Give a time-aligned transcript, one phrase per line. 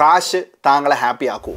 [0.00, 1.52] കാശ് താങ്കളെ ഹാപ്പി ആക്കൂ.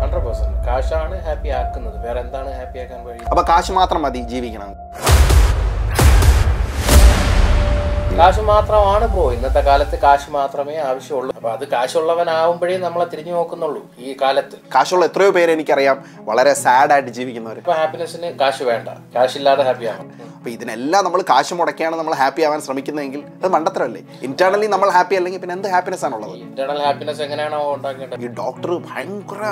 [0.00, 1.96] ഹൺഡ്രഡ് പെർസെന്റ് കാശാണ് ഹാപ്പി ആക്കുന്നത്.
[2.04, 3.20] വേറെ എന്താണ് ഹാപ്പി ആക്കാൻ വഴി?
[3.30, 4.70] അപ്പൊ കാശ് മാത്രം മതി ജീവിക്കണം.
[8.18, 11.30] കാശ് മാത്രമാണ് ബ്രോ ഇന്നത്തെ കാലത്ത് കാശ് മാത്രമേ ആവശ്യമുള്ളൂ.
[11.38, 14.56] അപ്പൊ അത് കാശുള്ളവനാവുമ്പോഴേ നമ്മളെ തിരിഞ്ഞു നോക്കുന്നുള്ളൂ ഈ കാലത്ത്.
[14.74, 15.96] കാശുള്ള എത്രയോ പേര് എനിക്കറിയാം
[16.28, 18.88] വളരെ സാഡ് ആയിട്ട് ജീവിക്കുന്നവർ ഇപ്പൊ ഹാപ്പിനെസ്സിന് കാശ് വേണ്ട.
[19.14, 20.04] കാശില്ലാതെ ഹാപ്പിയാണ്
[20.36, 25.40] അപ്പൊ ഇതിനെല്ലാം നമ്മൾ കാശ് മുടക്കിയാണ് നമ്മൾ ഹാപ്പി ആവാൻ ശ്രമിക്കുന്നതെങ്കിൽ അത് മണ്ടത്തരമല്ലേ ഇന്റേണലി നമ്മൾ ഹാപ്പി അല്ലെങ്കിൽ
[25.44, 28.20] പിന്നെ എന്ത് ഹാപ്പിനെസ് ആണുള്ളത് ഇന്റേണൽ ഹാപ്പിനെസ് എങ്ങനെയാണോ ഉണ്ടാക്കേണ്ടത്?
[28.24, 29.42] ഈ ഡോക്ടർ ഭയങ്കര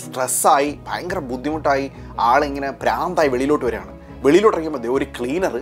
[0.00, 1.86] സ്ട്രെസ്സായി ഭയങ്കര ബുദ്ധിമുട്ടായി
[2.30, 3.92] ആളിങ്ങനെ പ്രാന്തായി വെളിയിലോട്ട് വരികയാണ്.
[4.26, 5.56] വെളിയിലോട്ട് ഇറങ്ങിയപ്പോൾ ഒരു ക്ലീനർ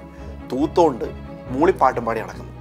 [0.53, 1.07] തൂത്തോണ്ട്
[1.53, 2.53] മൂളിപ്പാട്ടും പാടി നടക്കുന്നു.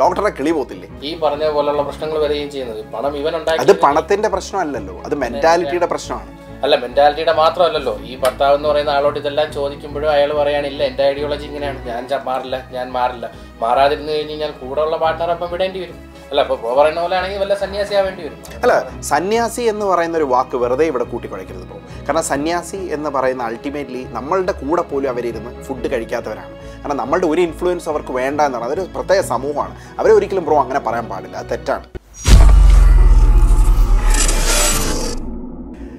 [0.00, 0.88] ഡോക്ടറെ കിളി പോത്തില്ലേ?
[1.08, 3.34] ഈ പറഞ്ഞ പോലുള്ള പ്രശ്നങ്ങൾ വരികയും ചെയ്യുന്നത് പണം ഇവൻ
[3.64, 4.94] അത് പണത്തിന്റെ പ്രശ്നമല്ലല്ലോ.
[5.06, 6.30] അത് മെന്റാലിറ്റിയുടെ പ്രശ്നമാണ്.
[6.64, 7.92] അല്ല മെന്റാലിറ്റിയുടെ മാത്രമല്ലല്ലോ.
[8.10, 11.78] ഈ ഭർത്താവ് എന്ന് പറയുന്ന ആളോട് ഇതെല്ലാം ചോദിക്കുമ്പോഴും അയാൾ പറയാനില്ല എന്റെ ഐഡിയോളജി ഇങ്ങനെയാണ്.
[11.88, 13.26] ഞാൻ മാറില്ല ഞാൻ മാറില്ല.
[13.62, 14.52] മാറാതിരുന്നു കഴിഞ്ഞ് കഴിഞ്ഞാൽ
[14.86, 15.98] ഉള്ള പാർട്ട്ണർ അപ്പം വിടേണ്ടി വരും.
[16.30, 18.38] അല്ല അപ്പൊ പറയുന്ന പോലെ ആണെങ്കിൽ വല്ല സന്യാസി ആവേണ്ടി വരും.
[18.64, 18.74] അല്ല
[19.12, 24.52] സന്യാസി എന്ന് പറയുന്ന ഒരു വാക്ക് വെറുതെ ഇവിടെ കൂട്ടിക്കുഴയ്ക്കരുത് പോകും കാരണം സന്യാസി എന്ന് പറയുന്ന അൾട്ടിമേറ്റ്ലി നമ്മളുടെ
[24.62, 26.52] കൂടെ പോലും അവരിരുന്ന് ഫുഡ് കഴിക്കാത്തവരാണ്.
[26.80, 28.64] കാരണം നമ്മളുടെ ഒരു ഇൻഫ്ലുവൻസ് അവർക്ക് വേണ്ട എന്നാണ്.
[28.64, 29.74] അതൊരു പ്രത്യേക സമൂഹമാണ്.
[29.98, 31.36] അവരെ ഒരിക്കലും ബ്രോ അങ്ങനെ പറയാൻ പാടില്ല.
[31.36, 31.84] അത് തെറ്റാണ്.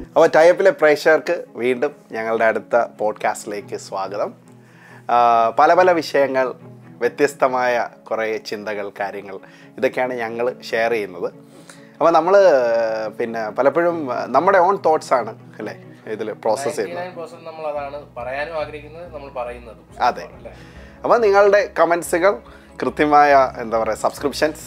[0.07, 4.33] അപ്പോൾ ടൈപ്പിലെ പ്രേക്ഷകർക്ക് വീണ്ടും ഞങ്ങളുടെ അടുത്ത പോഡ്കാസ്റ്റിലേക്ക് സ്വാഗതം.
[5.59, 6.53] പല പല വിഷയങ്ങൾ
[7.01, 9.39] വ്യത്യസ്തമായ കുറേ ചിന്തകൾ കാര്യങ്ങൾ
[9.77, 11.33] ഇതൊക്കെയാണ് ഞങ്ങൾ ഷെയർ ചെയ്യുന്നത്.
[11.99, 12.37] അപ്പോൾ നമ്മൾ
[13.19, 15.75] പിന്നെ പലപ്പോഴും നമ്മുടെ ഓൺ തോട്ട്സ് ആണ് അല്ലേ?
[16.13, 17.05] ഇതിൽ പ്രോസസ്സ് ചെയ്യുന്നത്.
[17.07, 19.77] 99% നമ്മൾ അതാണ് പറയാനും ആഗ്രഹിക്കുന്നത് നമ്മൾ പറയുന്നത്.
[20.07, 20.25] അതെ.
[21.03, 22.33] അപ്പോൾ നിങ്ങളുടെ കമൻസുകൾ
[22.81, 24.63] കൃത്യമായ എന്താ പറയുക സബ്സ്ക്രിപ്ഷൻസ്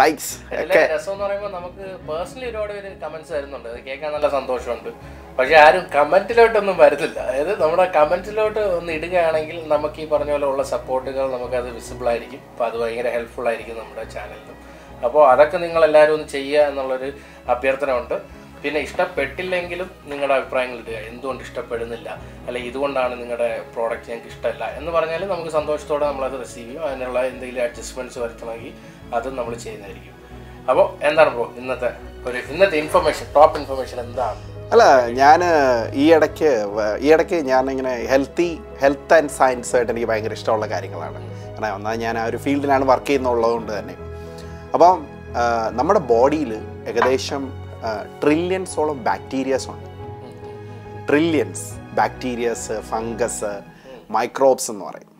[0.00, 4.90] ലൈക്സ് ഒക്കെ രസം എന്ന് പറയുമ്പോൾ നമുക്ക് പേഴ്സണലി ഒരുപാട് പേര് കമന്റ്സ് വരുന്നുണ്ട് അത് കേൾക്കാൻ നല്ല സന്തോഷമുണ്ട്.
[5.38, 11.24] പക്ഷെ ആരും കമന്റിലോട്ടൊന്നും വരുന്നില്ല അതായത് നമ്മുടെ കമന്റിലോട്ട് ഒന്ന് ഇടുകയാണെങ്കിൽ നമുക്ക് ഈ പറഞ്ഞ പോലെ ഉള്ള സപ്പോർട്ടുകൾ
[11.36, 12.42] നമുക്ക് അത് വിസിബിൾ ആയിരിക്കും.
[12.52, 14.58] അപ്പോൾ അത് ഭയങ്കര ഹെൽപ്ഫുൾ ആയിരിക്കും നമ്മുടെ ചാനലിനും
[15.06, 17.08] അപ്പോൾ അതൊക്കെ നിങ്ങൾ എല്ലാവരും ഒന്ന് ചെയ്യുക എന്നുള്ളൊരു
[17.54, 18.16] അഭ്യർത്ഥന ഉണ്ട്
[18.62, 20.98] പിന്നെ ഇഷ്ടപ്പെട്ടില്ലെങ്കിലും നിങ്ങളുടെ അഭിപ്രായങ്ങൾ ഇടുക.
[21.10, 22.08] എന്തുകൊണ്ട് ഇഷ്ടപ്പെടുന്നില്ല?
[22.46, 26.82] അല്ലെങ്കിൽ ഇതുകൊണ്ടാണ് നിങ്ങളുടെ പ്രോഡക്റ്റ് ഞങ്ങൾക്ക് ഇഷ്ടമല്ല എന്ന് പറഞ്ഞാൽ നമുക്ക് സന്തോഷത്തോടെ നമ്മളത് റിസീവ് ചെയ്യും.
[26.88, 28.72] അതിനുള്ള എന്തെങ്കിലും അഡ്ജസ്റ്റ്മെന്റ്സ് വരുത്തണമെങ്കിൽ
[29.16, 30.16] അതും നമ്മൾ ചെയ്യുന്നതായിരിക്കും.
[30.70, 31.90] അപ്പോൾ എന്താണ് ബ്രോ ഇന്നത്തെ
[32.28, 34.40] ഒരു ഇന്നത്തെ ഇൻഫർമേഷൻ ടോപ്പ് ഇൻഫർമേഷൻ എന്താണ്?
[34.72, 34.84] അല്ല
[35.20, 35.40] ഞാൻ
[36.02, 36.50] ഈ ഇടയ്ക്ക്
[37.04, 41.18] ഈ ഇടയ്ക്ക് ഞാനിങ്ങനെ ഹെൽത്തി ഹെൽത്ത് ആൻഡ് സയൻസ് ആയിട്ട് എനിക്ക് ഭയങ്കര ഇഷ്ടമുള്ള കാര്യങ്ങളാണ്.
[41.54, 43.94] കാരണം ഒന്നാമത് ഞാൻ ആ ഒരു ഫീൽഡിലാണ് വർക്ക് ചെയ്യുന്നുള്ളതുകൊണ്ട് തന്നെ.
[44.74, 44.94] അപ്പം
[45.78, 46.52] നമ്മുടെ ബോഡിയിൽ
[46.88, 47.42] ഏകദേശം
[48.22, 49.88] ട്രില്യൺസോളം ബാക്ടീരിയസ് ഉണ്ട്.
[51.08, 51.66] ട്രില്യൻസ്
[51.98, 53.52] ബാക്ടീരിയസ് ഫംഗസ്
[54.16, 55.10] മൈക്രോബ്സ് എന്ന് പറയും.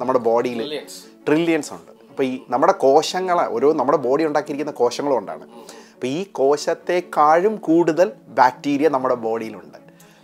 [0.00, 0.98] നമ്മുടെ ബോഡിയിൽ ട്രില്യൻസ്
[1.28, 1.90] ട്രില്യൺസ് ഉണ്ട്.
[2.10, 5.44] അപ്പോൾ ഈ നമ്മുടെ കോശങ്ങളെ ഓരോ നമ്മുടെ ബോഡി ഉണ്ടാക്കിയിരിക്കുന്ന കോശങ്ങളും ഉണ്ടാണ്
[5.94, 8.08] അപ്പോൾ ഈ കോശത്തെക്കാളും കൂടുതൽ
[8.40, 9.78] ബാക്ടീരിയ നമ്മുടെ ബോഡിയിലുണ്ട്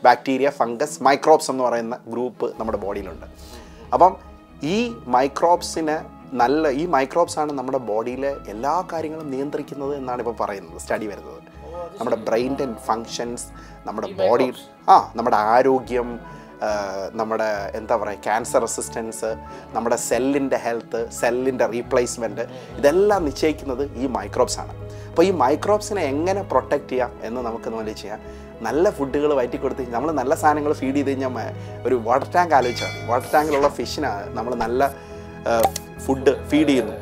[0.04, 3.26] ബാക്ടീരിയ ഫംഗസ് മൈക്രോബ്സ് എന്ന് പറയുന്ന ഗ്രൂപ്പ് നമ്മുടെ ബോഡിയിലുണ്ട്
[3.94, 4.12] അപ്പം
[4.74, 4.76] ഈ
[5.16, 5.96] മൈക്രോബ്സിന്
[6.40, 11.39] നല്ല ഈ മൈക്രോബ്സ് ആണ് നമ്മുടെ ബോഡിയിലെ എല്ലാ കാര്യങ്ങളും നിയന്ത്രിക്കുന്നത് എന്നാണ് ഇപ്പോൾ പറയുന്നത് സ്റ്റഡി വരുന്നത്.
[11.98, 13.46] നമ്മുടെ ബ്രെയിന്റെ ഫങ്ഷൻസ്
[13.86, 14.52] നമ്മുടെ ബോഡി
[14.88, 16.10] ആ നമ്മുടെ ആരോഗ്യം
[17.20, 17.46] നമ്മുടെ
[17.78, 19.28] എന്താ പറയുക ക്യാൻസർ റെസിസ്റ്റൻസ്
[19.74, 22.44] നമ്മുടെ സെല്ലിന്റെ ഹെൽത്ത് സെല്ലിന്റെ റീപ്ലേസ്മെന്റ്
[22.78, 24.72] ഇതെല്ലാം നിശ്ചയിക്കുന്നത് ഈ മൈക്രോബ്സ് ആണ്.
[25.10, 28.20] അപ്പോൾ ഈ മൈക്രോബ്സിനെ എങ്ങനെ പ്രൊട്ടക്റ്റ് ചെയ്യാം എന്ന് നമുക്ക് നോക്കി ചെയ്യാം.
[28.66, 31.54] നല്ല ഫുഡുകൾ വയറ്റി കൊടുത്ത് നമ്മൾ നല്ല സാധനങ്ങൾ ഫീഡ് ചെയ്ത് കഴിഞ്ഞാൽ
[31.86, 33.06] ഒരു വാട്ടർ ടാങ്ക് ആലോചിച്ചാൽ മതി.
[33.10, 34.90] വാട്ടർ ടാങ്കിലുള്ള ഫിഷിനാണ് നമ്മൾ നല്ല
[36.06, 36.94] ഫുഡ് ഫീഡ് ചെയ്യുന്നു.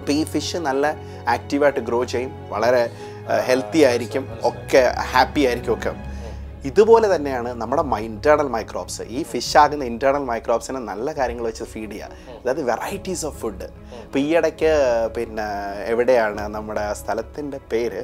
[0.00, 0.86] അപ്പോൾ ഈ ഫിഷ് നല്ല
[1.34, 2.32] ആക്റ്റീവായിട്ട് ഗ്രോ ചെയ്യും.
[2.52, 2.82] വളരെ
[3.48, 5.92] ഹെൽത്തി ആയിരിക്കും ഒക്കെ ഹാപ്പി ആയിരിക്കും ഒക്കെ.
[6.64, 12.10] ഇതുപോലെ തന്നെയാണ് നമ്മുടെ ഇന്റേർണൽ മൈക്രോബ്സ് ഈ ഫിഷ് ആകുന്ന ഇന്റേർണൽ മൈക്രോബ്സിനെ നല്ല കാര്യങ്ങൾ വെച്ച് ഫീഡ് ചെയ്യുക.
[12.42, 13.68] അതായത് വെറൈറ്റീസ് ഓഫ് ഫുഡ്
[14.04, 14.72] ഇപ്പോൾ ഈ ഇടയ്ക്ക്
[15.16, 15.46] പിന്നെ
[15.92, 18.02] എവിടെയാണ് നമ്മുടെ സ്ഥലത്തിന്റെ പേര്?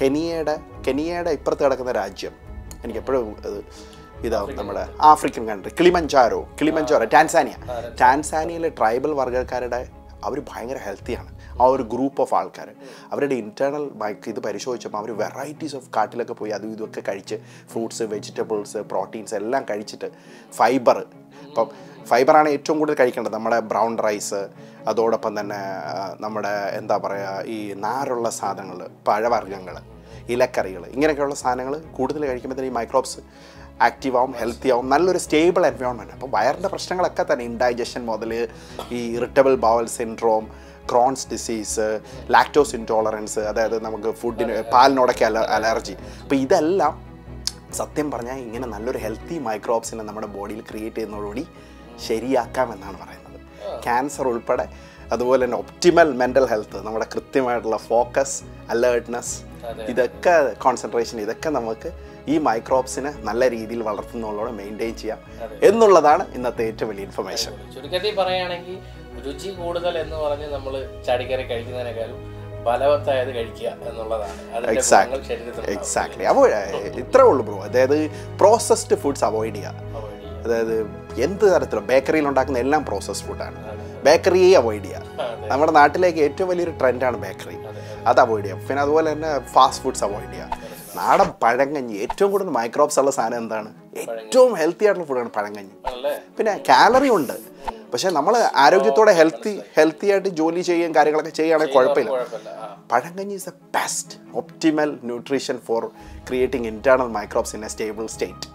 [0.00, 0.54] കെനിയയുടെ
[0.88, 2.34] കെനിയയുടെ ഇപ്പുറത്ത് കിടക്കുന്ന രാജ്യം.
[2.84, 3.36] എനിക്കെപ്പോഴും
[4.24, 7.54] ഇതാവും നമ്മുടെ African country Kilimanjaro Kilimanjaro Tanzania
[8.00, 9.80] ടാൻസാനിയയിലെ tribal വർഗക്കാരുടെ
[10.24, 12.68] അവർ ഭയങ്കര ഹെൽത്തിയാണ് ആ ഒരു ഗ്രൂപ്പ് ഓഫ് ആൾക്കാർ
[13.12, 13.84] അവരുടെ ഇന്റേർണൽ
[14.32, 17.38] ഇത് പരിശോധിച്ചപ്പോൾ അവർ വെറൈറ്റീസ് ഓഫ് കാട്ടിലൊക്കെ പോയി അതും ഇതൊക്കെ കഴിച്ച്
[17.72, 20.10] ഫ്രൂട്ട്സ് വെജിറ്റബിൾസ് പ്രോട്ടീൻസ് എല്ലാം കഴിച്ചിട്ട്
[20.52, 20.98] ഫൈബർ
[21.48, 21.68] ഇപ്പം
[22.10, 23.34] ഫൈബറാണ് ഏറ്റവും കൂടുതൽ കഴിക്കേണ്ടത്.
[23.34, 24.38] നമ്മുടെ ബ്രൗൺ റൈസ്
[24.86, 25.58] അതോടൊപ്പം തന്നെ
[26.20, 29.76] നമ്മുടെ എന്താ പറയുക ഈ നാരുള്ള സാധനങ്ങൾ പഴവർഗങ്ങൾ
[30.30, 33.20] ഇലക്കറികൾ ഇങ്ങനെയൊക്കെയുള്ള സാധനങ്ങൾ കൂടുതൽ കഴിക്കുമ്പോൾ ഈ മൈക്രോബ്സ്
[33.80, 38.32] ആക്റ്റീവ് ആവും ഹെൽത്തി ആവും നല്ലൊരു സ്റ്റേബിൾ എൻവയോൺമെന്റ് അപ്പോൾ വയറിന്റെ പ്രശ്നങ്ങളൊക്കെ തന്നെ ഇൻഡൈജഷൻ മുതൽ
[38.92, 40.44] ഈ irritable bowel syndrome
[40.88, 42.00] Crohn's disease
[42.30, 47.10] lactose intolerance അതായത് നമുക്ക് ഫുഡിന് പാലിനോടൊക്കെ അല അലർജി അപ്പോൾ ഇതെല്ലാം
[47.72, 51.48] സത്യം പറഞ്ഞാൽ ഇങ്ങനെ നല്ലൊരു ഹെൽത്തി മൈക്രോബ്സിനെ നമ്മുടെ ബോഡിയിൽ ക്രിയേറ്റ് ചെയ്യുന്നതോടുകൂടി
[52.08, 53.40] ശരിയാക്കാമെന്നാണ് പറയുന്നത്.
[53.82, 54.68] ക്യാൻസർ ഉൾപ്പെടെ
[55.12, 59.42] അതുപോലെ തന്നെ ഒപ്റ്റിമൽ മെന്റൽ ഹെൽത്ത് നമ്മുടെ കൃത്യമായിട്ടുള്ള ഫോക്കസ് അലേർട്ട്നെസ്
[59.88, 61.92] ഇതൊക്കെ കോൺസെൻട്രേഷൻ ഇതൊക്കെ നമുക്ക്
[62.32, 65.20] ഈ മൈക്രോബ്സിനെ നല്ല രീതിയിൽ വളർത്തുന്നതോടെ മെയിന്റെയിൻ ചെയ്യാം
[65.68, 68.76] എന്നുള്ളതാണ് ഇന്നത്തെ ഏറ്റവും വലിയ ഇൻഫർമേഷൻ ചുരുക്കത്തിൽ പറയുകയാണെങ്കിൽ
[69.26, 70.74] രുചി കൂടുതൽ എന്ന് പറഞ്ഞ് നമ്മൾ
[71.06, 72.18] ചാടിക്കറി കഴിക്കുന്നതിനേക്കാളും
[72.66, 74.38] ബലവത്തായത് കഴിക്കുക എന്നുള്ളതാണ്.
[75.28, 76.46] ശരീരത്തിൽ എക്സാക്ട്ലി അപ്പോൾ
[77.02, 77.96] ഇത്രേ ഉള്ളൂ ബ്രോ അതായത്
[78.40, 79.88] പ്രോസസ്ഡ് ഫുഡ്സ് അവോയ്ഡ് ചെയ്യുക.
[80.44, 80.76] അതായത്
[81.26, 83.58] എന്ത് തരത്തിലും ബേക്കറിയിൽ ഉണ്ടാക്കുന്ന എല്ലാം പ്രോസസ്ഡ് ഫുഡാണ്
[84.06, 85.26] ബേക്കറിയെ അവോയ്ഡ് ചെയ്യുക.
[85.50, 87.56] നമ്മുടെ നാട്ടിലേക്ക് ഏറ്റവും വലിയൊരു ട്രെൻഡാണ് ബേക്കറി
[88.10, 90.58] അത് അവോയ്ഡ് ചെയ്യാം പിന്നെ അതുപോലെ തന്നെ ഫാസ്റ്റ് ഫുഡ്സ് അവോയ്ഡ് ചെയ്യുക.
[90.96, 91.94] നാടൻ പഴങ്കഞ്ഞി.
[92.04, 93.70] ഏറ്റവും കൂടുതൽ മൈക്രോബ്സ് ഉള്ള സാധനം എന്താണ്?
[93.98, 95.74] ഏറ്റവും ഹെൽത്തി ആയിട്ടുള്ള ഫുഡാണ് പഴങ്കഞ്ഞി.
[96.38, 97.36] പിന്നെ കാലറി ഉണ്ട്.
[97.92, 98.34] പക്ഷെ നമ്മൾ
[98.64, 102.10] ആരോഗ്യത്തോടെ ഹെൽത്തി ഹെൽത്തി ആയിട്ട് ജോലി ചെയ്യുകയും കാര്യങ്ങളൊക്കെ ചെയ്യുകയാണെങ്കിൽ കുഴപ്പമില്ല.
[102.92, 105.84] Pazhankanji is a best optimal nutrition for
[106.28, 108.48] creating internal microbes in a stable state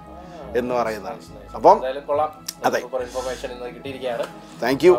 [0.58, 1.22] എന്ന് പറയുന്നതാണ്.
[1.56, 1.78] അപ്പം
[2.66, 2.80] അതെ.
[4.64, 4.94] താങ്ക് യു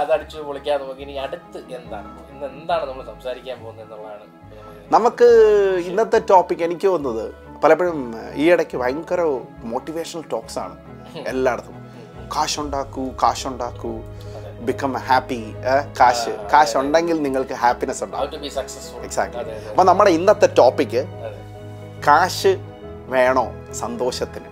[0.00, 2.10] അതടിച്ചു പൊളിക്കാൻ നമുക്ക് ഇനി അടുത്ത് എന്താണ്?
[2.32, 4.24] ഇന്ന് എന്താണ് നമ്മൾ സംസാരിക്കാൻ പോകുന്നത് എന്നുള്ളതാണ്.
[4.92, 5.26] നമുക്ക്
[5.84, 7.26] ഇന്നത്തെ ടോപ്പിക് എനിക്ക് തോന്നുന്നത്
[7.64, 7.98] പലപ്പോഴും
[8.34, 9.20] ഈ ഇടയ്ക്ക് ഭയങ്കര
[9.64, 10.76] മോട്ടിവേഷണൽ ടോക്സ് ആണ്
[11.26, 11.76] എല്ലായിടത്തും.
[12.36, 13.92] കാശുണ്ടാക്കൂ കാശുണ്ടാക്കൂ
[14.60, 15.40] ബിക്കം ഹാപ്പി
[16.00, 18.34] കാശ് കാശ് ഉണ്ടെങ്കിൽ നിങ്ങൾക്ക് ഹാപ്പിനെസ് ഉണ്ടാവും
[19.04, 19.38] എക്സാക്ട്
[19.70, 21.02] അപ്പം നമ്മുടെ ഇന്നത്തെ ടോപ്പിക്ക്
[22.08, 22.52] കാശ്
[23.06, 24.48] വേണോ സന്തോഷത്തിന്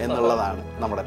[0.00, 1.02] എന്നുള്ളതാണ് നമ്മുടെ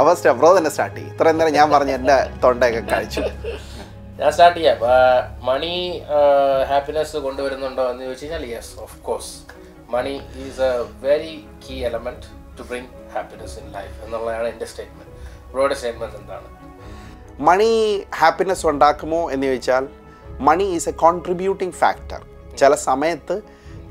[0.00, 1.12] അപ്പോൾ സ്റ്റെബ്രോ തന്നെ സ്റ്റാർട്ട് ചെയ്യും.
[1.14, 3.22] ഇത്രയും നേരം ഞാൻ പറഞ്ഞ എന്റെ തൊണ്ടയൊക്കെ കഴിച്ചു.
[4.18, 4.78] ഞാൻ സ്റ്റാർട്ട് ചെയ്യാം
[5.46, 5.74] മണി
[6.68, 9.32] ഹാപ്പിനെസ് കൊണ്ടുവരുന്നുണ്ടോ എന്ന് ചോദിച്ചു കഴിഞ്ഞാൽ yes of course
[9.90, 10.14] money
[10.44, 10.70] is a
[11.02, 11.34] very
[11.64, 12.28] key element
[12.58, 15.12] to bring happiness in life എന്നുള്ളതാണ് എന്റെ സ്റ്റേറ്റ്മെന്റ്
[15.52, 16.48] ബ്രോയുടെ സ്റ്റേറ്റ്മെന്റ് എന്താണ്?
[17.40, 17.70] മണി
[18.14, 19.84] ഹാപ്പിനെസ് ഉണ്ടാക്കുമോ എന്ന് ചോദിച്ചാൽ
[20.40, 22.20] money is a contributing factor
[22.56, 23.36] ചില സമയത്ത്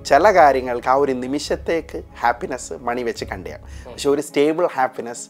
[0.06, 5.26] ചില കാര്യങ്ങൾക്ക് ആ ഒരു നിമിഷത്തേക്ക് ഹാപ്പിനെസ് മണി വെച്ച് കണ്ടിയാം പക്ഷെ ഒരു സ്റ്റേബിൾ ഹാപ്പിനെസ്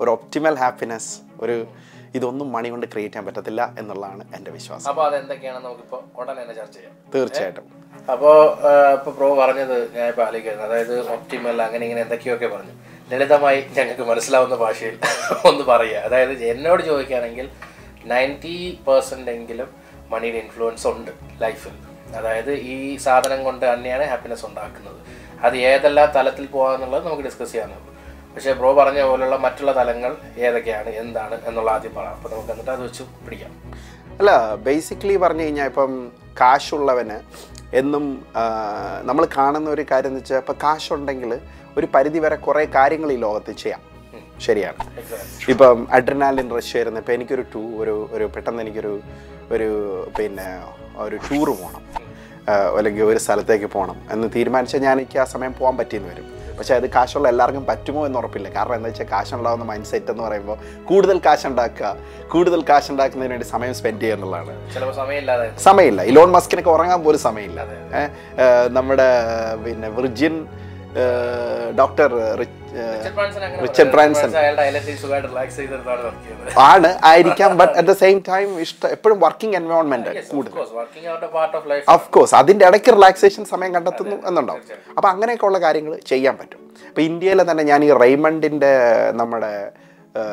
[0.00, 1.10] ഒരു ഒപ്റ്റിമൽ ഹാപ്പിനെസ്
[1.40, 1.56] ഒരു
[2.18, 4.88] ഇതൊന്നും മണി കൊണ്ട് ക്രിയേറ്റ് ചെയ്യാൻ പറ്റത്തില്ല എന്നുള്ളതാണ് എന്റെ വിശ്വാസം.
[4.90, 6.94] അപ്പോൾ അതെന്തൊക്കെയാണെന്ന് നമുക്കിപ്പോൾ ഉടനെ തന്നെ ചർച്ച ചെയ്യാം.
[7.14, 7.64] തീർച്ചയായിട്ടും.
[8.12, 8.36] അപ്പോൾ
[8.96, 12.74] ഇപ്പോൾ പ്രോ പറഞ്ഞത് ഞാൻ ഇപ്പോൾ ആലോചിക്കുന്നത് അതായത് ഒപ്റ്റിമൽ അങ്ങനെ ഇങ്ങനെ എന്തൊക്കെയൊക്കെ പറഞ്ഞു.
[13.12, 14.98] ലളിതമായി ഞങ്ങൾക്ക് മനസ്സിലാവുന്ന ഭാഷയിൽ
[15.44, 15.96] ഒന്ന് പറയുക.
[15.96, 17.48] അതായത് എന്നോട് ചോദിക്കുകയാണെങ്കിൽ
[18.12, 18.54] നയന്റി
[18.86, 19.68] പെർസെന്റ് എങ്കിലും
[20.12, 21.10] മണിയുടെ ഇൻഫ്ലുവൻസ് ഉണ്ട്
[21.42, 21.74] ലൈഫിൽ
[22.16, 24.98] അതായത് ഈ സാധനം കൊണ്ട് തന്നെയാണ് ഹാപ്പിനെസ് ഉണ്ടാക്കുന്നത്.
[25.44, 27.93] അത് ഏതെല്ലാം തലത്തിൽ പോകാന്നുള്ളത് നമുക്ക് ഡിസ്കസ് ചെയ്യാനുള്ളൂ
[28.34, 30.12] പക്ഷേ ബ്രോ പറഞ്ഞ പോലുള്ള മറ്റുള്ള തലങ്ങൾ
[30.46, 33.52] ഏതൊക്കെയാണ് എന്താണ് എന്നുള്ള ആദ്യം പറയാം അപ്പോൾ നമുക്ക് എന്നിട്ട് അത് വെച്ച് പിടിക്കാം.
[34.20, 34.30] അല്ല
[34.66, 35.92] ബേസിക്കലി പറഞ്ഞു കഴിഞ്ഞാൽ ഇപ്പം
[36.40, 37.18] കാശുള്ളവന്
[37.80, 38.04] എന്നും
[39.04, 41.30] നമ്മൾ കാണുന്ന ഒരു കാര്യം എന്ന് വെച്ചാൽ ഇപ്പം കാശുണ്ടെങ്കിൽ
[41.78, 43.80] ഒരു പരിധി വരെ കുറേ കാര്യങ്ങൾ ഈ ലോകത്ത് ചെയ്യാം.
[44.46, 44.78] ശരിയാണ്.
[45.52, 48.92] ഇപ്പം അഡ്രനാലിൻ റഷ് വരുന്നത് ഇപ്പം എനിക്കൊരു ടൂ ഒരു ഒരു പെട്ടെന്ന് എനിക്കൊരു
[49.54, 49.68] ഒരു
[50.16, 50.46] പിന്നെ
[51.04, 51.82] ഒരു ടൂറ് പോകണം
[52.78, 56.26] അല്ലെങ്കിൽ ഒരു സ്ഥലത്തേക്ക് പോകണം എന്ന് തീരുമാനിച്ചാൽ ഞാൻ എനിക്ക് ആ സമയം പോകാൻ പറ്റിയെന്ന് വരും.
[56.58, 58.48] പക്ഷേ അത് കാശുള്ള എല്ലാവർക്കും പറ്റുമോ എന്ന് ഉറപ്പില്ല.
[58.56, 60.58] കാരണം എന്താ വെച്ചാൽ കാശുണ്ടാവുന്ന മൈൻഡ് സെറ്റ് എന്ന് പറയുമ്പോൾ
[60.90, 61.92] കൂടുതൽ കാശുണ്ടാക്കുക
[62.34, 64.54] കൂടുതൽ കാശുണ്ടാക്കുന്നതിന് വേണ്ടി സമയം സ്പെൻഡ് ചെയ്യുക എന്നുള്ളതാണ്.
[65.68, 66.02] സമയമില്ല.
[66.12, 67.60] ഇലോൺ മസ്കിനൊക്കെ ഉറങ്ങാൻ പോലും സമയമില്ല.
[68.78, 69.08] നമ്മുടെ
[69.64, 70.36] പിന്നെ വിർജിൻ
[71.80, 72.10] ഡോക്ടർ
[73.62, 74.30] റിച്ചർഡ് ബ്രാൻസൺ
[76.70, 80.58] ആണ് ആയിരിക്കാം but at the same time ഇഷ്ടം എപ്പോഴും വർക്കിംഗ് എൻവയോൺമെന്റ് കൂടുതൽ.
[80.80, 84.62] വർക്കിംഗ് അവരുടെ part of life of course അതിന്റെ ഇടയ്ക്ക് റിലാക്സേഷൻ സമയം കണ്ടെത്തുന്നു എന്നുണ്ടാവും.
[84.96, 86.60] അപ്പോൾ അങ്ങനെയൊക്കെ ഉള്ള കാര്യങ്ങൾ ചെയ്യാൻ പറ്റും.
[86.90, 88.74] അപ്പോൾ ഇന്ത്യയിലെ തന്നെ ഞാൻ ഈ റെയ്മണ്ടിന്റെ
[89.22, 89.52] നമ്മുടെ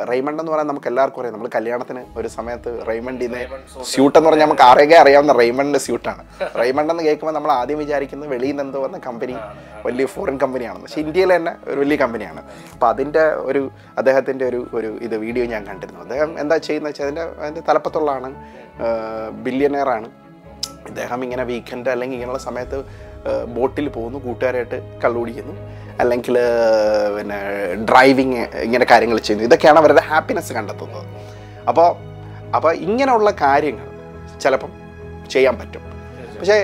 [0.10, 1.33] റെയ്മണ്ട് എന്ന് പറയാൻ നമുക്ക് എല്ലാവർക്കും അറിയാം.
[1.36, 3.39] നമ്മൾ കല്യാണത്തിന് ഒരു സമയത്ത് റെയ്മണ്ടിന്ന്
[3.92, 6.24] സ്യൂട്ട് എന്ന് പറഞ്ഞാൽ നമുക്ക് ആരെയൊക്കെ അറിയാവുന്ന റെയ്മണ്ടിന്റെ സ്യൂട്ടാണ്.
[6.62, 9.36] റെയ്മണ്ട് എന്ന് കേൾക്കുമ്പോൾ നമ്മൾ ആദ്യം വിചാരിക്കുന്നത് വെളിയിൽ നിന്ന് എന്തോ വന്ന കമ്പനി
[9.88, 12.42] വലിയ ഫോറിൻ കമ്പനിയാണെന്ന് പക്ഷേ ഇന്ത്യയിൽ തന്നെ ഒരു വലിയ കമ്പനിയാണ്
[12.74, 13.62] അപ്പോൾ അതിന്റെ ഒരു
[13.98, 16.01] അദ്ദേഹത്തിന്റെ ഒരു ഒരു ഇത് വീഡിയോ ഞാൻ കണ്ടിരുന്നു.
[16.01, 18.31] അദ്ദേഹം എന്താ ചെയ്യുന്നത് വെച്ചാൽ അതിന്റെ അതിന്റെ തലപ്പത്തുള്ളതാണ്
[19.45, 20.10] ബില്യനെയറാണ്
[20.89, 22.77] അദ്ദേഹം ഇങ്ങനെ വീക്കെൻഡ് അല്ലെങ്കിൽ ഇങ്ങനെയുള്ള സമയത്ത്
[23.56, 25.53] ബോട്ടിൽ പോകുന്നു കൂട്ടുകാരായിട്ട് കള്ളുപിടിക്കുന്നു
[26.01, 26.36] അല്ലെങ്കിൽ
[27.17, 27.39] പിന്നെ
[27.89, 31.08] ഡ്രൈവിങ് ഇങ്ങനെ കാര്യങ്ങൾ ചെയ്യുന്നു ഇതൊക്കെയാണ് അവരുടെ ഹാപ്പിനെസ് കണ്ടെത്തുന്നത്.
[31.70, 31.89] അപ്പോൾ
[32.55, 33.88] അപ്പോൾ ഇങ്ങനെയുള്ള കാര്യങ്ങൾ
[34.43, 34.72] ചിലപ്പം
[35.34, 35.84] ചെയ്യാൻ പറ്റും.
[36.39, 36.60] പക്ഷേ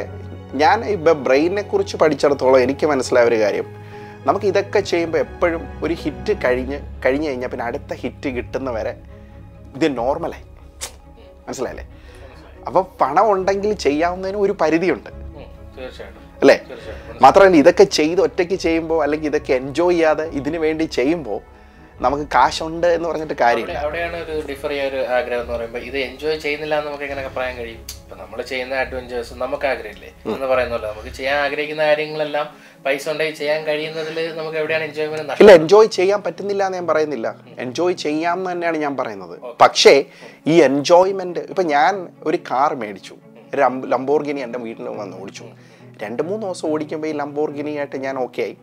[0.62, 3.68] ഞാൻ ഇപ്പം ബ്രെയിനെ കുറിച്ച് പഠിച്ചിടത്തോളം എനിക്ക് മനസ്സിലായ ഒരു കാര്യം.
[4.28, 8.94] നമുക്ക് ഇതൊക്കെ ചെയ്യുമ്പോൾ എപ്പോഴും ഒരു ഹിറ്റ് കഴിഞ്ഞ് കഴിഞ്ഞ് കഴിഞ്ഞാൽ പിന്നെ അടുത്ത ഹിറ്റ് കിട്ടുന്നവരെ
[9.78, 10.46] ഇത് നോർമലായി
[11.48, 11.86] മനസ്സിലായില്ലേ?
[12.68, 15.10] അപ്പോൾ പണം ഉണ്ടെങ്കിൽ ചെയ്യാവുന്നതിന് ഒരു പരിധിയുണ്ട്.
[15.78, 16.24] തീർച്ചയായിട്ടും.
[16.42, 16.58] അല്ലേ?
[17.22, 21.40] മാത്രമല്ല ഇതൊക്കെ ചെയ്ത് ഒറ്റയ്ക്ക് ചെയ്യുമ്പോൾ അല്ലെങ്കിൽ ഇതൊക്കെ എൻജോയ് ചെയ്യാതെ ഇതിനു വേണ്ടി ചെയ്യുമ്പോൾ
[22.02, 23.78] നമുക്ക് കാശുണ്ട് എന്ന് പറഞ്ഞിട്ട് കാര്യമില്ല.
[23.78, 27.58] അവിടെയാണ് ഒരു ഡിഫർ ചെയ്യാൻ ഒരു ആഗ്രഹം എന്ന് പറയുമ്പോൾ ഇത് എൻജോയ് ചെയ്യുന്നില്ല എന്ന് നമുക്ക് എങ്ങനെ പറയാൻ
[27.58, 27.80] കഴിയും?
[28.04, 30.10] ഇപ്പൊ നമ്മൾ ചെയ്യുന്ന അഡ്വഞ്ചേഴ്സ് നമുക്ക് ആഗ്രഹമില്ലേ?
[30.36, 32.48] എന്ന് പറയുന്നല്ലോ നമുക്ക് ചെയ്യാൻ ആഗ്രഹിക്കുന്ന കാര്യങ്ങളെല്ലാം
[32.86, 37.36] പൈസ ഉണ്ടെങ്കിൽ ചെയ്യാൻ കഴിയുന്നതിൽ നമുക്ക് എവിടെയാണ് എൻജോയ്മെന്റ് ഇല്ല എൻജോയ് ചെയ്യാൻ പറ്റുന്നില്ല എന്ന് ഞാൻ പറയുന്നില്ല.
[37.58, 39.36] എൻജോയ് ചെയ്യാം എന്ന് തന്നെയാണ് ഞാൻ പറയുന്നത്.
[39.62, 40.04] പക്ഷേ
[40.48, 43.16] ഈ എൻജോയ്മെന്റ് ഇപ്പൊ ഞാൻ ഒരു കാർ മേടിച്ചു.
[43.94, 45.44] ലംബോർഗിനി എന്റെ വീട്ടിൽ വന്ന് ഓടിച്ചു.
[46.04, 48.56] രണ്ട് മൂന്ന് ദിവസം ഓടിക്കുമ്പോൾ ഈ ലംബോർഗിനി ആയിട്ട് ഞാൻ ഓക്കെ ആയി.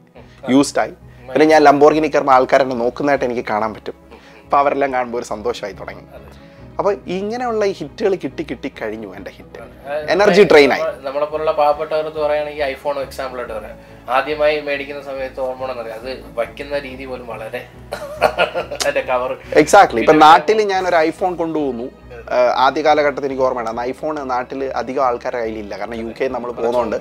[0.50, 0.94] യൂസ്ഡ് ആയി.
[1.32, 3.96] പിന്നെ ഞാൻ ലംബോർഗിനി കയറുമ്പോൾ ആൾക്കാരെന്നെ നോക്കുന്നതായിട്ട് എനിക്ക് കാണാൻ പറ്റും.
[4.44, 6.04] അപ്പോൾ അവരെല്ലാം കാണുമ്പോൾ ഒരു സന്തോഷമായി തുടങ്ങി.
[6.78, 9.60] അപ്പോൾ ഇങ്ങനെയുള്ള ഈ ഹിറ്റുകൾ കിട്ടി കിട്ടി കഴിഞ്ഞു എന്റെ ഹിറ്റ്.
[10.14, 10.82] എനർജി ട്രെയിൻ ആയി.
[11.02, 13.76] നമ്മളെ പോലുള്ള പാവപ്പെട്ടവർക്ക് പറയുകയാണെങ്കിൽ ഐഫോൺ എക്സാമ്പിൾ ആയിട്ട് പറയാം.
[14.08, 17.60] ആദ്യമായി മേടിക്കുന്ന സമയത്ത് ഹോർമോൺ എന്നറിയാം അത് വയ്ക്കുന്ന രീതി പോലും വളരെ
[19.62, 21.86] എക്സാക്ട്ലി ഇപ്പൊ നാട്ടിൽ ഞാൻ ഒരു ഐഫോൺ കൊണ്ടുപോകുന്നു.
[22.64, 25.78] ആദ്യ കാലഘട്ടത്തിൽ എനിക്ക് ഓർമ്മയാണ് അന്ന് ഐഫോൺ നാട്ടിൽ അധികം ആൾക്കാരുടെ കയ്യിലില്ല.
[25.80, 26.96] കാരണം യു കെ നമ്മൾ പോകുന്നതുകൊണ്ട്.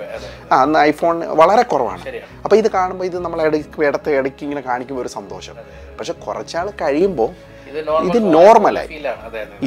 [0.52, 2.02] ആ അന്ന് ഐഫോൺ വളരെ കുറവാണ്.
[2.44, 5.56] അപ്പോൾ ഇത് കാണുമ്പോൾ ഇത് നമ്മൾ ഇടയ്ക്ക് ഇടത്ത് ഇടയ്ക്ക് ഇങ്ങനെ കാണിക്കുമ്പോൾ ഒരു സന്തോഷം.
[5.98, 7.30] പക്ഷെ കുറച്ചാൾ കഴിയുമ്പോൾ
[8.08, 8.88] ഇത് നോർമലായി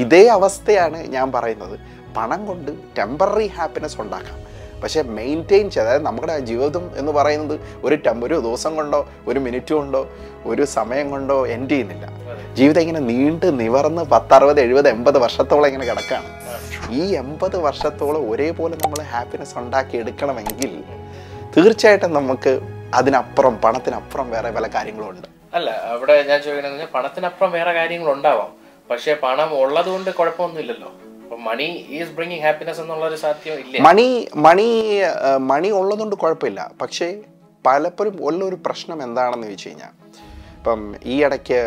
[0.03, 1.79] ഇതേ അവസ്ഥയാണ് ഞാൻ പറയുന്നത്.
[2.17, 4.37] പണം കൊണ്ട് ടെമ്പററി ഹാപ്പിനെസ് ഉണ്ടാക്കാം.
[4.81, 9.74] പക്ഷേ മെയിന്റെയിൻ ചെയ്ത് അതായത് നമ്മുടെ ജീവിതം എന്ന് പറയുന്നത് ഒരു ടം ഒരു ദിവസം കൊണ്ടോ ഒരു മിനിറ്റ്
[9.74, 10.01] കൊണ്ടോ
[10.46, 12.05] ഒരു സമയം കൊണ്ടോ എൻഡ് ചെയ്യുന്നില്ല.
[12.53, 16.29] ജീവിതം ഇങ്ങനെ നീണ്ട് നിവർന്ന് പത്തറുപത് എഴുപത് എൺപത് വർഷത്തോളം ഇങ്ങനെ കിടക്കുകയാണ്
[16.98, 20.72] ഈ എൺപത് വർഷത്തോളം ഒരേപോലെ നമ്മൾ ഹാപ്പിനെസ് ഉണ്ടാക്കി എടുക്കണമെങ്കിൽ
[21.57, 22.53] തീർച്ചയായിട്ടും നമുക്ക്
[22.93, 28.51] അതിനപ്പുറം പണത്തിനപ്പുറം വേറെ പല കാര്യങ്ങളും ഉണ്ട് അല്ല അവിടെ ഞാൻ ചോദിക്കുന്നത് പണത്തിനപ്പുറം വേറെ കാര്യങ്ങൾ ഉണ്ടാവാം
[28.89, 30.89] പക്ഷെ പണം ഉള്ളത് കൊണ്ട് കുഴപ്പമൊന്നുമില്ലല്ലോ.
[31.36, 33.81] മണി ഈസ് ബ്രിങ്ങിങ് ഹാപ്പിനെസ് എന്നുള്ള ഒരു സാധ്യം ഇല്ല?
[33.88, 34.67] മണി മണി
[35.51, 36.72] മണി ഉള്ളതുകൊണ്ട് കുഴപ്പമില്ല.
[36.81, 37.22] പക്ഷേ
[37.65, 39.93] പലപ്പോഴും ഉള്ളൊരു പ്രശ്നം എന്താണെന്ന് ചോദിച്ചു കഴിഞ്ഞാൽ
[40.57, 41.60] ഇപ്പം ഈ ഇടയ്ക്ക്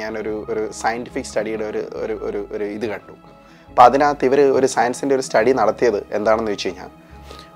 [0.00, 3.14] ഞാനൊരു ഒരു സയന്റിഫിക് സ്റ്റഡിയുടെ ഒരു ഒരു ഒരു ഒരു ഇത് കണ്ടു.
[3.68, 6.90] അപ്പം അതിനകത്ത് ഇവർ ഒരു സയൻസിന്റെ ഒരു സ്റ്റഡി നടത്തിയത് എന്താണെന്ന് ചോദിച്ചു കഴിഞ്ഞാൽ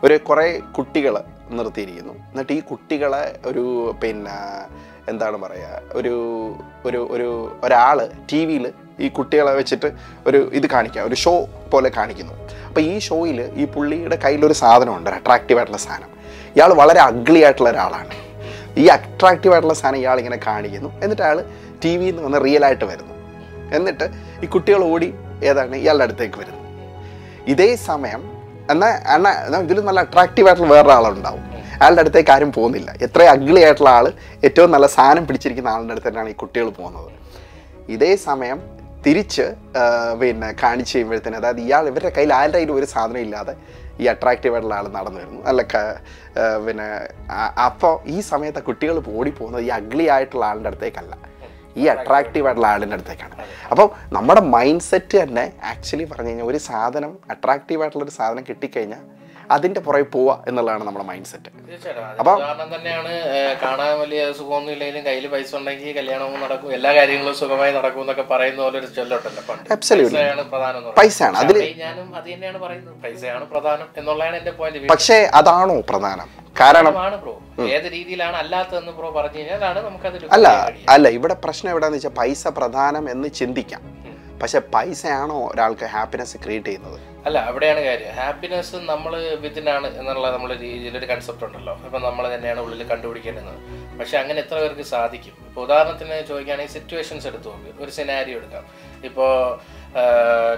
[0.04, 1.14] ഒരു കുറേ കുട്ടികൾ
[1.50, 2.12] നിർത്തിയിരിക്കുന്നു.
[2.12, 4.36] എന്നിട്ട് ഈ കുട്ടികളെ ഒരു പിന്നെ
[5.08, 6.14] എന്താണ് പറയുക ഒരു
[6.86, 7.28] ഒരു ഒരു
[7.64, 8.72] ഒരാൾ ടി വിയിൽ
[9.04, 9.88] ഈ കുട്ടികളെ വെച്ചിട്ട്
[10.28, 11.34] ഒരു ഇത് കാണിക്കുക ഒരു ഷോ
[11.72, 12.34] പോലെ കാണിക്കുന്നു.
[12.68, 16.10] അപ്പോൾ ഈ ഷോയിൽ ഈ പുള്ളിയുടെ കയ്യിലൊരു സാധനമുണ്ട് അട്രാക്റ്റീവ് ആയിട്ടുള്ള സാധനം.
[16.56, 18.14] ഇയാൾ വളരെ അഗ്ലി ആയിട്ടുള്ള ഒരാളാണ്.
[18.82, 20.90] ഈ അട്രാക്റ്റീവ് ആയിട്ടുള്ള സാധനം ഇയാൾ ഇങ്ങനെ കാണിക്കുന്നു.
[21.04, 21.38] എന്നിട്ട് അയാൾ
[21.82, 23.14] ടി വിയിൽ നിന്ന് വന്ന് റിയൽ ആയിട്ട് വരുന്നു.
[23.76, 24.06] എന്നിട്ട്
[24.44, 25.08] ഈ കുട്ടികൾ ഓടി
[25.48, 26.60] ഏതാണ് ഇയാളുടെ അടുത്തേക്ക് വരുന്നു.
[27.52, 28.22] ഇതേ സമയം
[28.72, 31.44] എന്നാൽ എന്നാൽ ഇതിൽ നല്ല അട്രാക്റ്റീവ് ആയിട്ടുള്ള ആളുണ്ടാവും
[31.80, 32.90] അയാളുടെ അടുത്തേക്ക് ആരും പോകുന്നില്ല.
[33.06, 34.06] എത്ര അഗ്ലി ആയിട്ടുള്ള ആൾ
[34.46, 37.10] ഏറ്റവും നല്ല സാധനം പിടിച്ചിരിക്കുന്ന ആളുടെ അടുത്തേക്കാണ് ഈ കുട്ടികൾ പോകുന്നത്.
[37.94, 38.58] ഇതേ സമയം
[39.04, 39.46] തിരിച്ച്
[40.20, 43.54] പിന്നെ കാണിച്ചു കഴിയുമ്പോഴത്തേന് അതായത് ഇയാൾ ഇവരുടെ കയ്യിൽ ആരുടെ ഒരു സാധനം ഇല്ലാതെ
[44.02, 45.40] ഈ അട്രാക്റ്റീവ് ആയിട്ടുള്ള ആൾ നടന്നു വരുന്നു.
[45.50, 45.62] അല്ല
[46.66, 46.86] പിന്നെ
[47.66, 51.14] അപ്പോൾ ഈ സമയത്ത് കുട്ടികൾ ഓടിപ്പോകുന്നത് ഈ അഗ്ലി ആയിട്ടുള്ള ആളുടെ അടുത്തേക്കല്ല.
[51.80, 53.34] ഈ അട്രാക്റ്റീവ് ആയിട്ടുള്ള ആളിന്റെ അടുത്തേക്കാണ്.
[53.72, 59.04] അപ്പോൾ നമ്മുടെ മൈൻഡ് സെറ്റ് തന്നെ ആക്ച്വലി പറഞ്ഞു കഴിഞ്ഞാൽ ഒരു സാധനം അട്രാക്റ്റീവ് ആയിട്ടുള്ള ഒരു സാധനം കിട്ടിക്കഴിഞ്ഞാൽ
[59.50, 61.50] അതിന്റെ പുറകെ പോവുക എന്നുള്ളതാണ് നമ്മുടെ മൈൻഡ് സെറ്റ്
[62.20, 62.32] അപ്പൊ
[62.72, 63.12] തന്നെയാണ്
[63.62, 68.60] കാണാൻ വലിയ സുഖമൊന്നും ഇല്ലെങ്കിലും കയ്യിൽ പൈസ ഉണ്ടെങ്കിൽ കല്യാണവും നടക്കും എല്ലാ കാര്യങ്ങളും സുഖമായി നടക്കും എന്നൊക്കെ പറയുന്ന
[68.62, 69.64] പോലെ ഒരു ചൊല്ലുണ്ടല്ലോ പണ്ട്.
[71.00, 72.94] പൈസയാണ് അതിൽ പക്ഷേ ഞാനും അത് തന്നെയാണ് പറയുന്നത്.
[73.04, 76.28] പൈസയാണ് പ്രധാനം എന്നുള്ളതാണ് എന്റെ പോയിന്റ് പക്ഷേ അതാണോ പ്രധാനം?
[76.56, 76.94] കാരണം
[77.76, 80.48] ഏത് രീതിയിലാണ് അല്ലാത്തതെന്ന് ബ്രോ പറഞ്ഞു കഴിഞ്ഞാൽ അല്ല
[80.94, 83.82] അല്ല ഇവിടെ പ്രശ്നം എവിടെയാന്ന് വെച്ചാൽ പൈസ പ്രധാനം എന്ന് ചിന്തിക്കാം.
[84.42, 87.00] പക്ഷെ പൈസയാണോ ഒരാൾക്ക് ഹാപ്പിനെസ് ക്രിയേറ്റ് ചെയ്യുന്നത്?
[87.26, 88.12] അല്ല അവിടെയാണ് കാര്യം.
[88.14, 89.12] ഹാപ്പിനെസ് നമ്മൾ
[89.44, 91.74] വിത്തിനാണ് എന്നുള്ള നമ്മുടെ രീതിയിലൊരു കൺസെപ്റ്റ് ഉണ്ടല്ലോ.
[91.84, 93.52] ഇപ്പം നമ്മൾ തന്നെയാണ് ഉള്ളിൽ കണ്ടുപിടിക്കേണ്ടത്.
[93.98, 95.34] പക്ഷെ അങ്ങനെ എത്ര പേർക്ക് സാധിക്കും?
[95.48, 97.82] ഇപ്പോൾ ഉദാഹരണത്തിന് ചോദിക്കുകയാണെങ്കിൽ സിറ്റുവേഷൻസ് എടുത്തു നോക്ക്.
[97.82, 98.66] ഒരു സിനാരിയോ എടുക്കാം.
[99.04, 99.30] ഇപ്പോൾ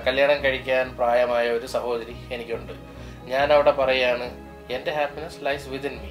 [0.07, 2.73] കല്യാണം കഴിക്കാൻ പ്രായമായ ഒരു സഹോദരി എനിക്കുണ്ട്.
[3.33, 4.29] ഞാൻ അവിടെ പറയാണ്
[4.71, 6.11] എന്റെ ഹാപ്പിനെസ് ലൈസ് വിതിൻ മീ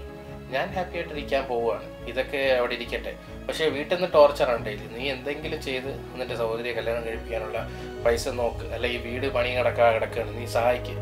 [0.53, 1.85] ഞാൻ ഹാപ്പി ആയിട്ടിരിക്കാൻ പോവുകയാണ്.
[2.07, 3.13] ഇതൊക്കെ അവിടെ ഇരിക്കട്ടെ.
[3.47, 4.85] പക്ഷേ വീട്ടിൽ നിന്ന് ടോർച്ചറാണ് ഡെയിലി.
[4.97, 7.59] നീ എന്തെങ്കിലും ചെയ്ത് നിന്റെ സഹോദരിയെ കല്യാണം കഴിപ്പിക്കാനുള്ള
[8.05, 8.65] പൈസ നോക്ക്.
[8.75, 10.95] അല്ലെ ഈ വീട് പണി കിടക്കാ കിടക്കുകയാണ് നീ സഹായിക്ക്.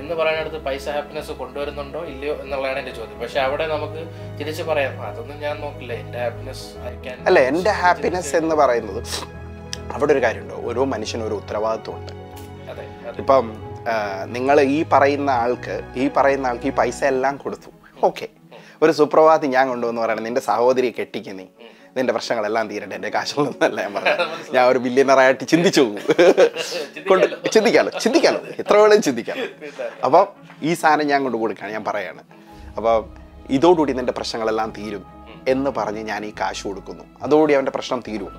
[0.00, 2.00] എന്ന് പറയുന്നിടത്ത് പൈസ ഹാപ്പിനെസ് കൊണ്ടുവരുന്നുണ്ടോ?
[2.12, 3.18] ഇല്ലയോ എന്നുള്ളതാണ് എന്റെ ചോദ്യം.
[3.20, 4.00] പക്ഷെ അവിടെ നമുക്ക്
[4.38, 4.94] തിരിച്ച് പറയാം.
[5.08, 5.92] അതൊന്നും ഞാൻ നോക്കില്ല.
[6.04, 6.66] എന്റെ ഹാപ്പിനെസ്
[7.30, 9.02] അല്ല എന്റെ ഹാപ്പിനെസ് എന്ന് പറയുന്നത്
[9.94, 10.54] അവിടെ ഒരു കാര്യമുണ്ട്.
[10.68, 12.12] ഓരോ മനുഷ്യനും ഒരു ഉത്തരവാദിത്വമുണ്ട്.
[13.22, 13.44] ഇപ്പം
[14.36, 17.70] നിങ്ങൾ ഈ പറയുന്ന ആൾക്ക് ഈ പറയുന്ന ആൾക്ക് ഈ പൈസ എല്ലാം കൊടുത്തു
[18.08, 18.26] ഓക്കെ.
[18.82, 20.24] ഒരു സുപ്രഭാതം ഞാൻ കൊണ്ടുവന്ന് പറയണം.
[20.28, 21.46] നിന്റെ സഹോദരിയെ കെട്ടിക്ക് നീ.
[21.96, 23.10] നിന്റെ പ്രശ്നങ്ങളെല്ലാം തീരട്ടെ എന്റെ
[23.46, 25.84] നിന്നല്ല ഞാൻ പറഞ്ഞത് ഞാൻ ഒരു ബില്യനറായിട്ട് ചിന്തിച്ചു.
[25.84, 29.36] പോകും കൊണ്ട് ചിന്തിക്കാമല്ലോ ചിന്തിക്കാമല്ലോ എത്ര വേണേലും ചിന്തിക്കാം.
[30.06, 30.24] അപ്പോൾ
[30.68, 32.22] ഈ സാധനം ഞാൻ കൊണ്ട് കൊടുക്കുകയാണ് ഞാൻ പറയാണ്.
[32.76, 32.96] അപ്പോൾ
[33.56, 35.04] ഇതോടുകൂടി നിന്റെ പ്രശ്നങ്ങളെല്ലാം തീരും
[35.54, 37.04] എന്ന് പറഞ്ഞ് ഞാൻ ഈ കാശ് കൊടുക്കുന്നു.
[37.22, 38.34] അതോടുകൂടി അവന്റെ പ്രശ്നം തീരും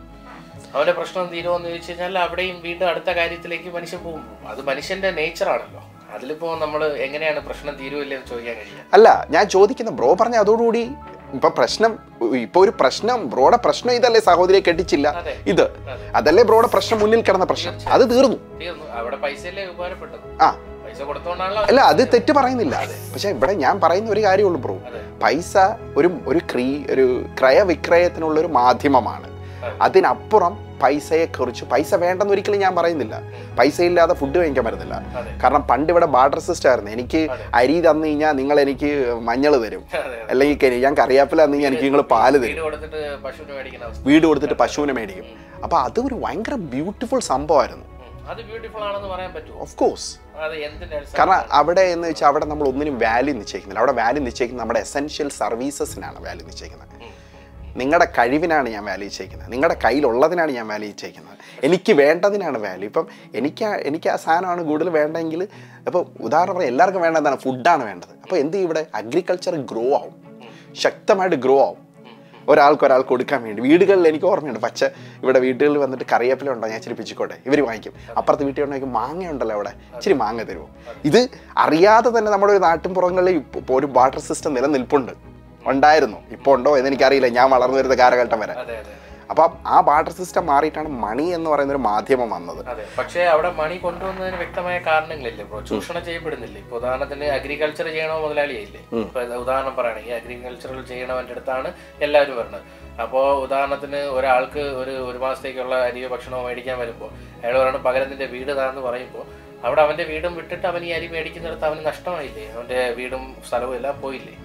[0.76, 4.24] അവന്റെ പ്രശ്നം തീരുമെന്ന് ചോദിച്ചു കഴിഞ്ഞാൽ അവിടെയും വീണ്ടും അടുത്ത കാര്യത്തിലേക്ക് മനുഷ്യൻ പോകും.
[4.52, 5.82] അത് മനുഷ്യന്റെ നേച്ചർ നേച്ചറാണല്ലോ.
[6.16, 10.84] അതിലിപ്പോ നമ്മൾ എങ്ങനെയാണ് പ്രശ്നം തീരുവല്ലേ ചോദിക്കാൻ കഴിയുക അല്ല ഞാൻ ചോദിക്കുന്ന ബ്രോ പറഞ്ഞ അതോടുകൂടി
[11.36, 12.00] ഇപ്പൊ പ്രശ്നം
[12.36, 15.08] ഇപ്പൊ ഒരു പ്രശ്നം ബ്രോയുടെ പ്രശ്നം ഇതല്ലേ സഹോദരിയെ കെട്ടിച്ചില്ല.
[15.48, 15.65] ഇത്
[16.15, 17.74] അതല്ലേ ബ്രോയുടെ പ്രശ്നം മുന്നിൽ കിടന്ന പ്രശ്നം.
[17.88, 18.38] അത് തീർന്നു.
[20.42, 20.58] ആ.
[21.65, 22.75] അല്ല അത് തെറ്റ് പറയുന്നില്ല.
[23.13, 24.75] പക്ഷെ ഇവിടെ ഞാൻ പറയുന്ന ഒരു കാര്യമുള്ളൂ ബ്രോ.
[25.24, 25.58] പൈസ
[25.98, 29.35] ഒരു ഒരു ക്രീ ഒരു ക്രയവിക്രയത്തിനുള്ള ഒരു മാധ്യമമാണ്.
[29.86, 33.16] അതിനപ്പുറം പൈസയെ കുറിച്ച് പൈസ വേണ്ടെന്ന് ഒരിക്കലും ഞാൻ പറയുന്നില്ല.
[33.60, 34.96] പൈസ ഇല്ലാതെ ഫുഡ് കഴിക്കാൻ പറ്റുന്നില്ല
[35.44, 36.92] കാരണം പണ്ട് ഇവിടെ ബാർഡർ സിസ്റ്റം ആയിരുന്നു.
[36.98, 37.22] എനിക്ക്
[37.60, 38.92] അരി തന്നു കഴിഞ്ഞാൽ നിങ്ങൾ എനിക്ക്
[39.30, 39.84] മഞ്ഞൾ തരും.
[40.32, 42.58] അല്ലെങ്കിൽ ഞാൻ കറിയാപ്പില തന്നു കഴിഞ്ഞാൽ എനിക്ക് നിങ്ങൾ പാൽ തരും.
[44.10, 45.28] വീട് കൊടുത്തിട്ട് പശുവിന് മേടിക്കും.
[45.66, 47.86] അപ്പൊ അത് ഒരു ഭയങ്കര ബ്യൂട്ടിഫുൾ സംഭവമായിരുന്നു.
[49.66, 50.12] ഓഫ് കോഴ്സ്
[51.18, 53.82] കാരണം അവിടെ എന്ന് വെച്ചാൽ അവിടെ നമ്മൾ ഒന്നിനും വാല്യൂ നിശ്ചയിക്കുന്നില്ല.
[53.82, 56.95] അവിടെ വാല്യൂ നിശ്ചയിക്കുന്നത് നമ്മുടെ എസെൻഷ്യൽ സർവീസസിനാണ് വാല്യൂ നിശ്ചയിക്കുന്നത്.
[57.75, 59.51] നിങ്ങളുടെ കഴിവിനാണ് ഞാൻ വാല്യൂ ചെയ്യിക്കുന്നത്.
[59.51, 61.38] നിങ്ങളുടെ കയ്യിലുള്ളതിനാണ് ഞാൻ വാല്യൂ ചെയ്യിക്കുന്നത്.
[61.63, 65.48] എനിക്ക് വേണ്ടതിനാണ് വാല്യൂ ഇപ്പം എനിക്ക് എനിക്ക് ആ സാധനമാണ് കൂടുതൽ വേണ്ടെങ്കിൽ
[65.88, 67.38] അപ്പോൾ ഉദാഹരണം പറയാം എല്ലാവർക്കും വേണ്ട എന്താണ്?
[67.38, 68.13] ഫുഡാണ് വേണ്ടത്.
[68.24, 68.86] അപ്പോൾ എന്ത് ഇവിടെ?
[68.96, 70.15] അഗ്രികൾച്ചർ ഗ്രോ ആവും.
[70.75, 71.82] ശക്തമായിട്ട് ഗ്രോ ആവും.
[72.50, 73.62] ഒരാൾക്ക് ഒരാൾക്ക് കൊടുക്കാൻ വേണ്ടി.
[73.62, 74.60] വീടുകളിൽ എനിക്ക് ഓർമ്മയുണ്ട്.
[74.60, 74.84] പച്ച
[75.24, 76.67] ഇവിടെ വീടുകളിൽ വന്നിട്ട് കറിവേപ്പില ഉണ്ടോ?
[76.67, 77.38] ഞാൻ ഇച്ചിരി പിച്ചിക്കോട്ടെ.
[77.46, 77.94] ഇവർ വാങ്ങിക്കും.
[78.17, 79.72] അപ്പുറത്ത് വീട്ടിൽ ഉണ്ടെങ്കിൽ മാങ്ങ ഉണ്ടല്ലോ അവിടെ.
[79.96, 80.67] ഇച്ചിരി മാങ്ങ തരുമോ
[81.05, 85.35] ഇത് അറിയാതെ തന്നെ നമ്മുടെ ഒരു നാട്ടിൻ പുറങ്ങളിൽ ഇപ്പോൾ ഒരു വാട്ടർ സിസ്റ്റം നിലനിൽപ്പുണ്ട്.
[85.72, 86.20] ഉണ്ടായിരുന്നു.
[86.38, 88.56] ഇപ്പോൾ ഉണ്ടോ എന്ന് എനിക്കറിയില്ല ഞാൻ വളർന്നു വരുന്ന കാലഘട്ടം വരെ.
[89.32, 92.60] അപ്പം ആ ബാർട്ടർ സിസ്റ്റം മാറിയിട്ടാണ് മണി എന്ന് പറയുന്ന ഒരു മാധ്യമം വന്നത്.
[92.98, 95.46] പക്ഷേ അവിടെ മണി കൊണ്ടുവന്നതിന് വ്യക്തമായ കാരണങ്ങളില്ലേ?
[95.52, 96.58] ബ്രോ ചൂഷണം ചെയ്യപ്പെടുന്നില്ല?
[96.64, 98.82] ഇപ്പൊ ഉദാഹരണത്തിന് അഗ്രികൾച്ചർ ചെയ്യണോ മുതലാളിയായില്ലേ?
[99.06, 101.72] ഇപ്പൊ ഉദാഹരണം പറയുകയാണെങ്കിൽ അഗ്രികൾച്ചറൽ ചെയ്യണവന്റെ അടുത്താണ്
[102.08, 102.62] എല്ലാവരും വരുന്നത്
[103.04, 107.10] അപ്പോൾ ഉദാഹരണത്തിന് ഒരാൾക്ക് ഒരു ഒരു മാസത്തേക്കുള്ള അരിയോ ഭക്ഷണമോ മേടിക്കാൻ വരുമ്പോൾ
[107.42, 109.26] അയാൾ പറയണം പകരത്തിന്റെ വീട് താന്ന് പറയുമ്പോൾ
[109.66, 112.46] അവിടെ അവന്റെ വീടും വിട്ടിട്ട് അവൻ ഈ അരി മേടിക്കുന്നിടത്ത് അവന് നഷ്ടമായില്ലേ?
[112.56, 114.36] അവന്റെ വീടും സ്ഥലവും എല്ലാം പോയില്ലേ?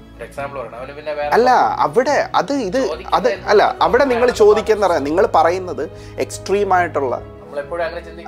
[1.33, 2.79] അല്ല അവിടെ അത് ഇത്
[3.13, 7.15] അത് അല്ല അവിടെ നിങ്ങൾ ചോദിക്കുന്ന നിങ്ങൾ പറയുന്നത് എക്സ്ട്രീം ആയിട്ടുള്ള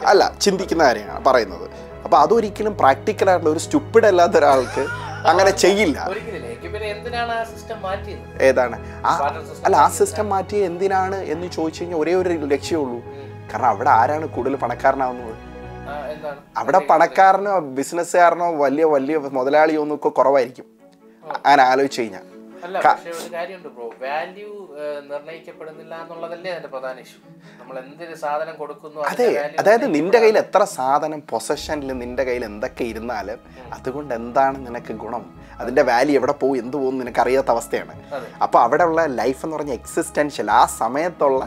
[0.06, 1.66] അല്ല ചിന്തിക്കുന്ന കാര്യമാണ് പറയുന്നത്.
[2.04, 4.84] അപ്പൊ അതൊരിക്കലും പ്രാക്ടിക്കൽ ആയിട്ടുള്ള ഒരു സ്റ്റുപ്പിഡ് അല്ലാത്ത ഒരാൾക്ക്
[5.30, 5.98] അങ്ങനെ ചെയ്യില്ല.
[8.40, 8.76] ഏതാണ്?
[9.66, 12.98] അല്ല ആ സിസ്റ്റം മാറ്റി എന്തിനാണ് എന്ന് ചോദിച്ചു കഴിഞ്ഞാൽ ഒരേ ഒരു ലക്ഷ്യമുള്ളൂ
[13.52, 15.34] കാരണം അവിടെ ആരാണ് കൂടുതൽ പണക്കാരനാവുന്നത്?
[16.56, 20.66] അവിടെ പണക്കാരനോ ബിസിനസ്സുകാരനോ വലിയ വലിയ മുതലാളിയോ ഒന്നും ഒക്കെ കുറവായിരിക്കും.
[21.24, 22.26] അങ്ങനെ ആലോചിച്ച് കഴിഞ്ഞാൽ
[22.64, 23.86] അല്ല പക്ഷേ ഒരു കാര്യമുണ്ട് ബ്രോ.
[24.02, 24.50] വാല്യൂ
[25.10, 27.18] നിർണയിക്കപ്പെടുന്നില്ല എന്നുള്ളതല്ലേ അതിന്റെ പ്രധാന ഇഷ്യൂ
[27.60, 29.26] നമ്മൾ എന്തൊരു സാധനം കൊടുക്കുന്നു അതെ
[29.60, 33.40] അതായത് നിന്റെ കയ്യിൽ എത്ര സാധനം പൊസഷനിൽ നിന്റെ കയ്യിൽ എന്തൊക്കെ ഇരുന്നാലും
[33.72, 35.24] അതുകൊണ്ട് എന്താണ് നിനക്ക് ഗുണം?
[35.60, 37.94] അതിന്റെ വാല്യൂ എവിടെ പോകും എന്ത് പോകും നിനക്ക് അറിയാത്ത അവസ്ഥയാണ്.
[38.42, 41.42] അപ്പൊ അവിടെ ഉള്ള ലൈഫ് എന്ന് പറഞ്ഞ എക്സിസ്റ്റൻഷ്യൽ ആ സമയത്തുള്ള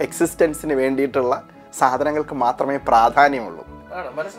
[0.00, 1.34] എക്സിസ്റ്റൻസിന് വേണ്ടിയിട്ടുള്ള
[1.74, 3.64] സാധനങ്ങൾക്ക് മാത്രമേ പ്രാധാന്യമുള്ളൂ.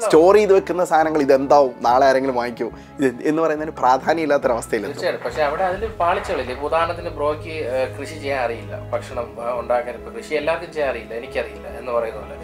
[0.04, 1.76] സ്റ്റോർ ചെയ്ത് വെക്കുന്ന സാധനങ്ങൾ ഇതെന്താവും?
[1.82, 2.68] നാളെ ആരെങ്കിലും വാങ്ങിക്കൂ?
[3.00, 5.26] ഇത് എന്ന് പറയുന്നതിന് പ്രാധാന്യം ഇല്ലാത്തൊരവസ്ഥയിലെത്തും തീർച്ചയായിട്ടും.
[5.26, 6.60] പക്ഷേ അവിടെ അതിൽ പാളിച്ചകളില്ല.
[6.60, 7.56] ഉദാഹരണത്തിന് ബ്രോയ്ക്ക്
[8.00, 8.90] കൃഷി ചെയ്യാൻ അറിയില്ല.
[8.94, 9.28] ഭക്ഷണം
[9.60, 11.14] ഉണ്ടാക്കാൻ ഇപ്പൊ കൃഷി എല്ലാവർക്കും ചെയ്യാൻ അറിയില്ല.
[11.14, 12.38] എനിക്കറിയില്ല എന്ന് പറയുന്ന പോലെ.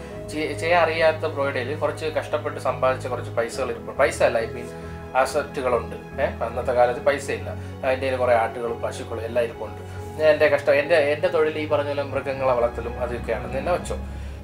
[0.60, 4.68] ചെയ്യാൻ അറിയാത്ത ബ്രോയുടെ കുറച്ച് കഷ്ടപ്പെട്ട് സമ്പാദിച്ച കുറച്ച് പൈസകൾ പൈസ അല്ല ഐ മീൻ
[5.16, 5.96] അസറ്റുകളുണ്ട്.
[6.22, 7.50] ഏഹ് അന്നത്തെ കാലത്ത് പൈസ ഇല്ല.
[7.50, 9.82] അതിന്റെ കയ്യിൽ കുറേ ആട്ടുകളും പശുക്കളും എല്ലാം ഇരിപ്പുണ്ട്.
[10.22, 13.56] എന്റെ കഷ്ടം എന്റെ എന്റെ തൊഴിൽ ഈ പറഞ്ഞ മൃഗങ്ങളെ വളർത്തലും അതൊക്കെയാണ്.
[13.56, 13.96] നിന്നെ വെച്ചോ.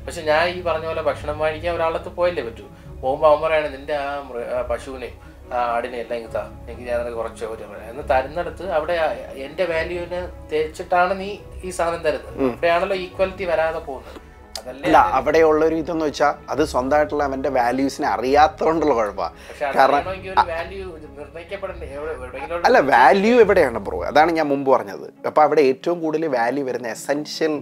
[0.08, 2.66] പക്ഷെ ഞാൻ ഈ പറഞ്ഞ പോലെ ഭക്ഷണം വാങ്ങിക്കാൻ ഒരാളത്ത് പോയല്ലേ പറ്റൂ.
[3.02, 5.16] പോകുമ്പോൾ അവൻ പറയാണ് നിന്റെ ആ മൃ പശുവിനെ പശുവിനെയും
[5.54, 6.42] ആ ആടിനെ എല്ലാം ഇങ്ങ് താ.
[6.68, 8.94] എനിക്ക് ഞാൻ കുറച്ച് ഒരു എന്ന് തരുന്നിടത്ത് അവിടെ
[9.46, 10.20] എന്റെ വാല്യൂവിനെ
[10.52, 11.28] തേച്ചിട്ടാണ് നീ
[11.66, 12.34] ഈ സാധനം തരുന്നത്.
[12.52, 14.18] അപ്പോഴാണല്ലോ ഈക്വാലിറ്റി വരാതെ പോകുന്നത്.
[14.58, 19.34] അതല്ലേ അല്ല അവിടെയുള്ള ഒരു ഇതെന്ന് വെച്ചാൽ അത് സ്വന്തമായിട്ടുള്ള അവന്റെ വാല്യൂസിനെ അറിയാത്തതുകൊണ്ടുള്ള കുഴപ്പമാണ്
[19.76, 20.08] കാരണം
[22.68, 25.06] അല്ല വാല്യൂ എവിടെയാണ് ബ്രോ അതാണ് ഞാൻ മുമ്പ് പറഞ്ഞത്.
[25.30, 27.54] അപ്പോൾ അവിടെ ഏറ്റവും കൂടുതൽ വാല്യൂ വരുന്ന എസെൻഷ്യൽ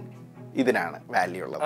[0.61, 1.63] ഇതിനാണ് വാല്യൂ ഉള്ളത്.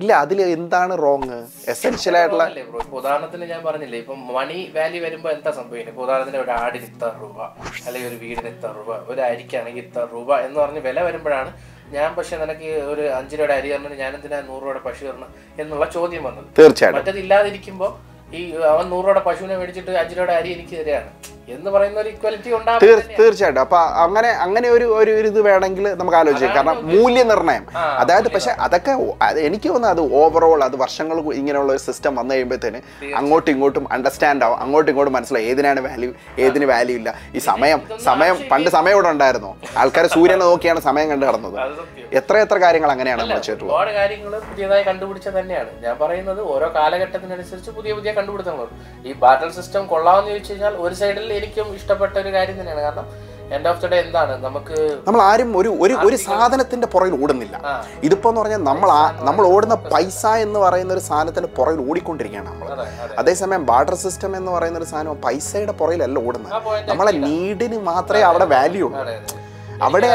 [0.00, 1.36] ഇല്ല അതിൽ എന്താണ് റോങ്
[1.74, 2.44] എസെൻഷ്യൽ ആയിട്ടുള്ള
[2.98, 5.92] ഉദാഹരണത്തിന് ഞാൻ പറഞ്ഞില്ലേ ഇപ്പൊ മണി വാല്യൂ വരുമ്പോ എന്താ സംഭവിക്കുന്നത്?
[5.94, 7.38] ഇപ്പൊ ഉദാഹരണത്തിന് ഒരു ആടിന് ഇത്ര രൂപ
[7.86, 11.52] അല്ലെങ്കിൽ ഒരു വീടിന് ഇത്ര രൂപ ഒരു അരിക്കാണെങ്കിൽ ഇത്ര രൂപ എന്ന് പറഞ്ഞ് വില വരുമ്പോഴാണ്
[11.96, 15.30] ഞാൻ പക്ഷെ നിനക്ക് ഒരു അഞ്ച് രൂപയുടെ അരി തരണം ഞാൻ എന്തിനാ നൂറ് രൂപയുടെ പശു തരണം
[15.62, 16.48] എന്നുള്ള ചോദ്യം വന്നത്.
[16.58, 17.00] തീർച്ചയായിട്ടും.
[17.00, 17.88] മറ്റത് ഇല്ലാതിരിക്കുമ്പോ
[18.38, 18.40] ഈ
[18.74, 21.10] അവൻ നൂറ് രൂപയുടെ പശുവിനെ മേടിച്ചിട്ട് അഞ്ച് രൂപയുടെ അരി എനിക്ക് തരികയാണ്.
[21.54, 22.50] എന്ന് പറയുന്ന ഒരു ഇക്വാലിറ്റി
[23.18, 23.60] തീർച്ചയായിട്ടും.
[23.64, 26.54] അപ്പൊ അങ്ങനെ അങ്ങനെ ഒരു ഒരു ഇത് വേണമെങ്കിൽ നമുക്ക് ആലോചിക്കാം.
[26.56, 27.64] കാരണം മൂല്യനിർണയം.
[28.02, 28.92] അതായത് പക്ഷെ അതൊക്കെ
[29.26, 32.80] അത് എനിക്ക് തോന്നുന്നു അത് ഓവറോൾ അത് വർഷങ്ങൾ ഇങ്ങനെയുള്ള ഒരു സിസ്റ്റം വന്നു കഴിയുമ്പോഴത്തേന്
[33.20, 34.58] അങ്ങോട്ടും ഇങ്ങോട്ടും അണ്ടർസ്റ്റാൻഡ് ആവും.
[34.64, 36.10] അങ്ങോട്ടും ഇങ്ങോട്ടും മനസ്സിലായി ഏതിനാണ് വാല്യൂ
[36.46, 37.12] ഏതിന് വാല്യൂ ഇല്ല?
[37.36, 39.52] ഈ സമയം സമയം പണ്ട് സമയം ഇവിടെ ഉണ്ടായിരുന്നു.
[39.82, 41.56] ആൾക്കാർ സൂര്യനെ നോക്കിയാണ് സമയം കണ്ടു കടന്നത്.
[42.20, 45.70] എത്ര എത്ര കാര്യങ്ങൾ അങ്ങനെയാണ് നമ്മൾ ചെയ്തിട്ടുള്ളത് ഒരുപാട് കാര്യങ്ങൾ പുതിയതായി കണ്ടുപിടിച്ച തന്നെയാണ്.
[45.84, 48.68] ഞാൻ പറയുന്നത് ഓരോ കാലഘട്ടത്തിനനുസരിച്ച് പുതിയ പുതിയ കണ്ടുപിടുത്തങ്ങൾ.
[49.08, 52.80] ഈ ബാറ്റൽ സിസ്റ്റം കൊള്ളാമെന്ന് ചോദിച്ചു കഴിഞ്ഞാൽ ഒരു സൈഡിൽ എനിക്കും ഇഷ്ടപ്പെട്ട ഒരു കാര്യം തന്നെയാണ്.
[52.80, 54.44] കാരണം എൻഡ് ഓഫ് ദ ഡേ എന്താണ്?
[54.44, 57.56] നമുക്ക് നമ്മൾ ആരും ഒരു ഒരു ഒരു സാധനത്തിന്റെ പുറകിൽ ഓടുന്നില്ല.
[58.02, 58.88] ഇതിപ്പോ എന്ന് പറഞ്ഞാൽ നമ്മൾ
[59.20, 62.68] നമ്മൾ ഓടുന്ന പൈസ എന്ന് പറയുന്ന ഒരു സാധനത്തിന്റെ പുറകിൽ ഓടിക്കൊണ്ടിരിക്കുകയാണ് നമ്മൾ.
[62.72, 63.16] അതെ അതെ.
[63.16, 66.52] അതേസമയം ബാർട്ടർ സിസ്റ്റം എന്ന് പറയുന്ന ഒരു സാധനം പൈസയുടെ പുറകിലല്ല ഓടുന്നത്.
[66.90, 69.00] നമ്മളെ നീഡിന് മാത്രമേ അവിടെ വാല്യൂ ഉള്ളൂ.
[69.82, 70.08] അവിടെ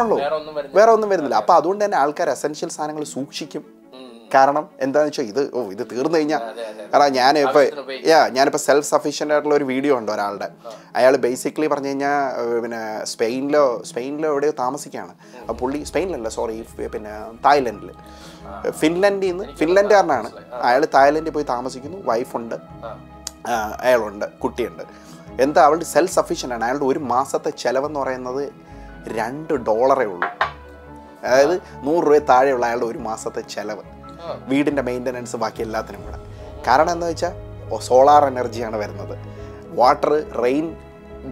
[0.00, 0.16] ഉള്ളൂ.
[0.74, 1.34] വേറെ ഒന്നും വരുന്നില്ല.
[1.34, 3.79] അപ്പൊ അതുകൊണ്ട് തന്നെ ആൾക്കാർ എസെൻഷ്യൽ സാധനങ്ങൾ സൂക്ഷിക്കും.
[4.34, 6.42] കാരണം എന്താണെന്ന് വെച്ചാൽ ഇത് ഓ ഇത് തീർന്നു കഴിഞ്ഞാൽ
[6.92, 8.10] കാരണം ഞാൻ ഇപ്പൊ ആവശ്യത്തിന് ഉപയോഗിക്കും.
[8.12, 10.48] യാ ഞാനിപ്പോൾ സെൽഫ് സഫീഷ്യന്റ് ആയിട്ടുള്ള ഒരു വീഡിയോ ഉണ്ട് ഒരാളുടെ.
[10.96, 12.16] അയാൾ ബേസിക്കലി പറഞ്ഞു കഴിഞ്ഞാൽ
[12.64, 15.14] പിന്നെ സ്പെയിനിലോ സ്പെയിനിലോ എവിടെയോ താമസിക്കുകയാണ്.
[15.40, 16.56] അപ്പോൾ പുള്ളി സ്പെയിനിലല്ല സോറി
[16.94, 17.14] പിന്നെ
[17.46, 17.90] തായ്ലൻഡിൽ
[18.80, 20.30] ഫിൻലൻഡിൽ നിന്ന് ഫിൻലൻഡുകാരനാണ്.
[20.68, 22.56] അയാൾ തായ്ലൻഡിൽ പോയി താമസിക്കുന്നു വൈഫുണ്ട്
[23.84, 24.82] അയാളുണ്ട് കുട്ടിയുണ്ട്.
[25.44, 26.64] എന്താ അവളുടെ സെൽഫ് സഫീഷ്യന്റ് ആണ്.
[26.64, 28.42] അയാളുടെ ഒരു മാസത്തെ ചിലവെന്ന് പറയുന്നത്
[29.18, 30.28] രണ്ട് ഡോളറേ ഉള്ളൂ.
[31.24, 31.54] അതായത്
[31.86, 33.82] നൂറ് രൂപ താഴെയുള്ള അയാളുടെ ഒരു മാസത്തെ ചിലവ്.
[34.48, 36.18] വീടിന്റെ മെയിന്റനൻസ് ബാക്കി എല്ലാത്തിനും കൂടെ.
[36.66, 37.32] കാരണം എന്ന് വെച്ചാൽ
[37.78, 39.18] സോളാർ എനർജിയാണ് വരുന്നത്.
[39.78, 40.76] വാട്ടർ റെയിൻ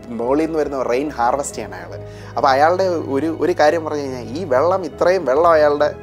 [0.09, 1.93] മുകളിൽ നിന്ന് വരുന്ന റെയിൻ ഹാർവെസ്റ്റ് ചെയ്യണം അയാൾ
[2.37, 5.95] അപ്പോൾ അയാളുടെ ഒരു ഒരു കാര്യം പറഞ്ഞു കഴിഞ്ഞാൽ ഈ വെള്ളം ഇത്രയും വെള്ളം അയാളുടെ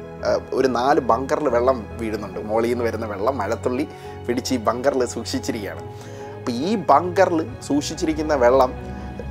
[0.52, 2.38] ഒരു നാല് ബങ്കറിൽ വെള്ളം വീഴുന്നുണ്ട്.
[2.38, 3.88] മുകളിൽ നിന്ന് വരുന്ന വെള്ളം മഴത്തുള്ളി
[4.28, 5.82] പിടിച്ച് ഈ ബങ്കറിൽ സൂക്ഷിച്ചിരിക്കുകയാണ്.
[6.38, 8.72] അപ്പോൾ ഈ ബങ്കറിൽ സൂക്ഷിച്ചിരിക്കുന്ന വെള്ളം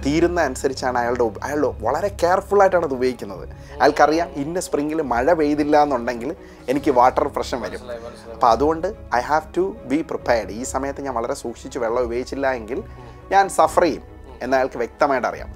[0.05, 3.45] തീരുന്ന അനുസരിച്ചാണ് അയാളുടെ അയാൾ വളരെ കെയർഫുൾ ആയിട്ടാണ് അത് ഉപയോഗിക്കുന്നത്.
[3.79, 6.29] അയാൾക്കറിയാം ഇന്ന സ്പ്രിങ്ങിൽ മഴ പെയ്തില്ല എന്നുണ്ടെങ്കിൽ
[6.73, 7.81] എനിക്ക് വാട്ടർ പ്രശ്നം വരും.
[8.33, 8.87] അപ്പോൾ അതുകൊണ്ട്
[9.19, 9.63] I have to
[9.93, 12.81] be prepared ഈ സമയത്ത് ഞാൻ വളരെ സൂക്ഷിച്ച് വെള്ളം ഉപയോഗിച്ചില്ല എങ്കിൽ
[13.33, 14.03] ഞാൻ സഫർ ചെയ്യും
[14.43, 15.49] എന്ന് അയാൾക്ക് വ്യക്തമായിട്ട് അറിയാം.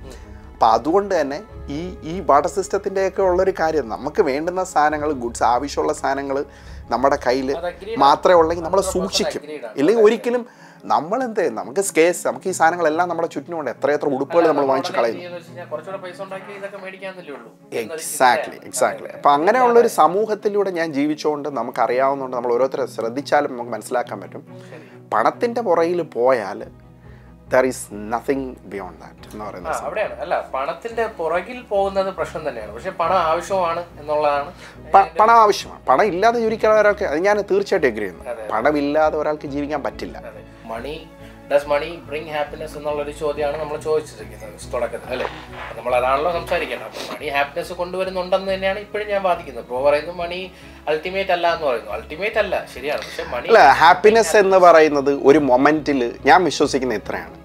[0.53, 1.37] അപ്പോൾ അതുകൊണ്ട് തന്നെ
[1.75, 1.81] ഈ
[2.11, 6.37] ഈ വാട്ടർ സിസ്റ്റത്തിന്റെയൊക്കെ ഉള്ളൊരു കാര്യം നമുക്ക് വേണ്ടുന്ന സാധനങ്ങൾ ഗുഡ്സ് ആവശ്യമുള്ള സാധനങ്ങൾ
[6.93, 7.49] നമ്മുടെ കയ്യിൽ
[8.03, 9.43] മാത്രമേ ഉള്ളെങ്കിൽ നമ്മൾ സൂക്ഷിക്കും.
[9.79, 10.43] ഇല്ലെങ്കിൽ ഒരിക്കലും
[10.85, 11.49] നമ്മളെന്ത്?
[11.49, 15.21] നമുക്ക് സ്കേസ് നമുക്ക് ഈ സാധനങ്ങളെല്ലാം നമ്മുടെ ചുറ്റിനുണ്ട് എത്ര എത്ര ഉടുപ്പുകൾ നമ്മൾ വാങ്ങിച്ചു കളയുന്നു.
[17.73, 24.43] എക്സാക്ട്ലി എക്സാക്ട്ലി അപ്പം അങ്ങനെയുള്ളൊരു സമൂഹത്തിലൂടെ ഞാൻ ജീവിച്ചുകൊണ്ട് നമുക്ക് അറിയാവുന്നതുകൊണ്ട് നമ്മൾ ഓരോരുത്തരെ ശ്രദ്ധിച്ചാലും നമുക്ക് മനസ്സിലാക്കാൻ പറ്റും.
[25.13, 26.67] പണത്തിന്റെ പുറകിൽ പോയാൽ
[27.53, 30.13] there is nothing beyond that എന്ന് ആ പറയുന്നത് അവിടെയാണ്.
[30.13, 32.73] അല്ല പണത്തിന്റെ പുറകിൽ പോകുന്നത് പ്രശ്നം തന്നെയാണ്.
[32.73, 34.51] പക്ഷെ പണം ആവശ്യമാണ് എന്നുള്ളതാണ്
[35.19, 35.81] പണം ആവശ്യമാണ്.
[35.89, 38.47] പണം ഇല്ലാതെ ജീവിക്കാൻ ഒരാൾക്ക് അത് ഞാൻ തീർച്ചയായിട്ടും എഗ്രി ചെയ്യുന്നു.
[38.51, 40.17] പണമില്ലാതെ ഒരാൾക്ക് ജീവിക്കാൻ പറ്റില്ല.
[40.73, 40.95] Money
[41.51, 45.27] does money bring happiness എന്നുള്ളൊരു ചോദ്യമാണ് നമ്മൾ ചോദിച്ചിരിക്കുന്നത് തുടക്കത്തിൽ അല്ലേ?
[45.77, 46.87] നമ്മൾ അതാണല്ലോ സംസാരിക്കേണ്ടത്.
[46.89, 49.65] അപ്പോൾ മണി ഹാപ്പിനെസ് കൊണ്ടുവരുന്നുണ്ടെന്ന് തന്നെയാണ് ഇപ്പോഴും ഞാൻ വാദിക്കുന്നത്.
[49.69, 50.39] പ്രോ പറയുന്നു മണി
[50.91, 51.91] അൾട്ടിമേറ്റ് അല്ല എന്ന് പറയുന്നു.
[51.91, 53.03] അൾട്ടിമേറ്റ് അല്ല ശരിയാണ്.
[53.07, 57.35] പക്ഷെ മണി അല്ല ഹാപ്പിനെസ് എന്ന് പറയുന്നത് ഒരു മൊമെന്റിൽ ഞാൻ വിശ്വസിക്കുന്ന ഇത്രയാണ്.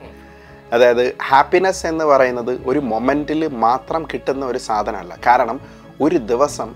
[0.72, 5.14] അതായത് ഹാപ്പിനെസ് എന്ന് പറയുന്നത് ഒരു മൊമെന്റിൽ മാത്രം കിട്ടുന്ന ഒരു സാധനമല്ല.
[5.26, 5.58] കാരണം
[6.00, 6.70] ഒരു ദിവസം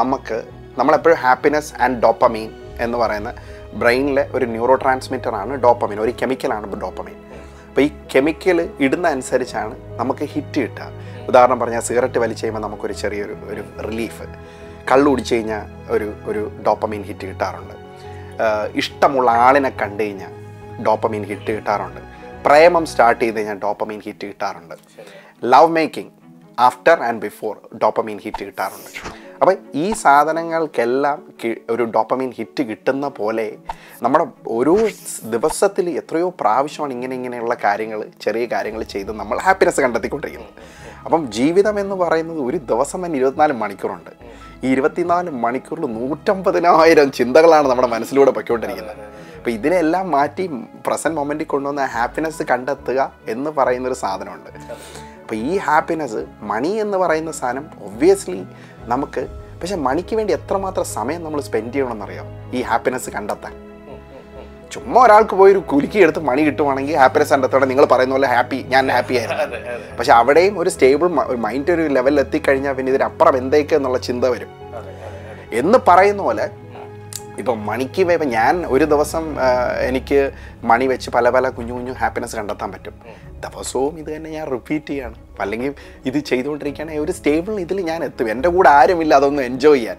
[0.00, 0.36] നമുക്ക്
[0.78, 3.30] നമ്മളെപ്പോഴും ഹാപ്പിനെസ് ആൻഡ് ഡോപ്പമീൻ എന്ന് പറയുന്ന
[3.74, 7.16] ബ്രെയിനിലെ ഒരു ന്യൂറോ ട്രാൻസ്മിറ്റർ ആണ് ഡോപ്പമീൻ ഒരു കെമിക്കലാണ് ഡോപ്പമൈൻ
[7.68, 10.86] അപ്പോൾ ഈ കെമിക്കൽ ഇടുന്ന അനുസരിച്ചാണ് നമുക്ക് ഹിറ്റ് കിട്ടുക.
[11.28, 14.26] ഉദാഹരണം പറഞ്ഞാൽ സിഗരറ്റ് വലിച്ചു കഴിയുമ്പോൾ നമുക്കൊരു ചെറിയൊരു ഒരു റിലീഫ്
[14.90, 17.74] കള്ളു കുടിച്ചു കഴിഞ്ഞാൽ ഒരു ഒരു ഡോപ്പമീൻ ഹിറ്റ് കിട്ടാറുണ്ട്.
[18.74, 20.32] ഇഷ്ടമുള്ള ആളിനെ കണ്ടു കഴിഞ്ഞാൽ
[20.86, 22.00] ഡോപ്പമീൻ ഹിറ്റ് കിട്ടാറുണ്ട്.
[22.46, 24.74] പ്രേമം സ്റ്റാർട്ട് ചെയ്ത് കഴിഞ്ഞാൽ ഡോപ്പമീൻ ഹിറ്റ് കിട്ടാറുണ്ട്.
[25.42, 26.12] Love making
[26.58, 28.90] after and before dopamine hit കിട്ടാറുണ്ട്.
[29.42, 31.18] അപ്പം ഈ സാധനങ്ങൾക്കെല്ലാം
[31.70, 33.52] ഒരു ഡോപ്പമീൻ ഹിറ്റ് കിട്ടുന്ന പോലെ
[34.02, 34.78] നമ്മുടെ ഓരോ
[35.24, 40.54] ദിവസത്തിൽ എത്രയോ പ്രാവശ്യമാണ് ഇങ്ങനെ ഇങ്ങനെയുള്ള കാര്യങ്ങൾ ചെറിയ കാര്യങ്ങൾ ചെയ്ത് നമ്മൾ ഹാപ്പിനെസ് കണ്ടെത്തിക്കൊണ്ടിരിക്കുന്നത്.
[41.04, 44.10] അപ്പം ജീവിതം എന്ന് പറയുന്നത് ഒരു ദിവസം തന്നെ ഇരുപത്തിനാല് മണിക്കൂറുണ്ട്.
[44.64, 48.96] ഈ ഇരുപത്തിനാല് മണിക്കൂറിൽ നൂറ്റമ്പതിനായിരം ചിന്തകളാണ് നമ്മുടെ മനസ്സിലൂടെ പൊയ്ക്കൊണ്ടിരിക്കുന്നത്.
[49.36, 50.46] അപ്പോൾ ഇതിനെല്ലാം മാറ്റി
[50.86, 54.50] പ്രസന്റ് മൊമെന്റിൽ കൊണ്ടുവന്ന ഹാപ്പിനെസ് കണ്ടെത്തുക എന്ന് പറയുന്നൊരു സാധനമുണ്ട്.
[55.20, 58.46] അപ്പോൾ ഈ ഹാപ്പിനെസ് മണി എന്ന് പറയുന്ന സാധനം ഒബ്വിയസ്ലി
[58.92, 59.22] നമുക്ക്
[59.60, 62.28] പക്ഷെ മണിക്ക് വേണ്ടി എത്രമാത്രം സമയം നമ്മൾ സ്പെൻഡ് ചെയ്യണമെന്നറിയാം?
[62.56, 63.52] ഈ ഹാപ്പിനെസ് കണ്ടെത്താൻ.
[64.74, 68.84] ചുമ്മാ ഒരാൾക്ക് പോയി ഒരു കുലുക്കി എടുത്ത് മണി കിട്ടുവാണെങ്കിൽ ഹാപ്പിനെസ് കണ്ടെത്തോടെ നിങ്ങൾ പറയുന്ന പോലെ ഹാപ്പി ഞാൻ
[68.96, 69.44] ഹാപ്പി ആയിരുന്നു.
[69.98, 74.50] പക്ഷെ അവിടെയും ഒരു സ്റ്റേബിൾ ഒരു മൈൻഡ് ഒരു ലെവലിൽ എത്തിക്കഴിഞ്ഞാൽ പിന്നെ ഇതിനപ്പുറം എന്തേക്ക് എന്നുള്ള ചിന്ത വരും.
[75.60, 76.46] എന്ന് പറയുന്ന പോലെ
[77.40, 79.24] ഇപ്പം മണിക്ക് ഇപ്പം ഞാൻ ഒരു ദിവസം
[79.88, 80.18] എനിക്ക്
[80.70, 82.94] മണി വെച്ച് പല പല കുഞ്ഞു കുഞ്ഞു ഹാപ്പിനെസ് കണ്ടെത്താൻ പറ്റും.
[83.40, 85.14] ദിവസവും ഇത് തന്നെ ഞാൻ റിപ്പീറ്റ് ചെയ്യാണ്.
[85.40, 85.74] അല്ലെങ്കിൽ
[86.06, 88.30] ഇത് ചെയ്തുകൊണ്ടിരിക്കുകയാണെങ്കിൽ ഒരു സ്റ്റേബിൾ ഇതിൽ ഞാൻ എത്തും.
[88.30, 89.98] എന്റെ കൂടെ ആരുമില്ല അതൊന്നും എൻജോയ് ചെയ്യാൻ.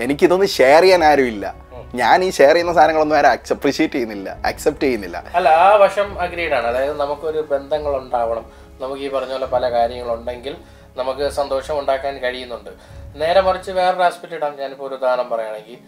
[0.00, 1.70] എനിക്കിതൊന്നും ഷെയർ ചെയ്യാൻ ആരുമില്ല.
[1.94, 5.24] ഞാൻ ഈ ഷെയർ ചെയ്യുന്ന സാധനങ്ങളൊന്നും ആരും അപ്രീഷിയേറ്റ് ചെയ്യുന്നില്ല അക്സെപ്റ്റ് ചെയ്യുന്നില്ല.
[5.34, 6.66] അല്ല ആ വശം അഗ്രീഡ് ആണ്.
[6.66, 8.44] അതായത് നമുക്കൊരു ബന്ധങ്ങൾ ഉണ്ടാവണം
[8.80, 10.56] നമുക്ക് ഈ പറഞ്ഞ പോലെ പല കാര്യങ്ങളുണ്ടെങ്കിൽ
[10.96, 12.70] നമുക്ക് സന്തോഷം ഉണ്ടാക്കാൻ കഴിയുന്നുണ്ട്.
[13.16, 14.56] നേരെ മറിച്ച് വേറൊരു ആസ്പെക്ട് ഇടാം.
[14.60, 15.78] ഞാനിപ്പോൾ ഒരു ഉദാഹരണം പറയുകയാണെങ്കിൽ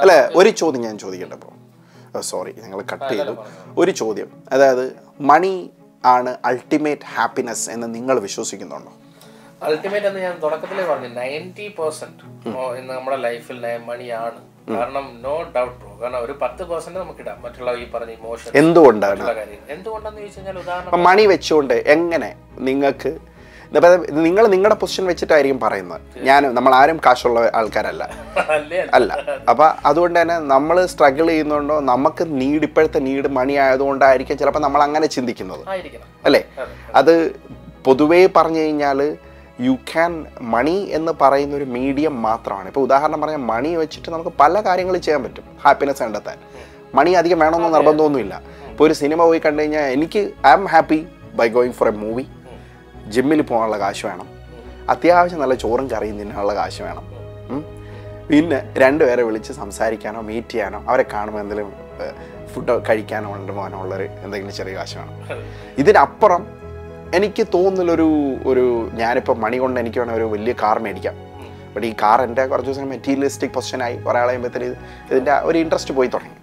[0.00, 3.36] അല്ല ഒരു ചോദ്യം ഞാൻ ചോദിക്കട്ടെ സോറി ഞങ്ങൾ കട്ട് ചെയ്തു.
[3.78, 4.30] ഒരു ചോദ്യം.
[4.52, 5.70] അതായത് മണി
[6.04, 8.92] ആണ് അൾട്ടിമേറ്റ് ഹാപ്പിനെസ് എന്ന് നിങ്ങൾ വിശ്വസിക്കുന്നുണ്ടോ?
[9.62, 12.22] അൾട്ടിമേറ്റ് എന്ന് ഞാൻ തുടക്കത്തിലേ പറഞ്ഞു നയന്റി പെർസെന്റ്
[12.78, 14.40] ഇന്ന് നമ്മുടെ ലൈഫിൽ മണിയാണ്
[14.70, 17.38] കാരണം നോ ഡൗട്ട് ബ്രോ കാരണം ഒരു പത്ത് പെർസെന്റ് നമുക്ക് ഇടാം.
[17.42, 19.24] മറ്റുള്ള ഈ പറഞ്ഞ ഇമോഷൻ എന്തുകൊണ്ടാണ്?
[19.68, 22.30] എന്തുകൊണ്ടെന്ന് ചോദിച്ചു കഴിഞ്ഞാൽ ഉദാഹരണം മണി വെച്ചുകൊണ്ട് എങ്ങനെ
[22.68, 23.12] നിങ്ങൾക്ക്
[24.10, 26.00] നിങ്ങൾ നിങ്ങളുടെ പൊസിഷൻ വെച്ചിട്ടായിരിക്കും പറയുന്നത്.
[26.16, 28.10] ഞാൻ നമ്മൾ ആരും കാശുള്ള ആൾക്കാരല്ല.
[28.94, 29.16] അല്ല?
[29.48, 35.06] അപ്പം അതുകൊണ്ട് തന്നെ നമ്മൾ സ്ട്രഗിൾ ചെയ്യുന്നുണ്ടോ നമുക്ക് നീഡ് ഇപ്പോഴത്തെ നീഡ് മണി ആയതുകൊണ്ടായിരിക്കും ചിലപ്പോൾ നമ്മൾ അങ്ങനെ
[35.06, 35.68] ചിന്തിക്കുന്നത്.
[36.24, 36.44] അല്ലേ?
[36.94, 37.40] അത്
[37.84, 39.16] പൊതുവേ പറഞ്ഞു കഴിഞ്ഞാൽ
[39.60, 42.66] യു ക്യാൻ മണി എന്ന് പറയുന്ന ഒരു മീഡിയം മാത്രമാണ്.
[42.66, 45.44] ഇപ്പോൾ ഉദാഹരണം പറഞ്ഞാൽ മണി വെച്ചിട്ട് നമുക്ക് പല കാര്യങ്ങളും ചെയ്യാൻ പറ്റും.
[45.64, 46.38] ഹാപ്പിനെസ് കണ്ടെത്താൻ
[46.94, 48.42] മണി അധികം വേണമെന്ന് നിർബന്ധമൊന്നുമില്ല.
[48.70, 50.18] ഇപ്പോൾ ഒരു സിനിമ പോയി കണ്ടു കഴിഞ്ഞാൽ എനിക്ക്
[50.52, 52.26] I'm happy by going for a movie
[53.08, 54.28] ജിമ്മിൽ പോകാനുള്ള കാശ് വേണം.
[54.90, 57.04] അത്യാവശ്യം നല്ല ചോറും കറിയും തിന്നാനുള്ള കാശ് വേണം.
[58.28, 61.72] പിന്നെ രണ്ടുപേരെ വിളിച്ച് സംസാരിക്കാനോ മീറ്റ് ചെയ്യാനോ അവരെ കാണുമ്പോൾ എന്തെങ്കിലും
[62.54, 65.14] ഫുഡ് കഴിക്കാനോ കൊണ്ടുപോകാനോ ഉള്ളൊരു എന്തെങ്കിലും ചെറിയ കാശ് വേണം.
[65.78, 66.46] ഇതിനപ്പുറം
[67.14, 71.14] എനിക്ക് തോന്നുന്നൊരു ഒരു ഞാനിപ്പോൾ മണി കൊണ്ട് എനിക്ക് വേണം ഒരു വലിയ കാർ മേടിക്കാം.
[71.74, 74.74] ബട്ട് ഈ കാർ എന്റെ കുറച്ച് ദിവസം മെറ്റീരിയലിസ്റ്റിക് പൊസിഷനായി ഒരാളെ കഴിയുമ്പോഴത്തേന്
[75.10, 76.36] ഇതിന്റെ ഒരു ഇൻട്രസ്റ്റ് പോയി തുടങ്ങി.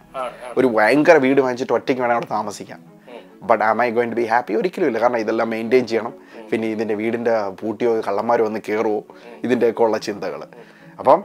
[0.58, 2.80] ഒരു ഭയങ്കര വീട് വാങ്ങിച്ചിട്ട് ഒറ്റയ്ക്ക് വേണം അവിടെ താമസിക്കാം
[3.50, 5.00] but am I going to be happy ഒരിക്കലും ഇല്ല.
[5.00, 6.14] കാരണം ഇതെല്ലാം മെയിന്റെയിൻ ചെയ്യണം.
[6.52, 9.02] പിന്നെ ഇതിന്റെ വീടിന്റെ പൂട്ടിയോ കള്ളന്മാരോ വന്ന് കയറുമോ
[9.46, 10.42] ഇതിന്റെയൊക്കെ ഉള്ള ചിന്തകൾ
[11.00, 11.20] അപ്പം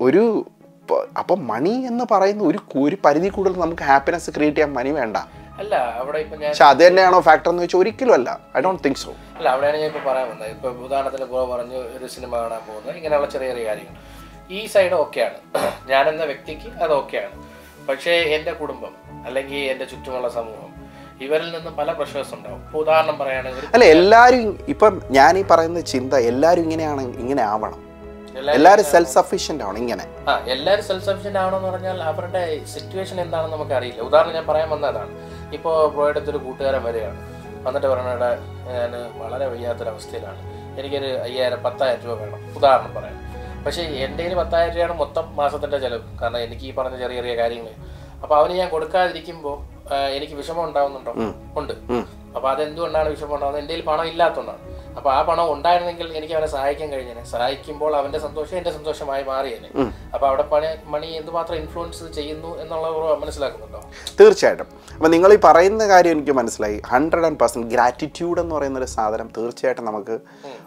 [0.00, 0.22] ഒരു
[1.18, 5.16] അപ്പം മണി എന്ന് പറയുന്ന ഒരു ഒരു പരിധി കൂടുതൽ നമുക്ക് ഹാപ്പിനെസ് ക്രിയേറ്റ് ചെയ്യാൻ മണി വേണ്ട.
[5.60, 8.28] അല്ല അവിടെ ഇപ്പൊ ഞാൻ പക്ഷെ അത് തന്നെയാണോ ഫാക്ടർ എന്ന് വെച്ചാൽ ഒരിക്കലും അല്ല.
[8.56, 10.50] ഐ ഡോണ്ട് തിങ്ക് സോ അല്ല അവിടെയാണ് ഞാൻ ഇപ്പൊ പറയാൻ വന്നത്.
[10.50, 12.96] ഇപ്പൊ ഉദാഹരണത്തിന് ഇപ്പോൾ പറഞ്ഞു ഒരു സിനിമ കാണാൻ പോകുന്നത്.
[12.96, 13.96] ഇങ്ങനെയുള്ള ചെറിയ ചെറിയ കാര്യങ്ങൾ.
[14.50, 15.38] ഈ സൈഡ് ഓക്കെയാണ്
[15.90, 17.36] ഞാൻ എന്ന വ്യക്തിക്ക് അത് ഓക്കെയാണ്
[17.88, 18.92] പക്ഷേ എന്റെ കുടുംബം
[19.26, 20.71] അല്ലെങ്കിൽ എന്റെ ചുറ്റുമുള്ള സമൂഹം
[21.24, 22.60] ഇവരിൽ നിന്ന് പല പ്രഷേഴ്സ് ഉണ്ടാവും.
[22.66, 27.80] ഇപ്പൊ ഉദാഹരണം പറയുകയാണെങ്കിൽ അല്ല എല്ലാവരും ഇപ്പം ഞാൻ ഈ പറയുന്ന ചിന്ത എല്ലാരും ഇങ്ങനെയാണ് ഇങ്ങനെ ആവണം.
[28.36, 30.04] എല്ലാവരും എല്ലാവരും സെൽഫ് സഫീഷ്യന്റ് ആവണം ഇങ്ങനെ.
[30.28, 32.42] ആ എല്ലാവരും സെൽഫ് സഫിഷ്യന്റ് ആവണമെന്ന് പറഞ്ഞാൽ അവരുടെ
[32.74, 35.12] സിറ്റുവേഷൻ എന്താണെന്ന് നമുക്ക് അറിയില്ല ഉദാഹരണം ഞാൻ പറയാൻ വന്നതാണ്.
[35.52, 37.18] ഇപ്പോൾ ബ്രോയുടെ ഒരു കൂട്ടുകാരൻ വരികയാണ്.
[37.66, 38.30] വന്നിട്ട് പറയണയുടെ
[38.76, 40.40] ഞാൻ വളരെ വയ്യാത്തൊരവസ്ഥയിലാണ്.
[40.78, 42.40] എനിക്കൊരു അയ്യായിരം പത്തായിരം രൂപ വേണം.
[42.56, 43.18] ഉദാഹരണം പറയാം.
[43.66, 46.04] പക്ഷേ എന്റെ കയ്യിൽ പത്തായിരം രൂപയാണ് മൊത്തം മാസത്തിന്റെ ചിലവ്.
[46.22, 47.74] കാരണം എനിക്ക് ഈ പറഞ്ഞ ചെറിയ ചെറിയ കാര്യങ്ങൾ
[48.22, 49.56] അപ്പോൾ അവന് ഞാൻ കൊടുക്കാതിരിക്കുമ്പോൾ
[49.90, 51.12] എനിക്ക് വിഷമം ഉണ്ടാവുന്നുണ്ടോ?
[51.60, 51.72] ഉണ്ട്.
[52.36, 53.62] അപ്പൊ അതെന്തുകൊണ്ടാണ് വിഷമം ഉണ്ടാവുന്നത്?
[53.62, 54.58] എന്റെ കയ്യിൽ പണം ഇല്ലാത്തതുകൊണ്ടാണ്.
[54.96, 57.24] അപ്പൊ ആ പണം ഉണ്ടായിരുന്നെങ്കിൽ എനിക്ക് അവനെ സഹായിക്കാൻ കഴിഞ്ഞേനെ.
[57.24, 59.68] സഹായിക്കുമ്പോൾ അവന്റെ സന്തോഷം എന്റെ സന്തോഷമായി മാറിയേനെ.
[60.14, 63.80] അപ്പൊ അവിടെ പണി മണി എന്തുമാത്രം ഇൻഫ്ലുവൻസ് ചെയ്യുന്നു എന്നുള്ളത് മനസ്സിലാക്കുന്നുണ്ടോ?
[64.20, 64.66] തീർച്ചയായിട്ടും.
[64.94, 66.82] അപ്പം നിങ്ങൾ ഈ പറയുന്ന കാര്യം എനിക്ക് മനസ്സിലായി.
[66.86, 70.20] ഹൺഡ്രഡ് ആൻഡ് പെർസെന്റ് ഗ്രാറ്റിറ്റ്യൂഡ് എന്ന് പറയുന്ന ഒരു സാധനം തീർച്ചയായിട്ടും നമുക്ക്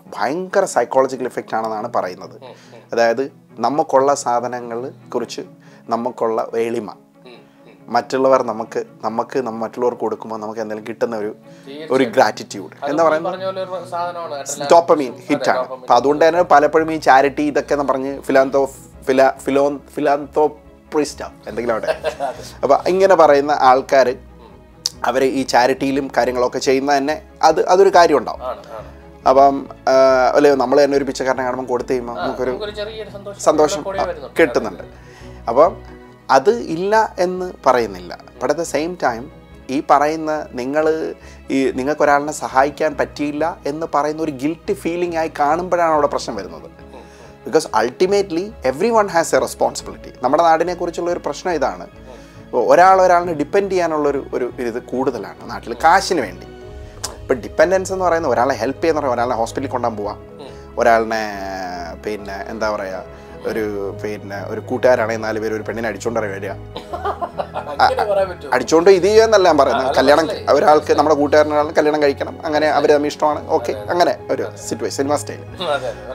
[0.07, 2.41] ഭയങ്കര സൈക്കോളജിക്കൽ എഫക്റ്റ് ആണെന്നാണ് പറയുന്നത്.
[2.91, 5.41] അതായത് നമുക്കുള്ള സാധനങ്ങളെ കുറിച്ച്
[5.89, 6.91] നമുക്കുള്ള എളിമ.
[7.93, 11.31] മറ്റുള്ളവർ നമുക്ക് നമുക്ക് മറ്റുള്ളവർക്ക് കൊടുക്കുമ്പോൾ നമുക്ക് എന്തെങ്കിലും കിട്ടുന്ന ഒരു
[11.95, 13.35] ഒരു ഗ്രാറ്റിറ്റ്യൂഡ് എന്ന് പറയുന്നത്.
[14.73, 18.61] ഡോപ്പമീൻ ഹിറ്റാണ് അപ്പം അതുകൊണ്ട് തന്നെ പലപ്പോഴും ഈ ചാരിറ്റി ഇതൊക്കെ എന്ന് പറഞ്ഞ് ഫിലാന്തോ
[19.07, 20.45] ഫില ഫിലോ ഫിലാന്തോ
[20.93, 21.93] പ്രിസ്റ്റാ എന്തെങ്കിലും അവിടെ
[22.63, 24.09] അപ്പം ഇങ്ങനെ പറയുന്ന ആൾക്കാർ
[25.09, 28.43] അവർ ഈ ചാരിറ്റിയിലും കാര്യങ്ങളൊക്കെ ചെയ്യുന്ന തന്നെ അത് അതൊരു കാര്യം ഉണ്ടാവും
[29.29, 29.55] അപ്പം
[30.37, 32.53] അല്ലേ നമ്മൾ തന്നെ ഒരു പിച്ചക്കാരനെ കാണുമ്പോൾ കൊടുത്തു കഴിയുമ്പോൾ നമുക്കൊരു
[33.47, 33.81] സന്തോഷം
[34.39, 34.83] കിട്ടുന്നുണ്ട്.
[35.49, 35.71] അപ്പം
[36.29, 38.13] അത് ഇല്ല എന്ന് പറയുന്നില്ല.
[38.13, 39.31] But at the same time
[39.69, 41.15] ഈ പറയുന്ന നിങ്ങൾ
[41.51, 46.69] ഈ നിങ്ങൾക്കൊരാളിനെ സഹായിക്കാൻ പറ്റിയില്ല എന്ന് പറയുന്ന ഒരു ഗിൽറ്റ് ഫീലിംഗ് ആയി കാണുമ്പോഴാണ് അവിടെ പ്രശ്നം വരുന്നത്.
[47.45, 48.53] Because ultimately
[48.89, 51.87] everyone has a responsibility നമ്മുടെ നാടിനെക്കുറിച്ചുള്ള ഒരു പ്രശ്നം ഇതാണ്.
[52.53, 56.47] ഒരാൾ ഒരാളിനെ ഡിപ്പെൻഡ് ചെയ്യാനുള്ളൊരു ഒരു ഇത് കൂടുതലാണ് നാട്ടിൽ കാശിന് വേണ്ടി.
[57.21, 60.19] ഇപ്പം ഡിപ്പെൻഡൻസ് എന്ന് പറയുന്നത് ഒരാളെ ഹെൽപ്പ് ചെയ്യുന്ന ഒരാളെ ഹോസ്പിറ്റലിൽ കൊണ്ടുപോകാൻ പോവാം.
[60.79, 61.23] ഒരാളിനെ
[62.05, 63.03] പിന്നെ എന്താ പറയുക
[63.49, 63.63] ഒരു
[64.03, 66.51] പിന്നെ ഒരു കൂട്ടുകാരാണെങ്കിൽ നാല് പേര് ഒരു പെണ്ണിനെ അടിച്ചോണ്ടറി വരിക.
[68.55, 69.89] അടിച്ചോണ്ട് ഇത് ചെയ്യാന്നല്ല ഞാൻ പറയുന്നത്.
[69.97, 72.35] കല്യാണം ഒരാൾക്ക് നമ്മുടെ കൂട്ടുകാരനൊരാൾ കല്യാണം കഴിക്കണം.
[72.45, 73.41] അങ്ങനെ അവർ തമ്മിൽ ഇഷ്ടമാണ്.
[73.57, 73.73] ഓക്കെ.
[73.93, 75.41] അങ്ങനെ ഒരു സിറ്റുവേഷൻ സിനിമ സ്റ്റൈൽ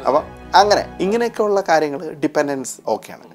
[0.06, 0.22] അപ്പം
[0.60, 3.26] അങ്ങനെ ഇങ്ങനെയൊക്കെയുള്ള കാര്യങ്ങൾ ഡിപ്പെൻഡൻസ് ഓക്കെയാണ്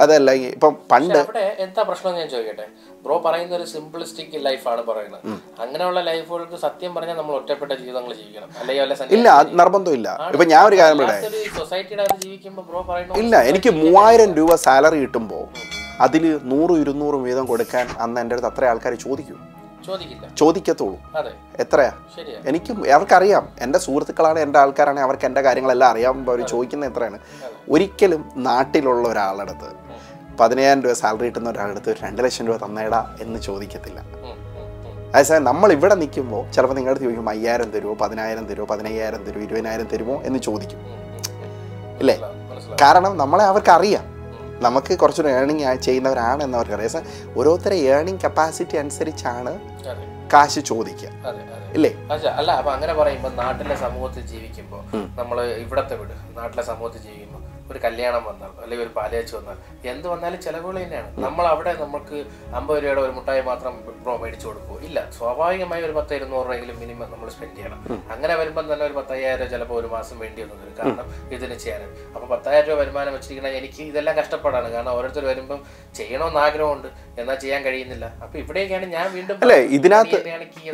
[0.00, 1.18] അതല്ല ഇപ്പം പണ്ട്
[1.64, 2.66] എന്താ പ്രശ്നം ഞാൻ ചോദിക്കട്ടെ?
[3.04, 5.22] ബ്രോ പറയുന്ന ഒരു സിംപ്ലിസ്റ്റിക് ലൈഫാണ് പറയുന്നത്.
[5.64, 8.48] അങ്ങനെയുള്ള ലൈഫുകൾക്ക് സത്യം പറഞ്ഞാൽ നമ്മൾ ഒറ്റപ്പെട്ട ജീവിതങ്ങൾ ജീവിക്കണം.
[8.60, 10.08] അല്ലെങ്കിൽ നിർബന്ധം ഇല്ല ഇപ്പൊ നിർബന്ധമില്ല.
[10.34, 11.30] ഇപ്പം ഞാൻ ഒരു കാര്യം പറയട്ടെ?
[11.58, 15.44] സൊസൈറ്റിയുടെ അത് ജീവിക്കുമ്പോൾ ബ്രോ പറയുന്നത് ഇല്ല എനിക്ക് മൂവായിരം രൂപ സാലറി കിട്ടുമ്പോൾ
[16.06, 19.40] അതിൽ നൂറും ഇരുന്നൂറും വീതം കൊടുക്കാൻ അന്ന് എന്റെ അടുത്ത് അത്ര ആൾക്കാർ ചോദിക്കും.
[20.40, 20.98] ചോദിക്കത്തുള്ളൂ.
[21.62, 21.92] എത്രയാ?
[22.50, 23.44] എനിക്ക് അവർക്കറിയാം.
[23.64, 26.30] എന്റെ സുഹൃത്തുക്കളാണ് എന്റെ ആൾക്കാരാണ് അവർക്ക് എന്റെ കാര്യങ്ങളെല്ലാം അറിയാം.
[26.30, 27.18] അവർ ചോദിക്കുന്നത് എത്രയാണ്?
[27.74, 29.70] ഒരിക്കലും നാട്ടിലുള്ള ഒരാളടുത്ത്
[30.42, 33.98] പതിനയ്യായിരം രൂപ സാലറി കിട്ടുന്ന ഒരാളടുത്ത് ഒരു രണ്ട് ലക്ഷം രൂപ തന്നേടാ എന്ന് ചോദിക്കത്തില്ല.
[35.14, 39.86] അതേസമയം നമ്മൾ ഇവിടെ നിൽക്കുമ്പോൾ ചിലപ്പോൾ നിങ്ങളുടെ അടുത്ത് ചോദിക്കും അയ്യായിരം തരുമോ പതിനായിരം തരുമോ പതിനയ്യായിരം തരുമോ ഇരുപതിനായിരം
[39.92, 40.80] തരുമോ എന്ന് ചോദിക്കും.
[42.00, 42.16] ഇല്ലേ.
[42.82, 44.06] കാരണം നമ്മളെ അവർക്ക് അറിയാം
[44.60, 47.04] നമുക്ക് കുറച്ചൊരു ഏണിങ് ചെയ്യുന്നവരാണ് എന്ന് അവർക്ക് അറിയാം
[47.36, 49.52] ഓരോരുത്തരെ ഏണിങ് കപ്പാസിറ്റി അനുസരിച്ചാണ്
[50.34, 51.08] കാശ് ചോദിക്കുക
[51.74, 51.90] ഇല്ലേ
[52.36, 54.82] അല്ല അപ്പൊ അങ്ങനെ പറയുമ്പോൾ നാട്ടിലെ സമൂഹത്തിൽ ജീവിക്കുമ്പോൾ
[55.18, 57.38] നമ്മൾ ഇവിടത്തെ വിട് നാട്ടിലെ സമൂഹത്തിൽ ജീവിക്കുമ്പോ
[57.70, 59.56] ഒരു കല്യാണം വന്നാൽ അല്ലെങ്കിൽ ഒരു പാലയച്ച് വന്നാൽ
[59.92, 61.08] എന്ത് വന്നാലും ചിലവുകൾ തന്നെയാണ്.
[61.24, 62.18] നമ്മൾ അവിടെ നമുക്ക്
[62.58, 64.98] അമ്പത് രൂപയുടെ ഒരു മുട്ടായി മാത്രം ബ്രോ മേടിച്ചു കൊടുക്കുമോ ഇല്ല.
[65.18, 67.78] സ്വാഭാവികമായി ഒരു പത്ത് ഇരുന്നൂറ് രൂപയെങ്കിലും മിനിമം നമ്മൾ സ്പെൻഡ് ചെയ്യണം.
[68.14, 71.82] അങ്ങനെ വരുമ്പോൾ തന്നെ ഒരു പത്തയ്യായിരം രൂപ ചിലപ്പോൾ ഒരു മാസം വേണ്ടി വന്നു വരും കാരണം ഇതിന് ചെയ്യാൻ
[72.14, 74.68] അപ്പോൾ പത്തായിരം രൂപ വരുമാനം വെച്ചിരിക്കണ എനിക്ക് ഇതെല്ലാം കഷ്ടപ്പാടാണ്.
[74.74, 75.60] കാരണം ഓരോരുത്തർ വരുമ്പം
[76.00, 76.88] ചെയ്യണമെന്ന് ആഗ്രഹമുണ്ട്.
[77.20, 78.06] എന്നാൽ ചെയ്യാൻ കഴിയുന്നില്ല.
[78.24, 80.20] അപ്പൊ ഇവിടെയൊക്കെയാണ് ഞാൻ വീണ്ടും അല്ലേ ഇതിനകത്ത്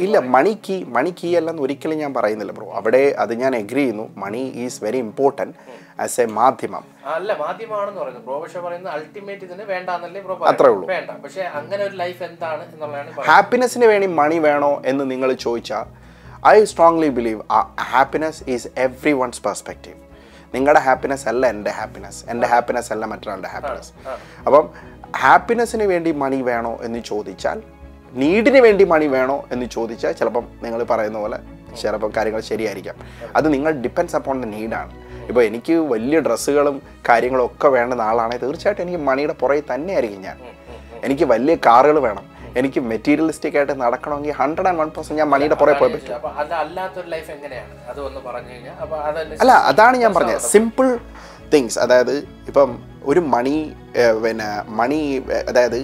[0.06, 4.06] ഇല്ല മണി കീ മണി കീ അല്ലെന്ന് ഒരിക്കലും ഞാൻ പറയുന്നില്ല ബ്രോ അവിടെ അത് ഞാൻ എഗ്രി ചെയ്യുന്നു.
[4.24, 5.54] Money is very important
[6.04, 6.84] as a മാധ്യമം.
[7.14, 10.20] അല്ല മാധ്യമമാണെന്ന് പറയുന്നത് പ്രോപക്ഷ പറയുന്നത് അൾട്ടിമേറ്റ് ഇതിന് വേണ്ടാന്നല്ലേ
[10.52, 10.86] അത്രേ ഉള്ളൂ.
[10.88, 11.10] വേണ്ട.
[11.24, 13.26] പക്ഷേ അങ്ങനെ ഒരു ലൈഫ് എന്താണ് എന്നുള്ളതാണ്.
[13.30, 15.86] ഹാപ്പിനെസ്സിന് വേണ്ടി മണി വേണോ എന്ന് നിങ്ങൾ ചോദിച്ചാൽ
[16.46, 17.40] I strongly believe
[17.92, 18.68] happiness is
[19.12, 19.96] everyone's perspective
[20.54, 23.90] നിങ്ങളുടെ ഹാപ്പിനെസ് അല്ല എന്റെ ഹാപ്പിനെസ് എന്റെ ഹാപ്പിനെസ് അല്ല മറ്റൊരാളുടെ ഹാപ്പിനെസ്
[24.46, 24.70] അപ്പം
[25.16, 27.58] ഹാപ്പിനെസ്സിന് വേണ്ടി മണി വേണോ എന്ന് ചോദിച്ചാൽ
[28.12, 31.38] നീഡിന് വേണ്ടി മണി വേണോ എന്ന് ചോദിച്ചാൽ ചിലപ്പം നിങ്ങൾ പറയുന്ന പോലെ
[31.82, 32.96] ചിലപ്പോൾ കാര്യങ്ങൾ ശരിയായിരിക്കാം.
[33.36, 36.76] അത് നിങ്ങൾ ഡിപ്പെൻസ് അപ്പോൺ ദ നീഡാണ് ഇപ്പോൾ എനിക്ക് വലിയ ഡ്രസ്സുകളും
[37.08, 40.38] കാര്യങ്ങളും ഒക്കെ വേണ്ടുന്ന ആളാണെങ്കിൽ തീർച്ചയായിട്ടും എനിക്ക് മണിയുടെ പുറകെ തന്നെയായിരിക്കും ഞാൻ.
[41.06, 42.24] എനിക്ക് വലിയ കാറുകൾ വേണം.
[42.58, 46.12] എനിക്ക് മെറ്റീരിയലിസ്റ്റിക് ആയിട്ട് നടക്കണമെങ്കിൽ ഹൺഡ്രഡ് ആൻഡ് വൺ പെർസെന്റ് ഞാൻ മണിയുടെ പുറകെ പോയി പറ്റും.
[49.42, 50.42] അല്ല അതാണ് ഞാൻ പറഞ്ഞത്.
[50.54, 50.88] സിമ്പിൾ
[51.52, 52.14] തിങ്സ് അതായത്
[52.50, 52.70] ഇപ്പം
[53.10, 53.56] ഒരു മണി
[54.24, 54.48] പിന്നെ
[54.80, 55.00] മണി
[55.50, 55.78] അതായത്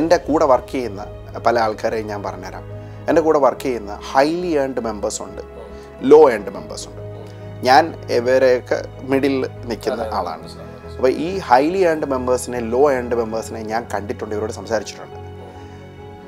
[0.00, 1.02] എന്റെ കൂടെ വർക്ക് ചെയ്യുന്ന
[1.46, 2.64] പല ആൾക്കാരെയും ഞാൻ പറഞ്ഞുതരാം.
[3.08, 5.42] എന്റെ കൂടെ വർക്ക് ചെയ്യുന്ന ഹൈലി ഏൺഡ് മെമ്പേഴ്സ് ഉണ്ട്.
[6.10, 6.99] ലോ ഏൺഡ് മെമ്പേഴ്സ് ഉണ്ട്.
[7.68, 7.84] ഞാൻ
[8.18, 8.78] ഇവരെയൊക്കെ
[9.10, 9.34] മിഡിൽ
[9.70, 10.44] നിൽക്കുന്ന ആളാണ്.
[10.96, 15.16] അപ്പോൾ ഈ ഹൈലി ഏൺഡ് മെമ്പേഴ്സിനെ ലോ ഏൺഡ് മെമ്പേഴ്സിനെ ഞാൻ കണ്ടിട്ടുണ്ട് ഇവരോട് സംസാരിച്ചിട്ടുണ്ട്.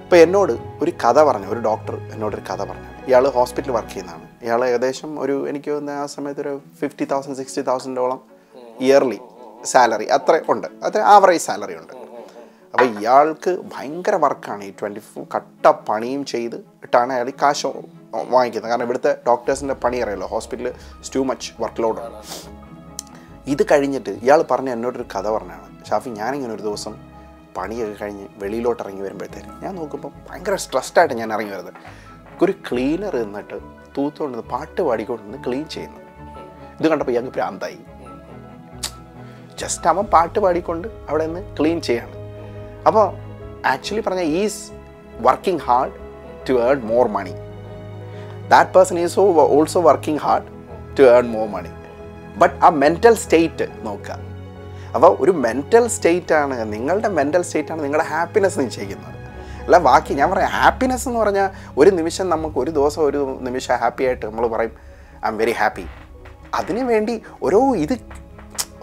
[0.03, 2.89] ഇപ്പോൾ എന്നോട് ഒരു കഥ പറഞ്ഞു ഒരു ഡോക്ടർ എന്നോടൊരു കഥ പറഞ്ഞു.
[3.09, 4.27] ഇയാൾ ഹോസ്പിറ്റലിൽ വർക്ക് ചെയ്യുന്നതാണ്.
[4.47, 8.21] ഇയാൾ ഏകദേശം ഒരു എനിക്ക് തോന്നുന്ന ആ സമയത്ത് ഒരു ഫിഫ്റ്റി തൗസൻഡ് സിക്സ്റ്റി തൗസൻഡോളം
[8.87, 9.19] ഇയർലി
[9.73, 10.69] സാലറി അത്ര ഉണ്ട്.
[10.87, 11.95] അത്ര ആവറേജ് സാലറി ഉണ്ട്.
[12.73, 17.67] അപ്പോൾ ഇയാൾക്ക് ഭയങ്കര വർക്കാണ് ഈ ട്വന്റി ഫോർ കട്ട പണിയും ചെയ്ത് ഇട്ടാണ് അയാൾ ഈ കാശ്
[18.35, 18.71] വാങ്ങിക്കുന്നത്.
[18.71, 20.75] കാരണം ഇവിടുത്തെ ഡോക്ടേഴ്സിന്റെ പണി അറിയാലോ ഹോസ്പിറ്റലിൽ
[21.07, 22.21] സ്റ്റൂ മച്ച് വർക്ക് ലോഡാണ്
[23.53, 25.67] ഇത് കഴിഞ്ഞിട്ട് ഇയാൾ പറഞ്ഞ എന്നോടൊരു കഥ പറഞ്ഞാണ്.
[25.89, 26.95] ഷാഫി ഞാനിങ്ങനെ ഒരു ദിവസം
[27.57, 31.75] പണിയൊക്കെ കഴിഞ്ഞ് വെളിയിലോട്ട് ഇറങ്ങി വരുമ്പോഴത്തേക്കും ഞാൻ നോക്കുമ്പോൾ ഭയങ്കര സ്ട്രെസ്ഡായിട്ട് ഞാൻ ഇറങ്ങി വരുന്നത്.
[32.43, 33.57] ഒരു ക്ലീനർ നിന്നിട്ട്
[33.97, 36.01] തൂത്തുകൊണ്ട് പാട്ട് പാടിക്കൊണ്ട് ക്ലീൻ ചെയ്യുന്നു.
[36.81, 37.81] ഇത് കണ്ടപ്പോൾ ഇയാൾക്ക് പ്രാന്തായി
[39.61, 42.15] ജസ്റ്റ് അവൻ പാട്ട് പാടിക്കൊണ്ട് അവിടെ നിന്ന് ക്ലീൻ ചെയ്യാണ്.
[42.89, 43.07] അപ്പോൾ
[43.73, 44.63] ആക്ച്വലി പറഞ്ഞാൽ is
[45.27, 45.93] working hard
[46.49, 47.35] to earn more money
[48.53, 49.17] that person is
[49.57, 50.49] also working hard
[50.99, 51.73] to earn more money
[52.43, 54.19] but ആ മെന്റൽ സ്റ്റേറ്റ് നോക്കുക.
[54.97, 59.17] അപ്പോൾ ഒരു മെന്റൽ സ്റ്റേറ്റ് ആണ് നിങ്ങളുടെ മെന്റൽ സ്റ്റേറ്റ് ആണ് നിങ്ങളുടെ ഹാപ്പിനെസ് നിശ്ചയിക്കുന്നത്.
[59.67, 61.49] അല്ല ബാക്കി ഞാൻ പറയാം ഹാപ്പിനെസ് എന്ന് പറഞ്ഞാൽ
[61.81, 64.75] ഒരു നിമിഷം നമുക്ക് ഒരു ദിവസം ഒരു നിമിഷം ഹാപ്പി ആയിട്ട് നമ്മൾ പറയും
[65.25, 65.85] ഐ എം വെരി ഹാപ്പി
[66.59, 67.15] അതിനു വേണ്ടി
[67.47, 67.95] ഓരോ ഇത്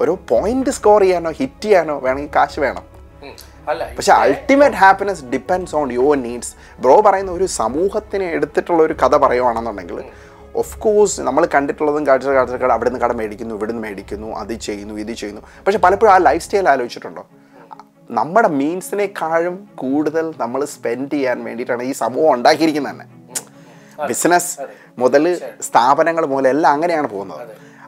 [0.01, 2.85] ഓരോ പോയിന്റ് സ്കോർ ചെയ്യാനോ ഹിറ്റ് ചെയ്യാനോ വേണമെങ്കിൽ കാശ് വേണം.
[3.97, 6.53] പക്ഷെ ultimate happiness depends on your needs
[6.83, 9.99] bro പറയുന്ന ഒരു സമൂഹത്തിന് എടുത്തിട്ടുള്ള ഒരു കഥ പറയുവാണെന്നുണ്ടെങ്കിൽ
[10.61, 14.95] ഓഫ് കോഴ്സ് നമ്മൾ കണ്ടിട്ടുള്ളതും കാഴ്ച കാഴ്ചക്കാട് അവിടെ നിന്ന് കട മേടിക്കുന്നു ഇവിടെ നിന്ന് മേടിക്കുന്നു അത് ചെയ്യുന്നു
[15.03, 15.43] ഇത് ചെയ്യുന്നു.
[15.65, 17.23] പക്ഷെ പലപ്പോഴും ആ ലൈഫ് സ്റ്റൈൽ ആലോചിച്ചിട്ടുണ്ടോ?
[18.19, 23.07] നമ്മുടെ മീൻസിനേക്കാളും കൂടുതൽ നമ്മൾ സ്പെൻഡ് ചെയ്യാൻ വേണ്ടിയിട്ടാണ് ഈ സമൂഹം ഉണ്ടാക്കിയിരിക്കുന്നത് തന്നെ.
[24.09, 24.51] ബിസിനസ്
[25.01, 25.25] മുതൽ
[25.67, 27.43] സ്ഥാപനങ്ങൾ മുതൽ എല്ലാം അങ്ങനെയാണ് പോകുന്നത്.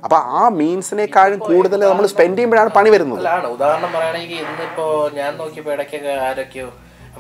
[0.06, 3.20] അപ്പോൾ ആ മീൻസിനേക്കാളും കൂടുതൽ നമ്മൾ സ്പെൻഡ് ചെയ്യുമ്പോഴാണ് പണി വരുന്നത്.
[3.56, 4.86] ഉദാഹരണം പറയുകയാണെങ്കിൽ ഇന്നിപ്പോ
[5.20, 6.70] ഞാൻ നോക്കിയപ്പോ ഇടയ്ക്കൊക്കെ ആരൊക്കെയോ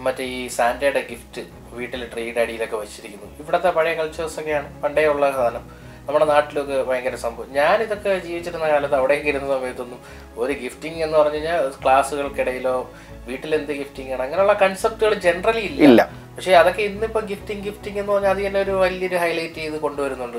[0.05, 1.41] മറ്റേ ഈ സാന്റയുടെ ഗിഫ്റ്റ്
[1.77, 3.27] വീട്ടിൽ ട്രീയുടെ അടിയിലൊക്കെ വെച്ചിരിക്കുന്നു.
[3.41, 4.67] ഇവിടുത്തെ പഴയ കൾച്ചേഴ്സ് ഒക്കെയാണ്.
[4.83, 5.63] പണ്ടേ ഉള്ള സാധനം.
[6.05, 7.49] നമ്മുടെ നാട്ടിലൊക്കെ ഭയങ്കര സംഭവം.
[7.57, 9.99] ഞാൻ ഇതൊക്കെ ജീവിച്ചിരുന്ന കാലത്ത് അവിടെയൊക്കെ ഇരുന്ന സമയത്തൊന്നും
[10.41, 12.75] ഒരു ഗിഫ്റ്റിംഗ് എന്ന് പറഞ്ഞു കഴിഞ്ഞാൽ ക്ലാസ്സുകൾക്കിടയിലോ
[13.27, 14.21] വീട്ടിൽ എന്ത് ഗിഫ്റ്റിംഗ് ആണ്?
[14.25, 16.01] അങ്ങനെയുള്ള കൺസെപ്റ്റുകൾ ജനറലി ഇല്ല.
[16.35, 20.37] പക്ഷേ അതൊക്കെ ഇന്നിപ്പോൾ ഗിഫ്റ്റിംഗ് ഗിഫ്റ്റിംഗ് എന്ന് പറഞ്ഞാൽ അത് തന്നെ ഒരു വലിയൊരു ഹൈലൈറ്റ് ചെയ്ത് കൊണ്ടുവരുന്നുണ്ട്.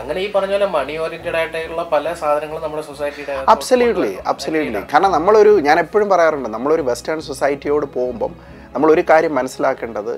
[0.00, 5.52] അങ്ങനെ ഈ പറഞ്ഞ പോലെ മണി ഓറിയന്റഡ് ആയിട്ടുള്ള പല സാധനങ്ങളും നമ്മുടെ സൊസൈറ്റിയുടെ അബ്സല്യൂട്ട്ലി അബ്സല്യൂട്ട്ലി കാരണം നമ്മളൊരു
[5.68, 8.34] ഞാൻ എപ്പോഴും പറയാറുണ്ട് നമ്മളൊരു വെസ്റ്റേൺ സൊസൈറ്റിയോട് പോകുമ്പം
[8.76, 10.14] നമ്മളൊരു കാര്യം മനസ്സിലാക്കേണ്ടത്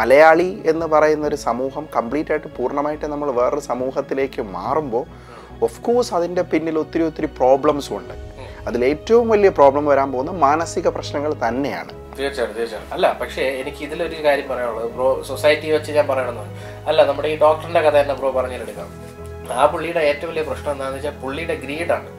[0.00, 5.04] മലയാളി എന്ന് പറയുന്ന ഒരു സമൂഹം കംപ്ലീറ്റ് ആയിട്ട് പൂർണമായിട്ട് നമ്മൾ വേറൊരു സമൂഹത്തിലേക്ക് മാറുമ്പോൾ
[5.66, 8.14] ഓഫ് കോഴ്സ് അതിന്റെ പിന്നിൽ ഒത്തിരി ഒത്തിരി പ്രോബ്ലംസും ഉണ്ട്.
[8.68, 11.92] അതിൽ ഏറ്റവും വലിയ പ്രോബ്ലം വരാൻ പോകുന്ന മാനസിക പ്രശ്നങ്ങൾ തന്നെയാണ്.
[12.18, 12.92] തീർച്ചയായിട്ടും തീർച്ചയായിട്ടും.
[12.96, 14.88] അല്ല പക്ഷേ എനിക്ക് ഇതിലൊരു കാര്യം പറയാനുള്ളത്.
[14.96, 16.54] ബ്രോ സൊസൈറ്റി വെച്ച് ഞാൻ പറയണമെന്ന്
[16.90, 18.88] അല്ല നമ്മുടെ ഈ ഡോക്ടറിന്റെ കഥ തന്നെ ബ്രോ പറഞ്ഞെടുക്കാം.
[19.60, 22.10] ആ പുള്ളിയുടെ ഏറ്റവും വലിയ പ്രശ്നം എന്താണെന്ന് വെച്ചാൽ പുള്ളിയുടെ ഗ്രീഡാണ്.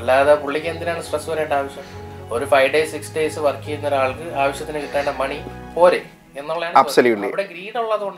[0.00, 1.86] അല്ലാതെ പുള്ളിക്ക് എന്തിനാണ് സ്ട്രെസ് വരേണ്ട ആവശ്യം?
[2.34, 5.38] ഒരു five days six days work ചെയ്യുന്ന ഒരാൾക്ക് ആവശ്യത്തിന് കിട്ടേണ്ട മണി
[5.76, 6.00] പോരെ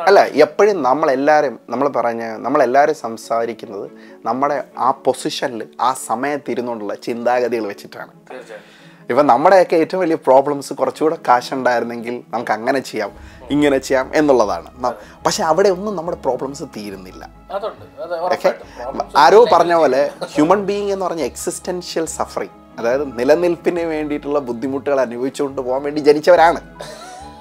[0.09, 3.87] അല്ല എപ്പോഴും നമ്മളെല്ലാവരും നമ്മൾ പറഞ്ഞ നമ്മളെല്ലാവരും സംസാരിക്കുന്നത്
[4.29, 8.13] നമ്മുടെ ആ പൊസിഷനിൽ ആ സമയത്തിരുന്നുകൊണ്ടുള്ള ചിന്താഗതികൾ വെച്ചിട്ടാണ്.
[9.11, 13.11] ഇപ്പം നമ്മുടെയൊക്കെ ഏറ്റവും വലിയ പ്രോബ്ലംസ് കുറച്ചുകൂടെ കാശുണ്ടായിരുന്നെങ്കിൽ നമുക്ക് അങ്ങനെ ചെയ്യാം
[13.51, 14.69] ഇങ്ങനെ ചെയ്യാം എന്നുള്ളതാണ്.
[15.27, 17.29] പക്ഷെ അവിടെ ഒന്നും നമ്മുടെ പ്രോബ്ലംസ് തീരുന്നില്ല.
[18.15, 18.55] ഓക്കെ
[19.17, 25.83] ആരോ പറഞ്ഞ പോലെ ഹ്യൂമൻ ബീയിങ് എന്ന് പറഞ്ഞ എക്സിസ്റ്റൻഷ്യൽ സഫറിങ് അതായത് നിലനിൽപ്പിന് വേണ്ടിയിട്ടുള്ള ബുദ്ധിമുട്ടുകൾ അനുഭവിച്ചുകൊണ്ട് പോകാൻ
[25.83, 26.61] വേണ്ടി ജനിച്ചവരാണ്.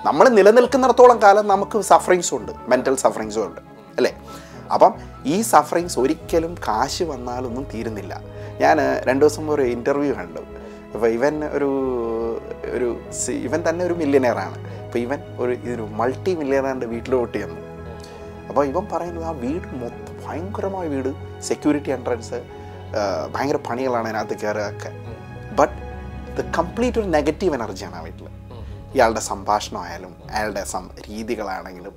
[0.06, 3.62] നമ്മൾ നിലനിൽക്കുന്നിടത്തോളം കാലം നമുക്ക് സഫറിങ്സും ഉണ്ട് മെന്റൽ സഫറിങ്സും ഉണ്ട്.
[3.98, 4.14] അല്ലേ?
[4.74, 4.94] അപ്പം
[5.26, 8.22] ഈ സഫറിങ്സ് ഒരിക്കലും കാശ് വന്നാലൊന്നും തീരുന്നില്ല.
[8.62, 10.42] ഞാൻ രണ്ട് ദിവസം മുമ്പ് ഒരു ഇന്റർവ്യൂ കണ്ടു.
[11.02, 11.68] അപ്പോൾ ഇവൻ ഒരു
[12.76, 12.88] ഒരു
[13.46, 17.62] ഇവൻ തന്നെ ഒരു മില്യനെയറാണ് അപ്പോൾ ഇവൻ ഒരു ഇതൊരു മൾട്ടി മില്യനെയറിന്റെ വീട്ടിലോട്ട് ചെന്നു.
[18.50, 21.10] അപ്പോൾ ഇവൻ പറയുന്നത് ആ വീട് മൊത്തം ഭയങ്കരമായ വീട്
[21.48, 22.40] സെക്യൂരിറ്റി എൻട്രൻസ്
[23.36, 24.92] ഭയങ്കര പണികളാണ് അതിനകത്ത് കയറുകയൊക്കെ
[25.60, 25.74] ബട്ട്
[26.34, 28.28] ഇത് കംപ്ലീറ്റ് ഒരു നെഗറ്റീവ് എനർജിയാണ് ആ വീട്ടിൽ
[28.96, 31.96] ഇയാളുടെ സംഭാഷണമായാലും അയാളുടെ സം രീതികളാണെങ്കിലും.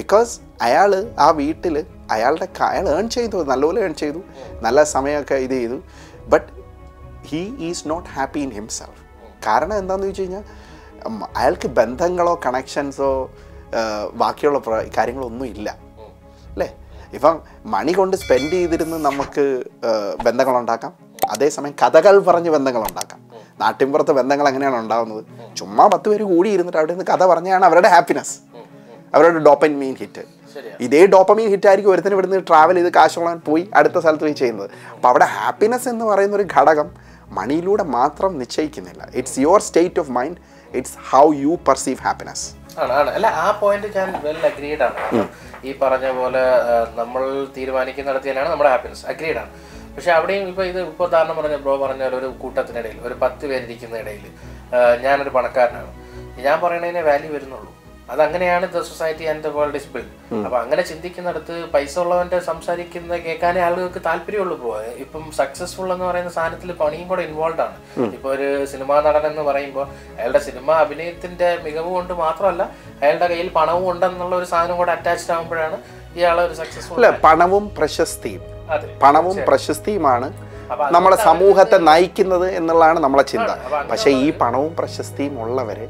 [0.00, 0.34] ബിക്കോസ്
[0.66, 0.92] അയാൾ
[1.26, 1.76] ആ വീട്ടിൽ
[2.16, 4.22] അയാളുടെ അയാൾ ഏൺ ചെയ്തു നല്ലപോലെ ഏൺ ചെയ്തു.
[4.68, 5.80] നല്ല സമയമൊക്കെ ഇത് ചെയ്തു.
[6.34, 6.48] But
[7.28, 9.02] he is not happy in himself
[9.46, 10.44] കാരണം എന്താണെന്ന് ചോദിച്ചു കഴിഞ്ഞാൽ
[11.36, 13.10] അയാൾക്ക് ബന്ധങ്ങളോ കണക്ഷൻസോ
[14.14, 14.58] ബാക്കിയുള്ള
[14.96, 15.68] കാര്യങ്ങളൊന്നും ഇല്ല.
[16.52, 16.68] അല്ലേ?
[17.14, 17.34] ഇപ്പം
[17.74, 19.44] മണി കൊണ്ട് സ്പെൻഡ് ചെയ്തിരുന്ന് നമുക്ക്
[20.24, 20.92] ബന്ധങ്ങളുണ്ടാക്കാം.
[21.30, 23.20] അതേസമയം കഥകൾ പറഞ്ഞ് ബന്ധങ്ങളുണ്ടാക്കാം.
[23.60, 25.24] നാട്ടിൻപുറത്ത് ബന്ധങ്ങൾ എങ്ങനെയാണ് ഉണ്ടാകുന്നത്
[25.56, 28.34] ചുമ്മാ പത്ത് പേര് കൂടി ഇരുന്നിട്ട് അവിടെ നിന്ന് കഥ പറഞ്ഞാണ് അവരുടെ ഹാപ്പിനെസ്
[29.14, 30.24] അവരുടെ ഡോപ്പൻ മീൻ ഹിറ്റ്.
[30.80, 34.70] ഇതേ ഡോപ്പമീൻ ഹിറ്റ് ആയിരിക്കും ഒരുത്തിന് ഇവിടുന്ന് ട്രാവൽ ചെയ്ത് കാശോളാൻ പോയി അടുത്ത സ്ഥലത്ത് പോയി ചെയ്യുന്നത്.
[34.94, 36.90] അപ്പോൾ അവിടെ ഹാപ്പിനെസ് എന്ന് പറയുന്ന ഒരു ഘടകം
[37.38, 39.02] മണിയിലൂടെ മാത്രം നിശ്ചയിക്കുന്നില്ല.
[39.20, 40.38] It's your state of mind
[40.78, 42.46] it's how you perceive happiness
[42.82, 43.10] ആണ് ആണ്.
[43.16, 45.28] അല്ല ആ പോയിന്റ് ഞാൻ വെൽ അഗ്രീഡ് ആണ്.
[45.68, 46.42] ഈ പറഞ്ഞ പോലെ
[47.00, 47.22] നമ്മൾ
[47.56, 49.52] തീരുമാനിക്കുന്നിടത്ത് തന്നെയാണ് നമ്മുടെ ഹാപ്പിനെസ് അഗ്രീഡ് ആണ്.
[49.96, 54.26] പക്ഷെ അവിടെയും ഇപ്പൊ ഇത് ഇപ്പൊ ഉദാഹരണം പറഞ്ഞ ബ്രോ പറഞ്ഞ ഒരു കൂട്ടത്തിനിടയിൽ ഒരു പത്ത് പേരിരിക്കുന്ന ഇടയിൽ
[55.04, 55.92] ഞാനൊരു പണക്കാരനാണ്.
[56.46, 57.70] ഞാൻ പറയണതിനെ വാല്യൂ വരുന്നുള്ളൂ.
[58.12, 60.12] അതങ്ങനെയാണ് the society and the world is build.
[60.46, 66.72] അപ്പൊ അങ്ങനെ ചിന്തിക്കുന്നിടത്ത് പൈസ ഉള്ളവന്റെ സംസാരിക്കുന്ന കേൾക്കാനേ ആളുകൾക്ക് താല്പര്യമുള്ളൂ പോവാ ഇപ്പം സക്സസ്ഫുൾ എന്ന് പറയുന്ന സാധനത്തിൽ
[66.82, 67.76] പണിയും കൂടെ ഇൻവോൾവ് ആണ്.
[68.16, 69.86] ഇപ്പൊ ഒരു സിനിമാ നടൻ എന്ന് പറയുമ്പോൾ
[70.18, 72.62] അയാളുടെ സിനിമ അഭിനയത്തിന്റെ മികവ് കൊണ്ട് മാത്രമല്ല
[73.02, 75.78] അയാളുടെ കയ്യിൽ പണവും ഉണ്ടെന്നുള്ള ഒരു സാധനം കൂടെ അറ്റാച്ച്ഡ് ആകുമ്പോഴാണ്
[76.20, 78.42] ഇയാളെ ഒരു സക്സസ്ഫുൾ അല്ല പണവും പ്രശസ്തിയും.
[79.04, 80.28] പണവും പ്രശസ്തിയുമാണ്
[80.94, 83.50] നമ്മളെ സമൂഹത്തെ നയിക്കുന്നത് എന്നുള്ളതാണ് നമ്മളെ ചിന്ത.
[83.90, 85.86] പക്ഷേ ഈ പണവും പ്രശസ്തിയും ഉള്ളവരെ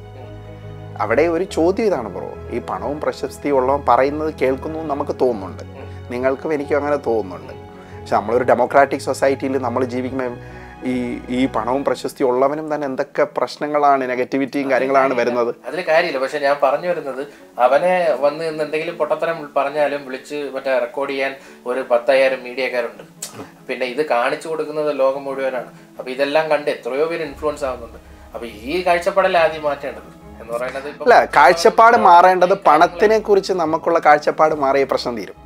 [1.01, 2.31] അവിടെ ഒരു ചോദ്യം ഇതാണ് ബ്രോ.
[2.51, 5.65] ഈ പണവും പ്രശസ്തിയും ഉള്ളവൻ പറയുന്നത് കേൾക്കുന്നു നമുക്ക് തോന്നുന്നുണ്ട്.
[6.13, 7.53] നിങ്ങൾക്കും എനിക്കും അങ്ങനെ തോന്നുന്നുണ്ട്.
[8.01, 10.39] പക്ഷെ നമ്മളൊരു ഡെമോക്രാറ്റിക് സൊസൈറ്റിയിൽ നമ്മൾ ജീവിക്കുമ്പോൾ
[10.85, 15.55] ഈ ഈ പണവും പ്രശസ്തിയും ഉള്ളവനും തന്നെ എന്തൊക്കെ പ്രശ്നങ്ങളാണ് നെഗറ്റിവിറ്റിയും കാര്യങ്ങളാണ് വരുന്നത്?
[15.67, 16.19] അതിൽ കാര്യമില്ല.
[16.19, 17.27] പക്ഷെ ഞാൻ പറഞ്ഞു വരുന്നത്
[17.59, 21.35] അവനെ വന്ന് എന്തെങ്കിലും പൊട്ടത്തരം പറഞ്ഞാലും വിളിച്ച് മറ്റേ റെക്കോർഡ് ചെയ്യാൻ
[21.67, 23.03] ഒരു പത്തയ്യായിരം മീഡിയക്കാരുണ്ട്.
[23.69, 25.73] പിന്നെ ഇത് കാണിച്ചു കൊടുക്കുന്നത് ലോകം മുഴുവനാണ്.
[25.99, 27.99] അപ്പൊ ഇതെല്ലാം കണ്ട് എത്രയോ പേര് ഇൻഫ്ലുവൻസ് ആവുന്നുണ്ട്.
[28.35, 30.16] അപ്പൊ ഈ കാഴ്ചപ്പാടല്ല ആദ്യം മാറ്റേണ്ടത്?
[31.03, 35.37] അല്ല കാഴ്ചപ്പാട് മാറേണ്ടത് പണത്തിനെ കുറിച്ച് നമുക്കുള്ള കാഴ്ചപ്പാട് മാറിയ പ്രശ്നം തീരും.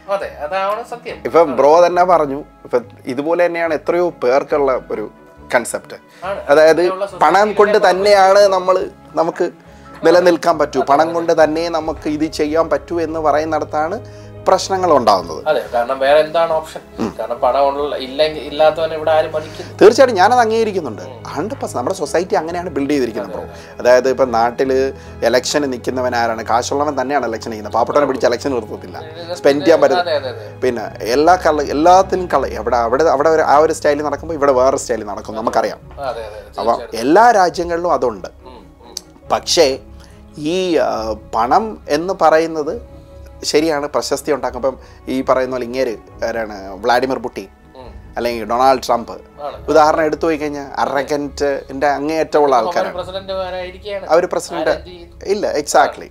[0.00, 1.16] ഇപ്പൊ അതെ അതാണ് സത്യം.
[1.28, 2.78] ഇപ്പം ബ്രോ തന്നെ പറഞ്ഞു ഇപ്പൊ
[3.12, 5.04] ഇതുപോലെ തന്നെയാണ് എത്രയോ പേർക്കുള്ള ഒരു
[5.54, 5.96] കൺസെപ്റ്റ്
[6.52, 6.82] അതായത്
[7.24, 8.76] പണം കൊണ്ട് തന്നെയാണ് നമ്മൾ
[9.20, 9.46] നമുക്ക്
[10.06, 10.78] നിലനിൽക്കാൻ പറ്റൂ.
[10.90, 13.96] പണം കൊണ്ട് തന്നെ നമുക്ക് ഇത് ചെയ്യാൻ പറ്റൂ എന്ന് പറയുന്നിടത്താണ്
[14.48, 15.40] പ്രശ്നങ്ങൾ ഉണ്ടാകുന്നത്
[15.74, 16.82] കാരണം വേറെ എന്താണ് ഓപ്ഷൻ?
[17.18, 19.32] കാരണം പണം ഉള്ള ഇല്ലെങ്കിൽ ഇല്ലാത്തവനെ ഇവിടെ ആരും
[19.80, 21.02] തീർച്ചയായിട്ടും ഞാനത് അംഗീകരിക്കുന്നുണ്ട്.
[21.34, 23.44] ഹൺഡ്രഡ് പെർസെന്റ് നമ്മുടെ സൊസൈറ്റി അങ്ങനെയാണ് ബിൽഡ് ചെയ്തിരിക്കുന്നത് ബ്രോ
[23.80, 24.70] അതായത് ഇപ്പം നാട്ടിൽ
[25.28, 26.44] ഇലക്ഷന് നിൽക്കുന്നവൻ ആരാണ്?
[26.50, 28.96] കാശുള്ളവൻ തന്നെയാണ് ഇലക്ഷൻ ചെയ്യുന്നത് പാപ്പട്ടനെ പിടിച്ച് ഇലക്ഷൻ നിർത്തത്തില്ല.
[29.40, 30.86] സ്പെൻഡ് ചെയ്യാൻ പറ്റും അതെ അതെ അതെ പിന്നെ
[31.16, 35.06] എല്ലാ കള എല്ലാത്തിനും കള എവിടെ അവിടെ അവിടെ ഒരു ആ ഒരു സ്റ്റൈലിൽ നടക്കുമ്പോൾ ഇവിടെ വേറെ സ്റ്റൈലിൽ
[35.12, 35.80] നടക്കും നമുക്കറിയാം.
[36.60, 38.28] അപ്പം എല്ലാ രാജ്യങ്ങളിലും അതുണ്ട്.
[39.32, 39.66] പക്ഷേ
[40.54, 40.56] ഈ
[41.34, 41.64] പണം
[41.96, 42.74] എന്ന് പറയുന്നത്
[43.42, 44.78] ശരിയാണ് പ്രശസ്തി ഉണ്ടാക്കുമ്പം
[45.08, 46.72] ഈ പറയുന്ന പോലെ ഇങ്ങേര് ആരാണ്?
[46.74, 47.48] വ്ളാഡിമിർ പുട്ടി
[48.16, 49.12] അല്ലെങ്കിൽ ഡൊണാൾഡ് ട്രംപ്.
[49.68, 52.94] ഉദാഹരണം എടുത്തു പോയി കഴിഞ്ഞാൽ അറഗന്റിന്റെ അങ്ങേയറ്റമുള്ള ആൾക്കാരാണ്.
[54.08, 54.70] അവർ പ്രസിഡന്റ്.
[55.24, 56.10] ഇല്ല എക്സാക്ട്ലി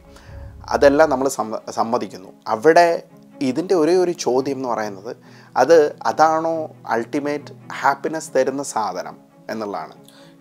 [0.69, 1.29] അതെല്ലാം നമ്മൾ
[1.71, 2.29] സമ്മതിക്കുന്നു.
[2.47, 3.03] അവിടെ
[3.41, 5.15] ഇതിന്റെ ഒരേ ഒരു ചോദ്യം എന്ന് പറയുന്നത്
[5.57, 9.17] അത് അതാണോ അൾട്ടിമേറ്റ് ഹാപ്പിനെസ് തരുന്ന സാധനം
[9.49, 9.93] എന്നുള്ളതാണ്.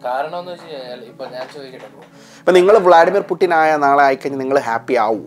[0.05, 0.39] കാരണം.
[2.39, 5.21] ഇപ്പം നിങ്ങൾ വ്ളാഡിമിർ പുട്ടിൻ ആയ നാളെ ആയിക്കഴിഞ്ഞാൽ നിങ്ങൾ ഹാപ്പി ആവൂ?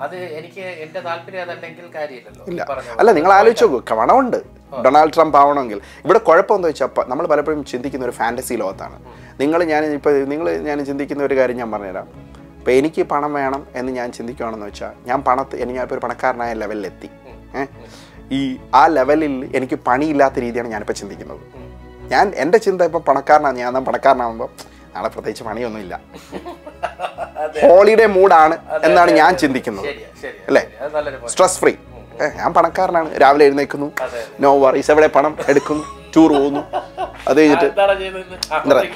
[0.00, 2.44] അത് എനിക്ക് എന്റെ താല്പര്യം അതല്ലെങ്കിൽ കാര്യമില്ലല്ലോ.
[2.46, 2.60] ഇല്ല.
[2.98, 3.96] അല്ല നിങ്ങൾ ആലോചിച്ച് നോക്കൂ.
[3.96, 4.38] പണമുണ്ട്
[4.84, 5.78] ഡൊണാൾഡ് ട്രംപ് ആവണമെങ്കിൽ.
[6.04, 8.96] ഇവിടെ കുഴപ്പമെന്ന് വെച്ചാൽ നമ്മൾ പലപ്പോഴും ചിന്തിക്കുന്ന ഒരു ഫാന്റസി ലോകത്താണ്.
[9.40, 12.08] നിങ്ങൾ ഞാൻ ഇപ്പോൾ നിങ്ങൾ ഞാൻ ചിന്തിക്കുന്ന ഒരു കാര്യം ഞാൻ പറഞ്ഞുതരാം.
[12.58, 17.08] ഇപ്പൊ എനിക്ക് പണം വേണം എന്ന് ഞാൻ ചിന്തിക്കുകയാണെന്ന് വെച്ചാൽ ഞാൻ പണത്ത് എനിക്ക് ഞാനിപ്പോൾ ഒരു പണക്കാരനായ ലെവലിലെത്തി.
[17.54, 17.68] എത്തി
[18.34, 18.40] ഈ
[18.74, 21.42] ആ ലെവലിൽ എനിക്ക് പണിയില്ലാത്ത രീതിയാണ് ഞാനിപ്പോൾ ചിന്തിക്കുന്നത്.
[22.12, 24.48] ഞാൻ എന്റെ ചിന്ത ഇപ്പോൾ പണക്കാരനാണ് ഞാൻ പണക്കാരനാകുമ്പോൾ
[24.94, 25.94] നാളെ പ്രത്യേകിച്ച് പണിയൊന്നുമില്ല.
[27.62, 28.56] ഹോളിഡേ മൂഡാണ്
[28.88, 29.86] എന്നാണ് ഞാൻ ചിന്തിക്കുന്നത്.
[30.48, 30.62] അല്ലേ?
[31.32, 31.72] സ്ട്രെസ് ഫ്രീ
[32.40, 33.08] ഞാൻ പണക്കാരനാണ്.
[33.22, 33.88] രാവിലെ എഴുന്നേക്കുന്നു
[34.44, 35.84] നോ വറീസ് എവിടെ പണം എടുക്കുന്നു?
[36.14, 36.62] ടൂർ പോകുന്നു.
[37.28, 37.68] അത് കഴിഞ്ഞിട്ട്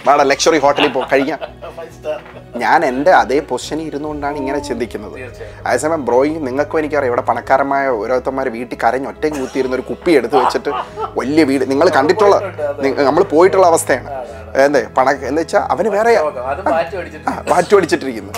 [0.08, 1.38] വേറെ ലക്ഷറി ഹോട്ടലിൽ പോ കഴിക്കാം.
[2.62, 5.16] ഞാൻ എന്റെ അതേ പൊസിഷനിൽ ഇരുന്നുകൊണ്ടാണ് ഇങ്ങനെ ചിന്തിക്കുന്നത്.
[5.66, 10.70] അതേസമയം ബ്രോയിങ് നിങ്ങൾക്കും എനിക്കറിയാം ഇവിടെ പണക്കാരമായ ഓരോരുത്തന്മാർ വീട്ടിൽ കരഞ്ഞ് ഒറ്റയ്ക്ക് കൂത്തിയിരുന്ന ഒരു കുപ്പി എടുത്ത് വെച്ചിട്ട്
[11.20, 11.64] വലിയ വീട്.
[11.72, 12.36] നിങ്ങൾ കണ്ടിട്ടുള്ള
[13.08, 14.10] നമ്മൾ പോയിട്ടുള്ള അവസ്ഥയാണ്.
[14.66, 16.12] എന്തേ പണ എന്ന് വെച്ചാൽ അവന് വേറെ
[17.52, 18.32] മാറ്റി അടിച്ചിട്ടിരിക്കുന്നു.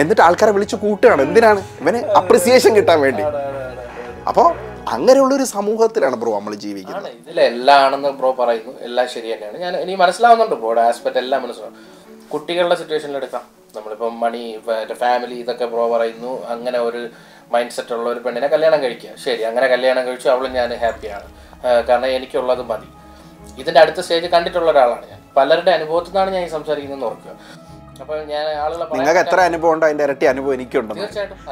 [0.00, 1.22] എന്നിട്ട് ആൾക്കാരെ വിളിച്ച് കൂട്ടുകയാണ്.
[1.28, 1.60] എന്തിനാണ്?
[1.82, 3.24] ഇവന് അപ്രിസിയേഷൻ കിട്ടാൻ വേണ്ടി.
[4.30, 4.46] അപ്പോൾ
[4.94, 7.08] അങ്ങനെയുള്ളൊരു സമൂഹത്തിലാണ് ബ്രോ നമ്മൾ ജീവിക്കുന്നത്.
[7.20, 8.72] ഇതിലെല്ലാണെന്ന് ബ്രോ പറയുന്നു.
[8.88, 11.76] എല്ലാം ശരി തന്നെയാണ് ഞാൻ ഇനി മനസ്സിലാവുന്നുണ്ട് ബ്രോയുടെ ആസ്പെക്ട് എല്ലാം മനസ്സിലാവും.
[12.32, 13.44] കുട്ടികളുടെ സിറ്റുവേഷനിൽ എടുക്കാം.
[13.76, 14.42] നമ്മളിപ്പം മണി
[15.02, 16.32] ഫാമിലി ഇതൊക്കെ ബ്രോ പറയുന്നു.
[16.54, 17.08] അങ്ങനെ ഒരു
[17.52, 19.10] മൈൻഡ് സെറ്റ് ഉള്ള ഒരു പെണ്ണിനെ കല്യാണം കഴിക്കുക.
[19.24, 21.28] ശരി അങ്ങനെ കല്യാണം കഴിച്ചു അവളും ഞാൻ ഹാപ്പിയാണ്
[21.88, 22.88] കാരണം എനിക്കുള്ളത് മതി.
[23.60, 25.20] ഇതിന്റെ അടുത്ത സ്റ്റേജ് കണ്ടിട്ടുള്ള ഒരാളാണ് ഞാൻ.
[25.36, 27.32] പലരുടെ അനുഭവത്തിൽ നിന്നാണ് ഞാൻ ഈ സംസാരിക്കുന്നത് ഓർക്കുക.
[28.00, 29.86] നിങ്ങൾക്ക് എത്ര അനുഭവം ഉണ്ടോ?
[29.86, 30.94] അതിന്റെ ഇരട്ടി അനുഭവം എനിക്കുണ്ട്?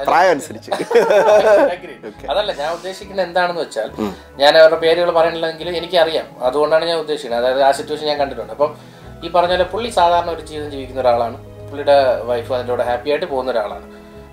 [0.07, 0.71] പ്രായം അനുസരിച്ച്.
[2.31, 3.89] അതല്ല ഞാൻ ഉദ്ദേശിക്കുന്നത് എന്താണെന്ന് വെച്ചാൽ
[4.37, 6.27] ഞാൻ അവരുടെ പേരുകൾ പറയണില്ലെങ്കിലും എനിക്കറിയാം.
[6.43, 7.47] അതുകൊണ്ടാണ് ഞാൻ ഉദ്ദേശിക്കുന്നത്.
[7.47, 8.53] അതായത് ആ സിറ്റുവേഷൻ ഞാൻ കണ്ടിട്ടുണ്ട്.
[8.53, 8.77] അപ്പം
[9.25, 11.39] ഈ പറഞ്ഞ പോലെ പുള്ളി സാധാരണ ഒരു ജീവിതം ജീവിക്കുന്ന ഒരാളാണ്.
[11.69, 13.87] പുള്ളിയുടെ വൈഫ് അതിന്റെ കൂടെ ഹാപ്പി ആയിട്ട് പോകുന്ന ഒരാളാണ്.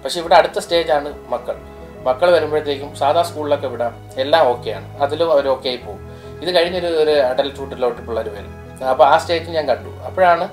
[0.03, 1.55] പക്ഷെ ഇവിടെ അടുത്ത സ്റ്റേജാണ് മക്കൾ.
[2.03, 3.93] മക്കൾ വരുമ്പോഴത്തേക്കും സാധാ സ്കൂളിലൊക്കെ വിടാം.
[4.17, 6.01] എല്ലാം ഓക്കെയാണ് അതിലും അവർ ഓക്കെ ആയി പോകും.
[6.41, 8.53] ഇത് കഴിഞ്ഞൊരു ഒരു അഡൽട്ട്ഹുഡിലോട്ട് പിള്ളേർ വരും.
[8.89, 9.89] അപ്പോൾ ആ സ്റ്റേജ് ഞാൻ കണ്ടു.
[10.05, 10.45] അപ്പോഴാണ്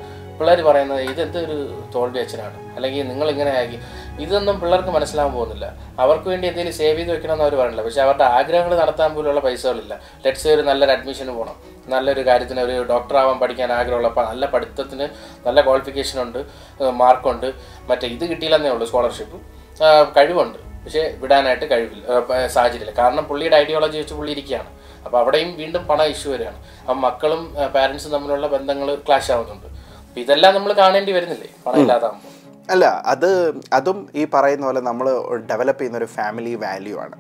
[0.43, 1.57] പിള്ളേർ പറയുന്നത് ഇതെന്ത് ഒരു
[1.95, 2.57] തോൽവി അച്ഛനാണ്.
[2.77, 3.79] അല്ലെങ്കിൽ നിങ്ങൾ ഇങ്ങനെ ആക്കി.
[4.23, 5.67] ഇതൊന്നും പിള്ളേർക്ക് മനസ്സിലാകാൻ പോകുന്നില്ല.
[5.99, 10.01] അവർക്ക് വേണ്ടി എന്തെങ്കിലും സേവ് ചെയ്ത് വെക്കണമെന്ന് അവർ പറയില്ല പക്ഷേ അവരുടെ ആഗ്രഹങ്ങൾ നടത്താൻ പോലുള്ള പൈസകളില്ല.
[10.25, 15.09] ലെറ്റ്സ് ഒരു നല്ലൊരു അഡ്മിഷന് പോകണം നല്ലൊരു കാര്യത്തിന് ഒരു ഡോക്ടർ ആവാൻ പഠിക്കാൻ ആഗ്രഹമുള്ള നല്ല പഠിത്തത്തിന്
[15.47, 16.41] നല്ല ക്വാളിഫിക്കേഷൻ ഉണ്ട്
[17.03, 17.49] മാർക്കുണ്ട്
[17.91, 19.39] മറ്റേ ഇത് കിട്ടിയില്ലെന്നേ ഉള്ളൂ സ്കോളർഷിപ്പ്
[20.17, 20.59] കഴിവുണ്ട്.
[20.85, 22.47] പക്ഷേ വിടാനായിട്ട് കഴിവില്ല.
[22.47, 22.95] സാഹചര്യമില്ല.
[23.03, 24.71] കാരണം പുള്ളിയുടെ ഐഡിയോളജി വെച്ച് പുള്ളി ഇരിക്കുകയാണ്.
[25.05, 26.59] അപ്പോൾ അവിടെയും വീണ്ടും പണ ഇഷ്യൂ വരികയാണ്.
[26.81, 29.82] അപ്പം മക്കളും പാരൻസും തമ്മിലുള്ള ബന്ധങ്ങൾ ക്ലാഷ് ആവുന്നുണ്ട്.
[30.21, 31.49] ഇതെല്ലാം നമ്മൾ കാണേണ്ടി വരുന്നില്ലേ?
[31.67, 32.31] പണം ഇല്ലാതാകുമ്പോൾ
[32.73, 33.29] അല്ല അത്
[33.77, 35.07] അതും ഈ പറയുന്ന പോലെ നമ്മൾ
[35.51, 37.17] ഡെവലപ്പ് ചെയ്യുന്ന ഒരു ഫാമിലി വാല്യൂ ആണ്.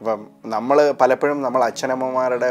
[0.00, 0.20] ഇപ്പം
[0.54, 2.48] നമ്മൾ പലപ്പോഴും നമ്മൾ അച്ഛനമ്മമാരുടെ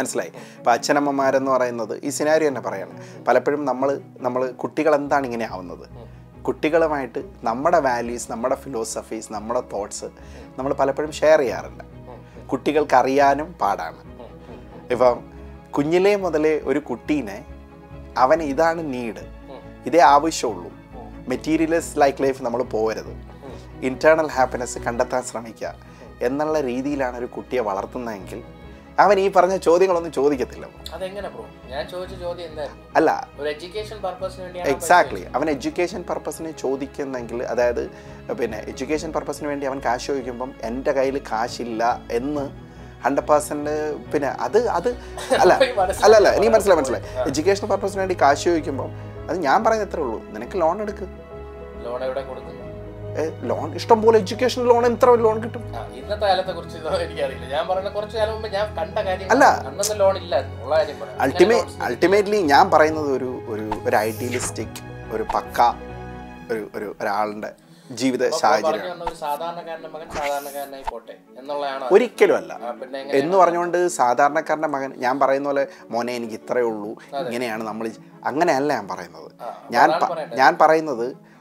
[0.00, 0.30] മനസ്സിലായി.
[0.58, 2.94] ഇപ്പം അച്ഛനമ്മമാരെന്ന് പറയുന്നത് ഈ സിനാരി തന്നെ പറയാണ്.
[3.28, 3.88] പലപ്പോഴും നമ്മൾ
[4.26, 5.86] നമ്മൾ കുട്ടികൾ എന്താണ് ഇങ്ങനെ ആവുന്നത്?
[6.48, 10.08] കുട്ടികളുമായിട്ട് നമ്മുടെ വാല്യൂസ് നമ്മുടെ ഫിലോസഫീസ് നമ്മുടെ തോട്ട്സ്
[10.58, 11.84] നമ്മൾ പലപ്പോഴും ഷെയർ ചെയ്യാറുണ്ട്
[12.52, 14.00] കുട്ടികൾക്ക് അറിയാനും പാടാണ്.
[14.94, 15.18] ഇപ്പം
[15.76, 17.38] കുഞ്ഞിലേ മുതലേ ഒരു കുട്ടീനെ
[18.18, 19.44] അവൻ ഇതാണ് നീഡ്
[19.86, 20.72] ഇതേ ആവശ്യമുള്ളൂ.
[21.28, 23.34] മെറ്റീരിയൽസ് ലൈക്ക് ലൈഫ് നമ്മൾ പോകരുത്
[23.82, 25.74] ഇന്റേർണൽ ഹാപ്പിനെസ് കണ്ടെത്താൻ ശ്രമിക്കുക.
[26.22, 28.42] എന്നുള്ള രീതിയിലാണ് ഒരു കുട്ടിയെ വളർത്തുന്നതെങ്കിൽ
[28.98, 30.66] അവൻ ഈ പറഞ്ഞ ചോദ്യങ്ങളൊന്നും ചോദിക്കത്തില്ല.
[32.96, 33.28] അല്ല.
[34.68, 37.90] എക്സാക്ട്ലി അവൻ എഡ്യൂക്കേഷൻ പർപ്പസിന് ചോദിക്കുന്നെങ്കിൽ അതായത്
[38.32, 42.63] പിന്നെ എഡ്യൂക്കേഷൻ പർപ്പസിന് വേണ്ടി അവൻ കാശ് ചോദിക്കുമ്പം എന്റെ കയ്യിൽ കാശില്ല എന്ന്
[43.04, 43.74] ഹൺഡ്രഡ് പേഴ്സന്റ്
[44.12, 44.88] പിന്നെ അത് അത്
[45.42, 45.52] അല്ല.
[46.06, 48.90] അല്ല അല്ല നീ മനസ്സിലായി മനസ്സിലായി എഡ്യൂക്കേഷൻ പർപ്പസിന് വേണ്ടി കാശ് ചോദിക്കുമ്പോൾ
[49.28, 50.18] അത് ഞാൻ പറയുന്നത് എത്ര ഉള്ളൂ.
[50.34, 51.06] നിനക്ക് ലോൺ എടുക്ക്.
[51.86, 52.60] ലോൺ എവിടെ കൊടുക്കുന്നു?
[53.50, 55.64] ലോൺ ഇഷ്ടം പോലെ എഡ്യൂക്കേഷൻ ലോൺ എത്ര ലോൺ കിട്ടും.
[55.98, 57.44] ഇന്നത്തെ കാലത്തെ കുറിച്ച് എനിക്കറിയില്ല.
[57.52, 59.44] ഞാൻ പറഞ്ഞ കുറച്ച് കാലം മുമ്പ് ഞാൻ കണ്ട കാര്യം അല്ല.
[59.68, 61.20] അന്നൊന്നും ലോൺ ഇല്ലായിരുന്നു ഉള്ള കാര്യം പറയാം.
[61.20, 64.80] അൾട്ടിമേറ്റ് അൾട്ടിമേറ്റ്ലി ഞാൻ പറയുന്നത് ഒരു ഒരു ഒരു ഐഡിയലിസ്റ്റിക്
[65.12, 65.58] ഒരു പക്ക
[66.50, 67.50] ഒരു ഒരു ഒരാളുടെ
[67.90, 70.82] ജീവിത സാഹചര്യം സാഹചര്യമാണ്.
[71.94, 72.58] ഒരിക്കലും അല്ല
[73.20, 76.96] എന്ന് പറഞ്ഞുകൊണ്ട് സാധാരണക്കാരന്റെ മകൻ ഞാൻ പറയുന്ന പോലെ മോനെ എനിക്ക് ഇത്രയേ ഉള്ളൂ.
[77.26, 77.90] ഇങ്ങനെയാണ് നമ്മൾ
[78.30, 79.30] അങ്ങനെയല്ല ഞാൻ പറയുന്നത്.
[79.70, 79.90] ഞാൻ.
[80.42, 81.34] ഞാൻ പറയുന്നത്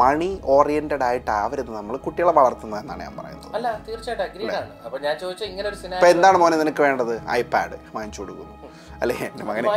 [0.00, 3.54] മണി ഓറിയന്റഡ് ആയിട്ട് ആവരുത് നമ്മൾ കുട്ടികളെ വളർത്തുന്നത് എന്നാണ് ഞാൻ പറയുന്നത്.
[3.54, 4.70] അല്ല തീർച്ചയായിട്ടും അഗ്രീഡ് ആണ്.
[4.86, 7.20] അപ്പൊ ഞാൻ ചോദിച്ച ഇങ്ങനെ ഒരു സിനിമ സിനാരി എന്താണ് മോനെ നിനക്ക് വേണ്ടത്?
[7.40, 8.54] ഐപാഡ് വാങ്ങിച്ചു കൊടുക്കുന്നു.
[9.02, 9.16] അല്ലെ?
[9.16, 9.68] എന്റെ മകനെ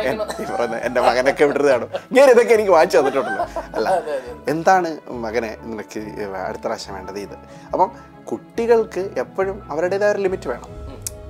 [0.82, 3.46] എന്റെ മകനൊക്കെ വിടരുതാണ് ഞാൻ ഇതൊക്കെ എനിക്ക് വാങ്ങിച്ചു തന്നിട്ടുണ്ടല്ലോ.
[3.74, 3.88] അല്ല
[4.48, 6.00] എന്താണ് മകനെ നിനക്ക്
[6.46, 7.36] അടുത്ത പ്രാവശ്യം വേണ്ടത് ഇത്?
[7.72, 7.92] അപ്പം
[8.24, 10.80] കുട്ടികൾക്ക് എപ്പോഴും അവരുടേതായ ഒരു ലിമിറ്റ് വേണം.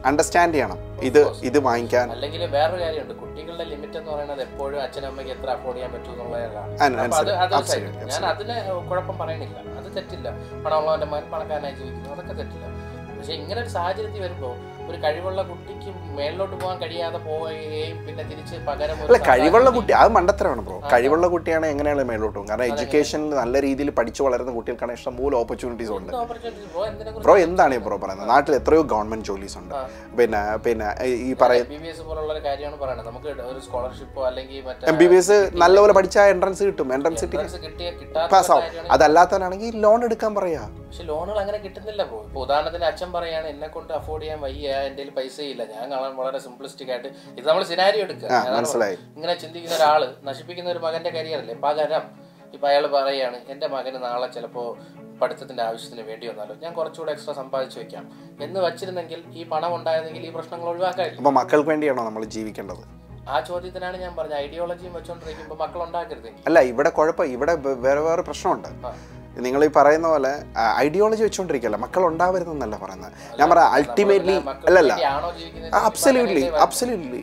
[0.07, 0.79] അണ്ടർസ്റ്റാൻഡ് ചെയ്യണം.
[1.01, 2.11] ഇത് ഇത് വാങ്ങിക്കാൻ.
[2.11, 3.15] അല്ലെങ്കിൽ വേറൊരു കാര്യമുണ്ട്.
[3.15, 6.79] കുട്ടികളുടെ ലിമിറ്റ് എന്ന് പറയുന്നത് എപ്പോഴും അച്ഛനും അമ്മയ്ക്ക് എത്ര അഫോർഡ് ചെയ്യാൻ പറ്റും എന്നുള്ളതാണ്.
[8.11, 8.57] ഞാൻ അതിന്
[8.91, 9.59] കുഴപ്പം പറയണില്ല.
[9.81, 10.31] അത് തെറ്റില്ല.
[10.65, 12.11] പണമുള്ളവന്റെ മകൻ പണക്കാരനായി ജീവിക്കുന്നു.
[12.15, 12.67] അതൊക്കെ തെറ്റില്ല.
[13.19, 14.55] പക്ഷെ ഇങ്ങനെ ഒരു സാഹചര്യത്തിൽ വരുമ്പോൾ
[14.91, 20.63] ഒരു കഴിവുള്ള കുട്ടിക്ക് മേളിലോട്ട് പോകാൻ കഴിയാതെ പോവുകയും പിന്നെ തിരിച്ച് പകരം അല്ല കഴിവുള്ള കുട്ടി അത് മണ്ടത്തരമാണ്
[20.63, 25.93] ബ്രോ കഴിവുള്ള കുട്ടിയാണ് എങ്ങനെയാണ് മേളിലോട്ട് പോകും കാരണം എഡ്യൂക്കേഷൻ നല്ല രീതിയിൽ പഠിച്ചു വളരുന്ന കുട്ടികൾക്കാണ് ഇഷ്ടംപോലെ ഓപ്പർച്യൂണിറ്റീസ്
[25.93, 26.13] ഉണ്ട്.
[27.25, 28.29] ബ്രോ എന്താണ് ഈ ബ്രോ പറയുന്നത്?
[28.29, 29.75] നാട്ടിൽ എത്രയോ ഗവൺമെന്റ് ജോലീസ് ഉണ്ട്.
[30.19, 33.61] പിന്നെ പിന്നെ ഈ- പറയുന്ന പറയ എം ബി ബി എസ് പോലുള്ള ഒരു കാര്യമാണ് പറയുന്നത് നമുക്ക് ഒരു
[33.61, 34.57] സ്കോളർഷിപ്പോ അല്ലെങ്കിൽ
[34.89, 36.95] എം ബി ബി എസ് നല്ലപോലെ പഠിച്ചാൽ എൻട്രൻസ് കിട്ടും.
[36.95, 37.27] എൻട്രൻസ്
[38.33, 40.63] പാസ്സാവും അതല്ലാത്തവനാണെങ്കിൽ ലോൺ എടുക്കാൻ പറയാ.
[40.87, 44.71] പക്ഷെ ലോണുകൾ അങ്ങനെ കിട്ടുന്നില്ല ബ്രോ ഇപ്പൊ ഉദാഹരണത്തിന് അച്ഛൻ പറയാണ് എന്നെ കൊണ്ട് അഫോർഡ് ചെയ്യാൻ വയ്യ.
[44.83, 45.65] എന്റെ കയ്യിൽ പൈസ ഇല്ല.
[45.65, 48.29] ഞാൻ കാണാൻ വളരെ സിംപ്ലിസ്റ്റിക് ആയിട്ട് ഇത് നമ്മൾ സിനാരി എടുക്കുക.
[48.57, 48.95] മനസ്സിലായി.
[48.95, 54.79] ഇങ്ങനെ ചിന്തിക്കുന്ന ഒരാൾ നശിപ്പിക്കുന്ന ഒരു മകന്റെ കരിയറല്ലേ പകരം ഇപ്പൊ അയാൾ പറയാണ് എന്റെ മകന് നാളെ ചിലപ്പോ
[55.23, 56.55] പഠിത്തത്തിന്റെ ആവശ്യത്തിന് വേണ്ടി വന്നാലോ?
[56.63, 58.05] ഞാൻ കുറച്ചുകൂടെ എക്സ്ട്രാ സമ്പാദിച്ചു വെക്കാം.
[58.43, 61.23] എന്ന് വച്ചിരുന്നെങ്കിൽ ഈ പണം ഉണ്ടായിരുന്നെങ്കിൽ ഈ പ്രശ്നങ്ങൾ ഒഴിവാക്കാമായിരുന്നു.
[61.23, 63.01] അപ്പോൾ മക്കൾക്ക് വേണ്ടിയാണോ നമ്മൾ ജീവിക്കേണ്ടത്?
[63.29, 64.39] ആ ചോദ്യത്തിനാണ് ഞാൻ പറഞ്ഞത്.
[64.39, 66.29] ഐഡിയോളജിയും വെച്ചോണ്ടിരിക്കുമ്പോ മക്കൾ ഉണ്ടാക്കരുത്.
[66.47, 68.69] അല്ല ഇവിടെ കുഴപ്പം ഇവിടെ വേറെ വേറെ പ്രശ്നമുണ്ട്.
[69.41, 70.33] നിങ്ങൾ ഈ പറയുന്ന പോലെ
[70.77, 73.13] ഐഡിയോളജി വെച്ചുകൊണ്ടിരിക്കല്ല മക്കൾ ഉണ്ടാവരുതെന്നല്ല പറയുന്നത്.
[73.41, 74.37] ഞാൻ പറയാം അൾട്ടിമേറ്റ്ലി
[74.69, 74.93] അല്ലല്ല.
[75.89, 77.23] അബ്സല്യൂട്ട്ലി അബ്സല്യൂട്ട്ലി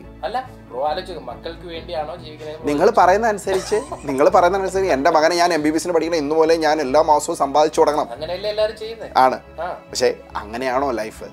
[2.64, 6.34] നിങ്ങൾ പറയുന്ന അനുസരിച്ച് നിങ്ങൾ പറയുന്ന അനുസരിച്ച് എന്റെ മകനെ ഞാൻ എം ബി ബി എസിന് പഠിക്കണം ഇന്ന്
[6.34, 8.08] പോലെ ഞാൻ എല്ലാ മാസവും സമ്പാദിച്ചു തുടങ്ങണം.
[9.16, 9.38] ആണ്.
[9.90, 11.28] പക്ഷെ അങ്ങനെയാണോ ലൈഫ്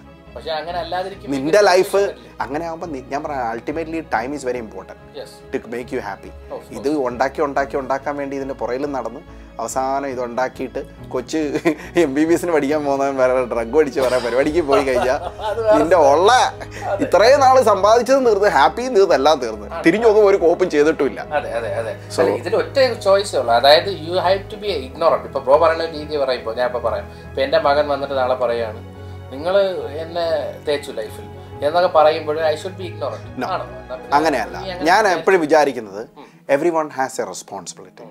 [1.34, 2.02] നിന്റെ ലൈഫ്
[2.42, 5.24] അങ്ങനെ ആകുമ്പോൾ ഞാൻ പറയാം ultimately time is very important
[5.56, 6.32] to make you happy
[6.78, 9.22] ഇത് ഉണ്ടാക്കി ഉണ്ടാക്കി ഉണ്ടാക്കാൻ വേണ്ടി ഇതിന്റെ പുറയിലും നടന്നു
[9.60, 10.82] അവസാനം ഇത് ഉണ്ടാക്കിയിട്ട്
[11.12, 11.40] കൊച്ച്
[12.02, 15.20] എം ബി ബി എസിന് പഠിക്കാൻ പോകുന്നവൻ വേറെ ഡ്രഗ് അടിച്ച് വേറെ പരിപാടിക്ക് പോയി കഴിഞ്ഞാൽ
[15.78, 16.32] നിന്റെ ഉള്ള
[17.06, 19.68] ഇത്രയും നാൾ സമ്പാദിച്ചത് തീർന്ന് ഹാപ്പി തീർന്ന് എല്ലാം തീർന്ന്.
[19.86, 21.22] തിരിഞ്ഞു നോക്കുമ്പോൾ ഒരു കോപ്പും ചെയ്തിട്ടില്ല
[22.36, 23.54] ഇതിൽ ഒറ്റ ചോയ്സേ ഉള്ളൂ.
[23.54, 27.08] അതായത് you have to be ignorant ഇപ്പൊ ബ്രോ പറയുന്ന രീതി പറയുമ്പോൾ ഞാൻ ഇപ്പൊ പറയാം.
[27.30, 28.82] ഇപ്പൊ എന്റെ മകൻ വന്നിട്ട് നാളെ പറയാണ്
[29.34, 29.56] നിങ്ങൾ
[30.04, 30.26] എന്നെ
[30.68, 31.26] തേച്ചു ലൈഫിൽ.
[31.66, 33.46] എന്നൊക്കെ പറയുമ്പോൾ ഐ ഷുഡ് ബി ഇഗ്നോറന്റ്
[34.18, 34.58] അങ്ങനെയല്ല.
[34.90, 36.02] ഞാൻ എപ്പോഴും വിചാരിക്കുന്നത്
[36.56, 38.08] everyone has a responsibility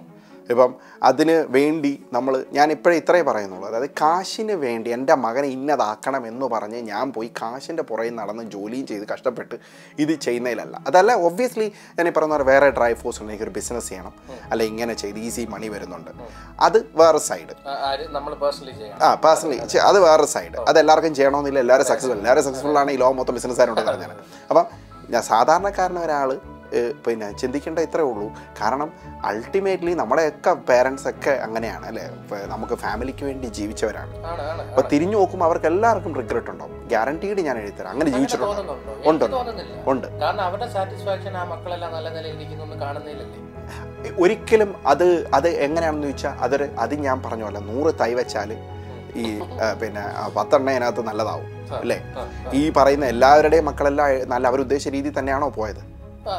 [0.51, 3.69] ഇപ്പം അതിന് വേണ്ടി നമ്മൾ ഞാൻ ഇപ്പോഴേ ഇത്രേ പറയുന്നുള്ളൂ.
[3.69, 9.09] അതായത് കാശിന് വേണ്ടി എന്റെ മകനെ ഇന്നതാക്കണം എന്ന് പറഞ്ഞ് ഞാൻ പോയി കാശിന്റെ പുറകെ നടന്ന് ജോലിയും ചെയ്ത്
[9.13, 9.57] കഷ്ടപ്പെട്ട്
[9.99, 10.83] ഇത് ചെയ്യുന്നതിലല്ല.
[10.87, 14.13] അതല്ല ഒബ്വിയസ്ലി ഞാൻ ഈ പറഞ്ഞ വേറെ ഡ്രൈ ഫോഴ്സ് ഉണ്ട് എനിക്കൊരു ബിസിനസ് ചെയ്യണം.
[14.53, 16.11] അല്ല ഇങ്ങനെ ചെയ്ത് ഈസി മണി വരുന്നുണ്ട്.
[16.61, 17.55] അത് വേറെ സൈഡ്
[19.03, 23.17] ആ, പേഴ്സണലി അത് വേറെ സൈഡ് അത് എല്ലാവർക്കും ചെയ്യണമെന്നില്ല എല്ലാവരും സക്സസ്ഫുൾ എല്ലാവരും സക്സസ്ഫുൾ ആണ് ഈ ലോകം
[23.17, 24.11] മൊത്തം ബിസിനസ്സുകാരുണ്ടെന്ന് പറഞ്ഞാൽ
[24.51, 24.67] അപ്പം
[25.23, 26.29] സാധാരണക്കാരൻ ഒരാൾ
[27.07, 28.27] പിന്നെ ചിന്തിക്കേണ്ട ഇത്രേ ഉള്ളൂ.
[28.61, 28.89] കാരണം
[29.31, 32.07] അൾട്ടിമേറ്റ്ലി നമ്മുടെയൊക്കെ പേരൻസ് ഒക്കെ അങ്ങനെയാണ് അല്ലേ?
[32.53, 34.13] നമുക്ക് ഫാമിലിക്ക് വേണ്ടി ജീവിച്ചവരാണ്.
[34.33, 36.77] ആണ് ആണ് അപ്പൊ തിരിഞ്ഞു നോക്കുമ്പോൾ അവർക്ക് എല്ലാവർക്കും റിഗ്രറ്റ് ഉണ്ടാവും.
[36.93, 37.93] ഗ്യാരണ്ടീഡ് ഞാൻ എഴുതിത്തരാം.
[37.95, 38.61] അങ്ങനെ ജീവിച്ചിട്ടുണ്ട്?
[39.11, 39.25] ഉണ്ട്,
[39.93, 40.07] ഉണ്ട്.
[40.23, 43.41] കാരണം അവരുടെ സാറ്റിസ്ഫാക്ഷൻ ആ മക്കളെല്ലാം നല്ല നിലയിൽ ഇരിക്കുന്നു കാണുന്നില്ലല്ലേ?
[44.23, 45.07] ഒരിക്കലും അത്
[45.37, 48.51] അത് എങ്ങനെയാണെന്ന് ചോദിച്ചാൽ അതൊരു അത് ഞാൻ പറഞ്ഞ പോലെ നൂറ് തൈ വെച്ചാൽ
[49.23, 49.25] ഈ
[49.81, 50.03] പിന്നെ
[50.37, 51.49] പത്തെണ്ണ അതിനകത്ത് നല്ലതാവും.
[51.83, 51.99] അല്ലേ?
[52.61, 55.83] ഈ പറയുന്ന എല്ലാവരുടെയും മക്കളെല്ലാം നല്ല അവരുദ്ദേശ രീതി തന്നെയാണോ പോയത്?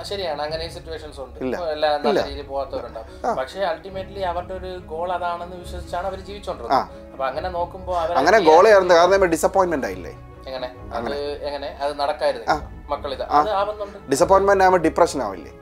[0.09, 0.41] ശരിയാണ്.
[0.45, 1.39] അങ്ങനെ സിറ്റുവേഷൻസ് ഉണ്ട്.
[1.75, 6.93] എല്ലാം നല്ല രീതിയിൽ പോകാത്തവരുണ്ടാവും പക്ഷെ അൾട്ടിമേറ്റ്ലി അവരുടെ ഒരു ഗോൾ അതാണെന്ന് വിശ്വസിച്ചാണ് അവർ ജീവിച്ചോണ്ടിരുന്നത്.
[7.13, 10.13] അപ്പൊ അങ്ങനെ നോക്കുമ്പോൾ അങ്ങനെ ഗോൾ കാരണം ഡിസപ്പോയിന്റ്മെന്റ് ആയില്ലേ?
[10.47, 10.67] എങ്ങനെ?
[10.97, 11.13] അത്
[11.49, 11.69] എങ്ങനെ?
[11.83, 12.57] അത് നടക്കായിരുന്നു
[12.93, 13.23] മക്കളിത്.
[13.37, 13.97] അത് ആവുന്നുണ്ട്.
[14.11, 15.53] ഡിസപ്പോയിന്റ്മെന്റ് ആവുമ്പോൾ ഡിപ്രഷൻ ആവില്ലേ?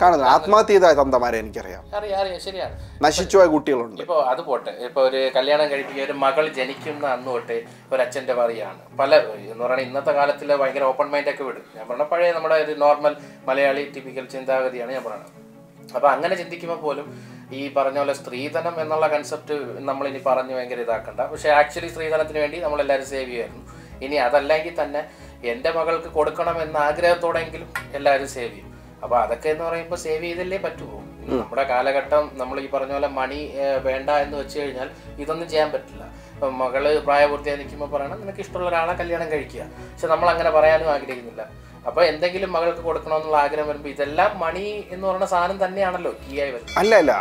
[0.00, 1.82] കാണുന്നത് ആത്മഹത്യ ചെയ്ത തന്തമാരെ എനിക്കറിയാം.
[1.96, 2.40] അറിയാം അറിയാം.
[2.40, 2.74] ശരിയാണ്.
[3.02, 4.00] നശിച്ചു പോയ കുട്ടികളുണ്ട്.
[4.00, 4.70] ഇപ്പൊ അത് പോട്ടെ.
[4.70, 9.86] ഇപ്പൊ ഒരു കല്യാണം കഴിപ്പിക്കുക ഒരു മകൾ ജനിക്കുന്ന അന്ന് തൊട്ട് ഒരു അച്ഛന്റെ പറയാണ് പല എന്ന് പറയുന്നത്
[9.88, 11.62] ഇന്നത്തെ കാലത്തിൽ ഭയങ്കര ഓപ്പൺ മൈൻഡ് ഒക്കെ വിടും.
[11.76, 13.16] ഞാൻ പറഞ്ഞ പഴയ നമ്മുടെ ഒരു നോർമൽ
[13.48, 15.32] മലയാളി ടിപ്പിക്കൽ ചിന്താഗതിയാണ് ഞാൻ പറയുന്നത്
[15.94, 17.06] അപ്പൊ അങ്ങനെ ചിന്തിക്കുമ്പോൾ പോലും
[17.52, 21.20] ഈ പറഞ്ഞ പോലെ സ്ത്രീധനം എന്നുള്ള കൺസെപ്റ്റ് നമ്മൾ ഇനി പറഞ്ഞ് ഭയങ്കര ഇതാക്കണ്ട.
[21.20, 23.64] പക്ഷെ ആക്ച്വലി സ്ത്രീധനത്തിന് വേണ്ടി നമ്മൾ എല്ലാവരും സേവ് ചെയ്യുമായിരുന്നു.
[24.04, 25.10] ഇനി അതല്ലെങ്കിൽ തന്നെ
[25.52, 27.68] എന്റെ മകൾക്ക് കൊടുക്കണം എന്ന ആഗ്രഹത്തോടെങ്കിലും
[27.98, 28.70] എല്ലാവരും സേവ് ചെയ്യും.
[29.04, 30.98] അപ്പോൾ അതൊക്കെ എന്ന് പറയുമ്പോൾ സേവ് ചെയ്തല്ലേ പറ്റുമോ
[31.40, 33.40] നമ്മുടെ കാലഘട്ടം നമ്മൾ ഈ പറഞ്ഞ പോലെ മണി
[33.86, 34.88] വേണ്ട എന്ന് വെച്ച് കഴിഞ്ഞാൽ
[35.22, 36.04] ഇതൊന്നും ചെയ്യാൻ പറ്റില്ല.
[36.62, 39.62] മകൾ പ്രായപൂർത്തിയായി നിൽക്കുമ്പോൾ പറയണം നിനക്ക് ഇഷ്ടമുള്ള ഒരാളെ കല്യാണം കഴിക്കുക.
[39.92, 41.44] പക്ഷെ നമ്മൾ അങ്ങനെ പറയാനും ആഗ്രഹിക്കുന്നില്ല.
[41.88, 44.64] അപ്പൊ എന്തെങ്കിലും മകൾക്ക് കൊടുക്കണമെന്നുള്ള ആഗ്രഹം വരുമ്പോൾ ഇതെല്ലാം മണി
[44.94, 46.78] എന്ന് പറയുന്ന സാധനം തന്നെയാണല്ലോ കീ ആയി വരുന്നത്.
[46.80, 47.12] അല്ല അല്ല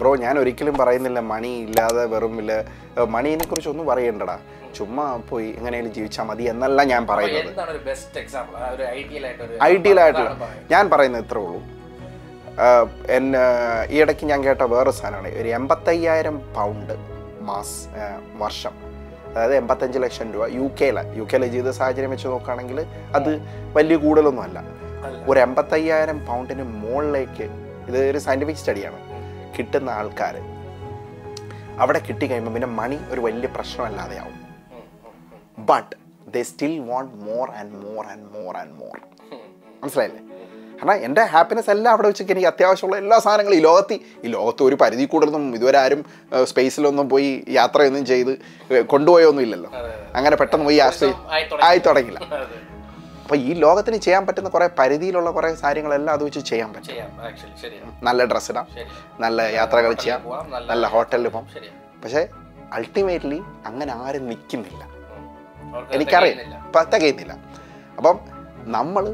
[0.00, 2.52] ബ്രോ ഞാൻ ഒരിക്കലും പറയുന്നില്ല മണി ഇല്ലാതെ വെറും ഇല്ല
[3.16, 4.36] മണിനെ കുറിച്ച് ഒന്നും പറയണ്ടടാ.
[4.78, 7.50] ചുമ്മാ പോയി എങ്ങനെയാലും ജീവിച്ചാൽ മതി എന്നല്ല ഞാൻ പറയുന്നത്.
[9.00, 9.42] ഐഡിയൽ ആയിട്ട്
[10.04, 11.60] ആയിട്ടുള്ള ഞാൻ പറയുന്നത് ഇത്രേ ഉള്ളൂ.
[13.16, 13.42] എന്നെ
[13.94, 15.28] ഈ ഇടയ്ക്ക് ഞാൻ കേട്ട വേറെ സാധനമാണ്.
[15.42, 16.94] ഒരു എൺപത്തയ്യായിരം പൗണ്ട്
[17.50, 17.78] മാസ്
[18.42, 18.74] വർഷം.
[19.34, 22.78] അതായത് എൺപത്തഞ്ച് ലക്ഷം രൂപ യു കെയിലെ യു കെയിലെ ജീവിത സാഹചര്യം വെച്ച് നോക്കുകയാണെങ്കിൽ
[23.14, 23.30] അത്
[23.76, 24.58] വലിയ കൂടുതലൊന്നും അല്ല.
[25.28, 27.46] ഒരു എൺപത്തയ്യായിരം പൗണ്ടിന് മുകളിലേക്ക്
[27.88, 28.98] ഇത് ഒരു സയന്റിഫിക് സ്റ്റഡിയാണ്
[29.56, 30.34] കിട്ടുന്ന ആൾക്കാർ
[31.78, 34.38] അവിടെ കിട്ടിക്കഴിയുമ്പോൾ പിന്നെ മണി ഒരു വലിയ പ്രശ്നമല്ലാതെയാവും.
[35.70, 35.94] But
[36.34, 38.96] they still want more and more and more and more
[39.82, 40.22] മനസ്സിലായില്ലേ?
[40.82, 44.74] കാരണം എന്റെ ഹാപ്പിനെസ് എല്ലാം അവിടെ വെച്ചിട്ട് എനിക്ക് അത്യാവശ്യമുള്ള എല്ലാ സാധനങ്ങളും ഈ ലോകത്ത് ഈ ലോകത്ത് ഒരു
[44.74, 46.00] പരിധി കൂടുതലൊന്നും ഇതുവരെ ആരും
[46.44, 48.32] സ്പേസിലൊന്നും പോയി യാത്രയൊന്നും ചെയ്ത്
[48.86, 49.70] കൊണ്ടുപോയൊന്നും ഇല്ലല്ലോ.
[50.14, 51.14] അങ്ങനെ പെട്ടെന്ന് പോയി ആശ്രയി
[51.62, 52.18] ആയി തുടങ്ങില്ല.
[53.22, 56.96] അപ്പോൾ ഈ ലോകത്തിന് ചെയ്യാൻ പറ്റുന്ന കുറേ പരിധിയിലുള്ള കുറേ കാര്യങ്ങളെല്ലാം അത് വെച്ച് ചെയ്യാൻ പറ്റും.
[58.02, 58.66] നല്ല ഡ്രസ്സ് ഇടാം
[59.20, 60.20] നല്ല യാത്രകൾ ചെയ്യാം
[60.70, 61.46] നല്ല ഹോട്ടലിൽ പോകാം
[62.04, 62.22] പക്ഷേ
[62.72, 64.82] അൾട്ടിമേറ്റ്ലി അങ്ങനെ ആരും നിൽക്കുന്നില്ല.
[65.92, 66.42] എനിക്കറിയില്ല.
[66.66, 67.32] ഇപ്പം തികയുന്നില്ല.
[67.98, 68.16] അപ്പം
[68.76, 69.04] നമ്മൾ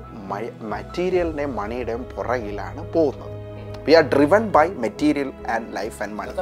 [0.73, 3.35] മെറ്റീരിയലിന്റെ മണിയുടെയും പുറകിലാണ് പോകുന്നത്.
[3.87, 6.33] We are driven by material and life and money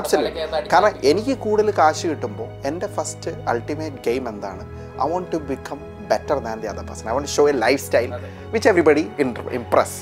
[0.00, 4.64] absolute കാരണം എനിക്ക് കൂടുതൽ കാശ് കിട്ടുമ്പോൾ എന്റെ ഫസ്റ്റ് അൾട്ടിമേറ്റ് ഗെയിം എന്താണ്?
[5.04, 5.80] I want to become
[6.12, 7.54] better than the other person I want show a
[7.86, 8.12] lifestyle.
[8.54, 9.04] Which everybody
[9.60, 9.98] impress.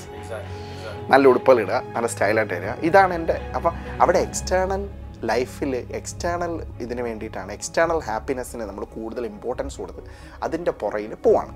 [1.12, 2.72] നല്ല ഉടുപ്പുകൾ ഇടുക നല്ല സ്റ്റൈലായിട്ട് വരിക.
[2.88, 4.84] ഇതാണ് എന്റെ അപ്പം അവിടെ എക്സ്റ്റേണൽ
[5.30, 6.52] ലൈഫിൽ എക്സ്റ്റേണൽ
[6.84, 7.50] ഇതിന് വേണ്ടിയിട്ടാണ്.
[7.58, 10.02] എക്സ്റ്റേണൽ ഹാപ്പിനെസ്സിന് നമ്മൾ കൂടുതൽ ഇമ്പോർട്ടൻസ് കൊടുത്ത്
[10.46, 11.52] അതിന്റെ പുറയിൽ പോവാണ്.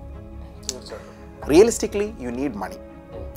[1.51, 2.77] റിയലിസ്റ്റിക്കലി യു നീഡ് മണി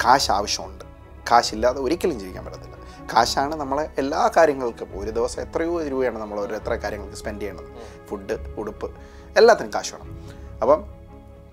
[0.05, 0.85] കാശ് ആവശ്യമുണ്ട്.
[1.31, 2.73] കാശില്ലാതെ ഒരിക്കലും ജീവിക്കാൻ പറ്റത്തില്ല.
[3.13, 7.65] കാശാണ് നമ്മളെ എല്ലാ കാര്യങ്ങൾക്കും ഒരു ദിവസം എത്രയോ രൂപയാണ് നമ്മൾ ഓരോ എത്ര കാര്യങ്ങൾക്ക് സ്പെൻഡ് ചെയ്യേണ്ടത്
[8.07, 8.95] ഫുഡ് ഉടുപ്പ്
[9.37, 10.29] എല്ലാത്തിനും കാശ് വേണം.
[10.61, 10.83] അപ്പം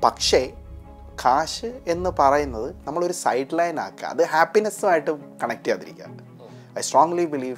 [0.04, 0.52] പക്ഷേ
[1.24, 4.06] കാശ് എന്ന് പറയുന്നത് നമ്മളൊരു സൈഡ് ലൈൻ ആക്കുക.
[4.06, 6.06] അത് ഹാപ്പിനെസ്സുമായിട്ട് കണക്ട് ചെയ്യാതിരിക്കുക.
[6.78, 7.56] ഐ സ്ട്രോങ്ലി ബിലീവ്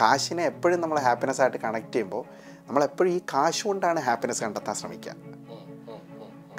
[0.00, 2.24] കാശിനെ എപ്പോഴും നമ്മൾ ഹാപ്പിനെസ് ആയിട്ട് കണക്ട് ചെയ്യുമ്പോൾ
[2.68, 5.29] നമ്മളെപ്പോഴും ഈ കാശ് കൊണ്ടാണ് ഹാപ്പിനെസ് കണ്ടെത്താൻ ശ്രമിക്കുക.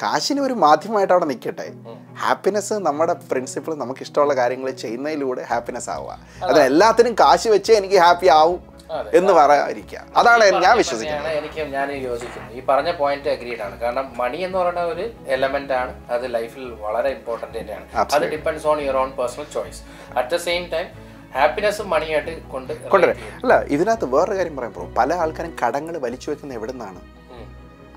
[0.02, 1.72] കാശിന് ഒരു മാധ്യമമായിട്ട് അവിടെ നിൽക്കട്ടെ.
[2.20, 6.20] ഹാപ്പിനെസ് നമ്മുടെ പ്രിൻസിപ്പിൾ നമുക്ക് ഇഷ്ടമുള്ള കാര്യങ്ങൾ ചെയ്യുന്നതിലൂടെ ഹാപ്പിനെസ് ആവുക.
[6.43, 8.72] അതിന് എല്ലാത്തിനും കാശ് വെച്ചേ എനിക്ക് ഹാപ്പി ആവും
[9.14, 10.04] എന്ന് പറയാതിരിക്കുക.
[10.16, 11.34] അതാണ് ഞാൻ വിശ്വസിക്കുന്നത്.
[11.34, 12.52] എനിക്ക് ഞാൻ യോജിക്കുന്നു.
[12.54, 13.80] ഈ പറഞ്ഞ പോയിന്റ് അഗ്രീഡ് ആണ്.
[13.80, 16.12] കാരണം മണി എന്ന് പറയുന്ന ഒരു എലമെന്റ് ആണ്.
[16.12, 17.86] അത് ലൈഫിൽ വളരെ ഇമ്പോർട്ടന്റ് തന്നെയാണ്.
[17.95, 18.32] അത്.
[18.32, 19.82] Depends on your own personal choice
[20.18, 20.86] at the same time
[21.34, 23.18] happiness മണിയായിട്ട് കൊണ്ട് കൊണ്ടുവരാം.
[23.34, 27.21] അല്ല ഇതിനകത്ത് വേറൊരു കാര്യം പറയാൻ പോകും പല ആൾക്കാരും കടങ്ങൾ വലിച്ചു വെക്കുന്ന എവിടെ നിന്നാണ്.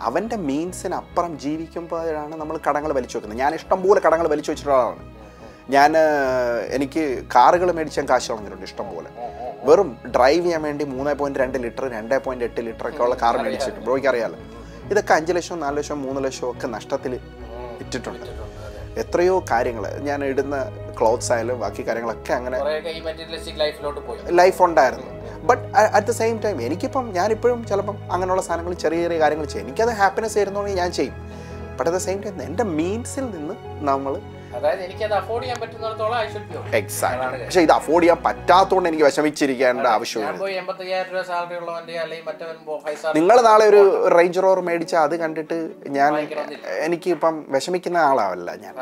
[0.00, 3.40] അവന്റെ മീൻസിന് അപ്പുറം ജീവിക്കുമ്പോഴാണ് നമ്മൾ കടങ്ങൾ വലിച്ചു വെക്കുന്നത്.
[3.40, 5.10] ഞാൻ ഇഷ്ടംപോലെ കടങ്ങൾ വലിച്ചു വെച്ചിട്ടുള്ള ആളാണ്.
[5.74, 5.96] ഞാൻ
[6.76, 7.02] എനിക്ക്
[7.34, 9.10] കാറുകൾ മേടിച്ചാൽ കാശ് കളഞ്ഞിട്ടുണ്ട് ഇഷ്ടംപോലെ
[9.68, 13.36] വെറും ഡ്രൈവ് ചെയ്യാൻ വേണ്ടി മൂന്ന് പോയിന്റ് രണ്ട് ലിറ്റർ രണ്ട് പോയിന്റ് എട്ട് ലിറ്റർ ഒക്കെ ഉള്ള കാർ
[13.42, 13.80] മേടിച്ചിട്ട്.
[13.86, 14.38] ബ്രോയ്ക്ക് അറിയാലോ.
[14.90, 17.14] ഇതൊക്കെ അഞ്ച് ലക്ഷം നാല് ലക്ഷം മൂന്ന് ലക്ഷം ഒക്കെ നഷ്ടത്തിൽ
[17.84, 18.26] ഇട്ടിട്ടുണ്ട്.
[19.02, 19.86] എത്രയോ കാര്യങ്ങൾ.
[20.08, 20.56] ഞാൻ ഇടുന്ന
[20.98, 22.58] ക്ലോത്ത്സ് ആയാലും ബാക്കി കാര്യങ്ങളൊക്കെ അങ്ങനെ
[24.40, 25.08] ലൈഫ് ഉണ്ടായിരുന്നു.
[25.48, 25.62] But
[25.96, 29.66] at the same time എനിക്കിപ്പം ഞാനിപ്പോഴും ചിലപ്പം അങ്ങനെയുള്ള സാധനങ്ങൾ ചെറിയ ചെറിയ കാര്യങ്ങൾ ചെയ്യും.
[29.68, 31.16] എനിക്കത് ഹാപ്പിനെസ് തരുന്നതുകൊണ്ട് ഞാൻ ചെയ്യും.
[31.76, 33.54] But at the same time എന്റെ മീൻസിൽ നിന്ന്
[33.90, 34.14] നമ്മൾ
[34.56, 38.18] അതായത് എനിക്കത് അഫോർഡ് ചെയ്യാൻ പറ്റുന്നിടത്തോളം I should be okay exact അതാണ് പക്ഷെ ഇത് അഫോർഡ് ചെയ്യാൻ
[38.26, 40.30] പറ്റാത്തതുകൊണ്ട് എനിക്ക് വിഷമിച്ചിരിക്കേണ്ട ആവശ്യമില്ല.
[43.18, 43.80] നിങ്ങൾ നാളെ ഒരു
[44.16, 45.56] റേഞ്ച് റോവർ മേടിച്ചാൽ അത് കണ്ടിട്ട്
[45.98, 46.12] ഞാൻ.
[46.86, 48.74] എനിക്ക് ഇപ്പം വിഷമിക്കുന്ന ആളാവല്ല ഞാൻ.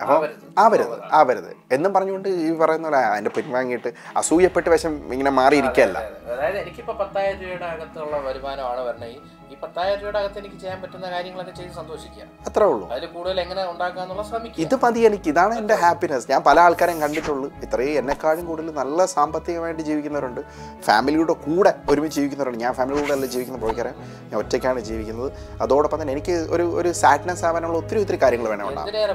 [0.00, 0.24] അപ്പം
[0.58, 0.96] ആവരുത്.
[1.12, 6.32] ആവരുത് എന്നും പറഞ്ഞുകൊണ്ട് ഈ പറയുന്ന പോലെ അതിന്റെ പിൻവാങ്ങിയിട്ട് അസൂയപ്പെട്ട് വശം ഇങ്ങനെ അതെ.
[6.32, 9.10] അതായത് എനിക്കിപ്പോ പത്തായിരം രൂപയുടെ അകത്തുള്ള വരുമാനമാണ് വരണേ
[9.52, 12.22] ഈ പത്തായിരം രൂപയുടെ അകത്ത് എനിക്ക് ചെയ്യാൻ പറ്റുന്ന കാര്യങ്ങളൊക്കെ ചെയ്ത് സന്തോഷിക്കുക.
[12.46, 12.88] അത്രേ ഉള്ളൂ.
[12.92, 14.62] അതിൽ കൂടുതൽ എങ്ങനെ ഉണ്ടാക്കാന്നുള്ള ശ്രമിക്കുക.
[14.62, 15.28] ഇത് മതി എനിക്ക്.
[15.28, 17.50] ഇതാണ് എന്റെ ഹാപ്പിനെസ് ഞാൻ പല ആൾക്കാരെയും കണ്ടിട്ടുള്ളൂ.
[17.62, 20.40] ഇത്രയും എന്നെക്കാളും കൂടുതൽ നല്ല സാമ്പത്തികമായിട്ട് ജീവിക്കുന്നവരുണ്ട്.
[20.82, 22.64] ഫാമിലിയുടെ കൂടെ ഒരുമിച്ച് ജീവിക്കുന്നവരുണ്ട്.
[22.64, 23.92] ഞാൻ ഫാമിലി കൂടെ അല്ല ജീവിക്കുന്ന പോയിക്കാരെ
[24.30, 25.32] ഞാൻ ഒറ്റയ്ക്കാണ് ജീവിക്കുന്നത്.
[25.62, 28.66] അതോടൊപ്പം തന്നെ എനിക്ക് ഒരു ഒരു സാഡ്നെസ് ആവാനുള്ള ഒത്തിരി ഒത്തിരി കാര്യങ്ങൾ വേണം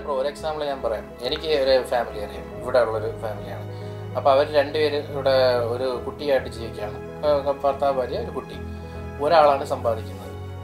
[0.06, 1.06] ബ്രോ ഒരു എക്സാമ്പിൾ ഞാൻ പറയാം.
[1.22, 2.46] എനിക്ക് ഒരു ഫാമിലി അറിയാം.
[2.62, 3.68] ഇവിടെ ഉള്ളൊരു ഫാമിലിയാണ്
[4.18, 5.36] അപ്പോൾ അവർ രണ്ടുപേര് ഇവിടെ
[5.74, 6.98] ഒരു കുട്ടിയായിട്ട് ജീവിക്കുകയാണ്.
[7.64, 8.56] ഭർത്താവ് ഭാര്യ ഒരു കുട്ടി.
[9.26, 10.21] ഒരാളാണ് സമ്പാദിക്കുന്നത്.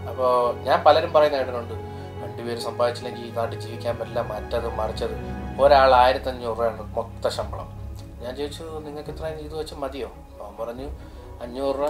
[0.10, 1.74] അപ്പോൾ ഞാൻ പലരും പറയുന്ന കേട്ടിട്ടുണ്ട്.
[2.24, 5.16] രണ്ടുപേര് സമ്പാദിച്ചില്ലെങ്കിൽ ഈ നാട്ടിൽ ജീവിക്കാൻ പറ്റില്ല മറ്റത് മറിച്ചത്.
[5.64, 7.70] ഒരാൾ ആയിരത്തഞ്ഞൂറ് രൂപയാണ് മൊത്ത ശമ്പളം.
[8.24, 10.10] ഞാൻ ചോദിച്ചു നിങ്ങൾക്ക് ഇത്ര ഇത് വെച്ച് മതിയോ?
[10.42, 10.88] അവൻ പറഞ്ഞു
[11.44, 11.90] അഞ്ഞൂറ് രൂപ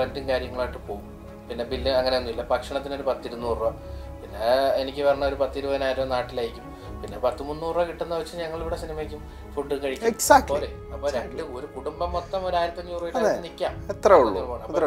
[0.00, 1.06] റെന്റും കാര്യങ്ങളായിട്ട് പോകും
[1.48, 2.42] പിന്നെ ബില്ല് അങ്ങനെയൊന്നുമില്ല.
[2.42, 3.70] ഭക്ഷണത്തിന് ഒരു പത്തിരുന്നൂറ് രൂപ.
[4.20, 4.46] പിന്നെ
[4.82, 9.20] എനിക്ക് പറഞ്ഞ ഒരു പത്തിരുപതിനായിരം രൂപ നാട്ടിലയക്കും പിന്നെ പത്ത് മുന്നൂറ് രൂപ കിട്ടുന്ന വെച്ച് ഞങ്ങൾ ഇവിടെ സിനിമയ്ക്കും
[9.54, 10.06] ഫുഡ് കഴിക്കും.
[10.94, 14.42] അപ്പൊ രണ്ട് ഒരു കുടുംബം മൊത്തം ഒരു ആയിരത്തി അഞ്ഞൂറ് രൂപ നിൽക്കാം എത്രേ ഉള്ളൂ.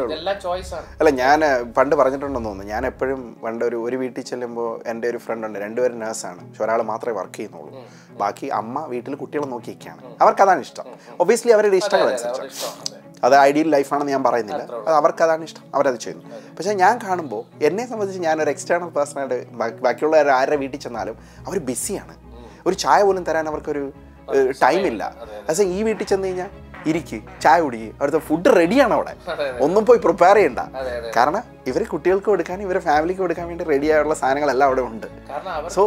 [0.06, 0.86] ഇതെല്ലാം ചോയ്സ് ആണ്.
[1.00, 1.40] അല്ല ഞാൻ
[1.78, 2.72] പണ്ട് പറഞ്ഞിട്ടുണ്ടെന്ന് തോന്നുന്നു.
[2.74, 5.58] ഞാൻ എപ്പോഴും പണ്ട് ഒരു ഒരു വീട്ടിൽ ചെല്ലുമ്പോൾ എന്റെ ഒരു ഫ്രണ്ട് ഉണ്ട്.
[5.66, 7.82] രണ്ടുപേരും നേഴ്സാണ് പക്ഷെ ഒരാൾ മാത്രമേ വർക്ക് ചെയ്യുന്നുള്ളൂ.
[8.22, 10.02] ബാക്കി അമ്മ വീട്ടിൽ കുട്ടികളെ നോക്കിയിരിക്കുകയാണ്.
[10.24, 10.86] അവർക്ക് അതാണ് ഇഷ്ടം.
[11.24, 13.36] ഒബിയസ്ലി അവരുടെ ഇഷ്ടങ്ങൾ അനുസരിച്ച് അതെ.
[13.40, 14.62] ഐഡിയൽ ലൈഫാണെന്ന് ഞാൻ പറയുന്നില്ല.
[14.86, 15.64] അത് അവർക്ക് അതാണ് ഇഷ്ടം.
[15.74, 16.24] അവരത് ചെയ്യുന്നു.
[16.58, 19.38] പക്ഷേ ഞാൻ കാണുമ്പോൾ എന്നെ സംബന്ധിച്ച് ഞാനൊരു എക്സ്റ്റേണൽ പേഴ്സണായിട്ട്
[19.82, 21.16] ബാക്കിയുള്ളവർ ആരുടെ വീട്ടിൽ ചെന്നാലും
[21.46, 22.14] അവർ ബിസിയാണ്
[22.66, 23.82] ഒരു ചായ പോലും തരാൻ അവർക്കൊരു
[24.62, 25.02] ടൈമില്ല
[25.46, 26.50] പക്ഷേ ഈ വീട്ടിൽ ചെന്ന് കഴിഞ്ഞാൽ
[26.86, 29.12] ഇരിക്ക് ചായ കുടിക്ക് അവിടുത്തെ ഫുഡ് റെഡിയാണ് അവിടെ.
[29.60, 30.60] ഒന്നും പോയി പ്രിപ്പയർ ചെയ്യണ്ട.
[31.16, 35.06] കാരണം ഇവർ കുട്ടികൾക്ക് കൊടുക്കാൻ ഇവരെ ഫാമിലിക്ക് കൊടുക്കാൻ വേണ്ടി റെഡി ആയുള്ള സാധനങ്ങളെല്ലാം അവിടെ ഉണ്ട്.
[35.68, 35.82] സോ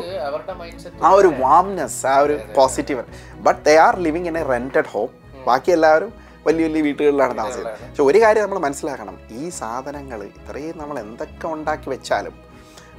[1.03, 3.03] ആ ഒരു വാംനെസ് ആ ഒരു positive
[3.47, 5.09] but they are living in a rented home
[5.47, 6.11] ബാക്കി എല്ലാവരും
[6.45, 7.81] വലിയ വലിയ വീട്ടുകളിലാണ് താമസിക്കുന്നത്.
[7.89, 9.17] പക്ഷെ ഒരു കാര്യം നമ്മൾ മനസ്സിലാക്കണം.
[9.39, 12.35] ഈ സാധനങ്ങൾ ഇത്രയും നമ്മൾ എന്തൊക്കെ ഉണ്ടാക്കി വെച്ചാലും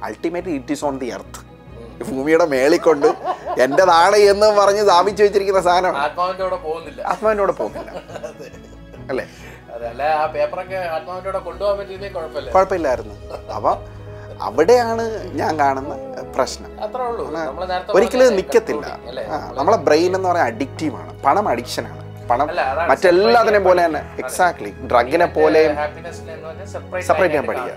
[0.07, 1.41] ultimately it is on the earth
[2.09, 3.07] ഭൂമിയുടെ മേളിക്കൊണ്ട്
[3.65, 5.97] എന്റെതാണ് എന്ന് പറഞ്ഞ് സ്ഥാപിച്ചു വെച്ചിരിക്കുന്ന സാധനമാണ്.
[6.05, 7.01] ആത്മാവിന്റെ പോകുന്നില്ല.
[7.01, 7.91] ആത്മാവിന്റെ പോകുന്നില്ല.
[9.09, 9.25] അല്ലേ?
[12.55, 13.15] കുഴപ്പമില്ലായിരുന്നു.
[13.57, 13.71] അപ്പൊ
[14.47, 15.03] അവിടെയാണ്
[15.41, 15.93] ഞാൻ കാണുന്ന
[16.35, 16.71] പ്രശ്നം.
[17.97, 18.85] ഒരിക്കലും നിക്കത്തില്ല.
[18.87, 19.21] നിൽക്കത്തില്ല
[19.59, 22.47] നമ്മളെ ബ്രെയിൻ എന്ന് പറയാൻ അഡിക്റ്റീവാണ് പണം അഡിക്ഷനാണ് പണം
[22.91, 24.01] മറ്റെല്ലാത്തിനെ പോലെ തന്നെ.
[24.23, 25.63] എക്സാക്ട്ലി ഡ്രഗിനെ പോലെ
[27.09, 27.73] സെപ്പറേറ്റ് ചെയ്യാൻ പഠിക്കുക.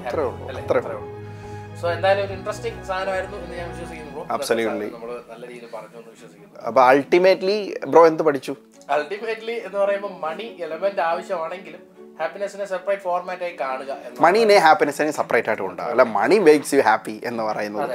[0.00, 1.00] അത്രേ ഉള്ളൂ, അത്രേ ഉള്ളൂ.
[1.80, 6.58] സോ എന്തായാലും ഒരു ഇൻട്രസ്റ്റിംഗ് സാധനമായിരുന്നു എന്ന് ഞാൻ വിശ്വസിക്കുന്നു അബ്സല്യൂട്ട്ലി നമ്മൾ നല്ല രീതിയിൽ പറഞ്ഞു എന്ന് വിശ്വസിക്കുന്നു.
[6.68, 7.56] അപ്പൊ അൾട്ടിമേറ്റ്ലി
[7.92, 8.52] ബ്രോ എന്ത് പഠിച്ചു?
[8.96, 11.82] അൾട്ടിമേറ്റ്ലി എന്ന് പറയുമ്പോൾ മണി എലമെന്റ് ആവശ്യമാണെങ്കിലും
[12.18, 13.92] ഹാപ്പിനെസ്സിനെ സെപ്പറേറ്റ് ഫോർമാറ്റ് ആയി കാണുക
[14.24, 17.92] മണീനെ ഹാപ്പിനെസ്സിനെ സെപ്പറേറ്റ് ആയിട്ട് ഉണ്ടാകും അല്ല മണി മേക്സ് യു ഹാപ്പി എന്ന് പറയുന്നത്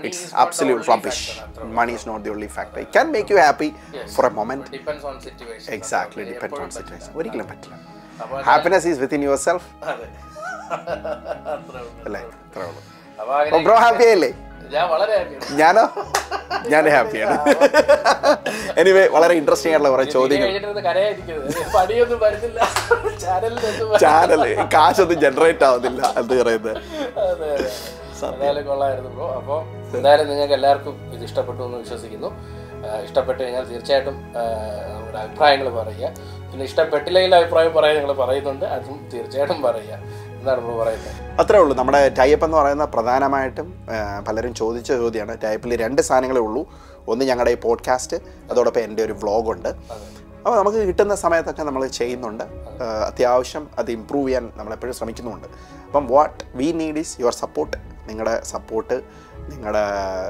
[0.00, 2.92] it's is not the absolute only rubbish factor, money is not the only factor it
[2.96, 3.68] can make you happy
[4.16, 7.76] for a moment depends on situation exactly depend on situation ഒരിക്കലും പറ്റില്ല.
[8.48, 9.68] Happiness is within yourself
[12.06, 12.22] അല്ലേ?
[13.64, 14.32] Bro happy ആയില്ലേ
[15.60, 15.84] ഞാനോ?
[16.72, 17.36] ഞാൻ ഹാപ്പിയാണ്
[18.80, 20.46] anyway വളരെ interesting ആയിട്ടുള്ള കുറെ ചോദ്യങ്ങൾ.
[24.04, 24.42] ചാനൽ
[24.74, 26.80] കാശൊന്നും ജനറേറ്റ് ആവുന്നില്ല എന്ന് പറയുന്നത്.
[28.28, 29.28] എന്തായാലും കൊള്ളായിരുന്നു ബ്രോ.
[29.40, 29.60] അപ്പോൾ
[29.96, 32.30] എന്തായാലും നിങ്ങൾക്ക് എല്ലാവർക്കും ഇത് ഇഷ്ടപ്പെട്ടു എന്ന് വിശ്വസിക്കുന്നു.
[33.06, 34.16] ഇഷ്ടപ്പെട്ടു കഴിഞ്ഞാൽ തീർച്ചയായിട്ടും
[34.92, 36.12] നമ്മുടെ അഭിപ്രായങ്ങൾ പറയുക.
[36.50, 38.66] പിന്നെ ഇഷ്ടപ്പെട്ടില്ലെങ്കിൽ അഭിപ്രായം പറയാൻ നിങ്ങൾ പറയുന്നുണ്ട്.
[38.76, 39.96] അതും തീർച്ചയായിട്ടും പറയുക.
[41.40, 41.76] അത്രേ ഉള്ളൂ.
[41.76, 43.86] നമ്മുടെ ടൈപ്പ് എന്ന് പറയുന്ന പ്രധാനമായിട്ടും
[44.28, 45.36] പലരും ചോദിച്ച ചോദ്യമാണ്.
[45.44, 46.66] ടൈപ്പിൽ രണ്ട് സാധനങ്ങളേ ഉള്ളൂ.
[47.08, 48.16] ഒന്ന് ഞങ്ങളുടെ ഈ പോഡ്കാസ്റ്റ്
[48.50, 49.68] അതോടൊപ്പം എന്റെ ഒരു വ്ളോഗുണ്ട്.
[49.68, 52.44] അപ്പോൾ നമുക്ക് കിട്ടുന്ന സമയത്തൊക്കെ നമ്മൾ ചെയ്യുന്നുണ്ട്.
[53.06, 55.48] അത്യാവശ്യം അത് ഇമ്പ്രൂവ് ചെയ്യാൻ നമ്മളെപ്പോഴും ശ്രമിക്കുന്നുണ്ട്.
[55.86, 57.76] അപ്പം what we need is your support
[58.08, 59.02] നിങ്ങളുടെ സപ്പോർട്ട്
[59.52, 59.78] നിങ്ങളുടെ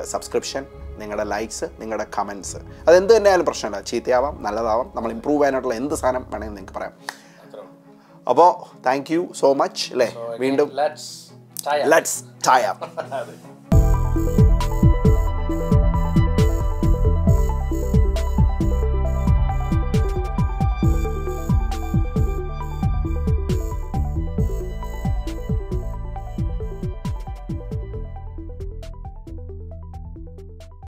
[0.05, 0.67] സബ്സ്ക്രിപ്ഷൻ
[0.99, 2.57] നിങ്ങളുടെ ലൈക്സ് നിങ്ങളുടെ കമൻസ്
[2.89, 3.81] അതെന്ത് തന്നെയായാലും പ്രശ്നമില്ല.
[3.81, 4.93] ചീത്തയാവാം നല്ലതാവാം.
[4.95, 6.93] നമ്മൾ ഇമ്പ്രൂവ് ചെയ്യാനായിട്ടുള്ള എന്ത് സാധനം വേണമെങ്കിൽ നിങ്ങൾക്ക് പറയാം.
[8.31, 8.51] അപ്പോൾ
[8.87, 10.69] താങ്ക് യു സോ മച്ച് അല്ലേ വീണ്ടും
[11.87, 12.19] ലെറ്റ്സ്
[12.49, 12.87] ടൈ അപ്പ്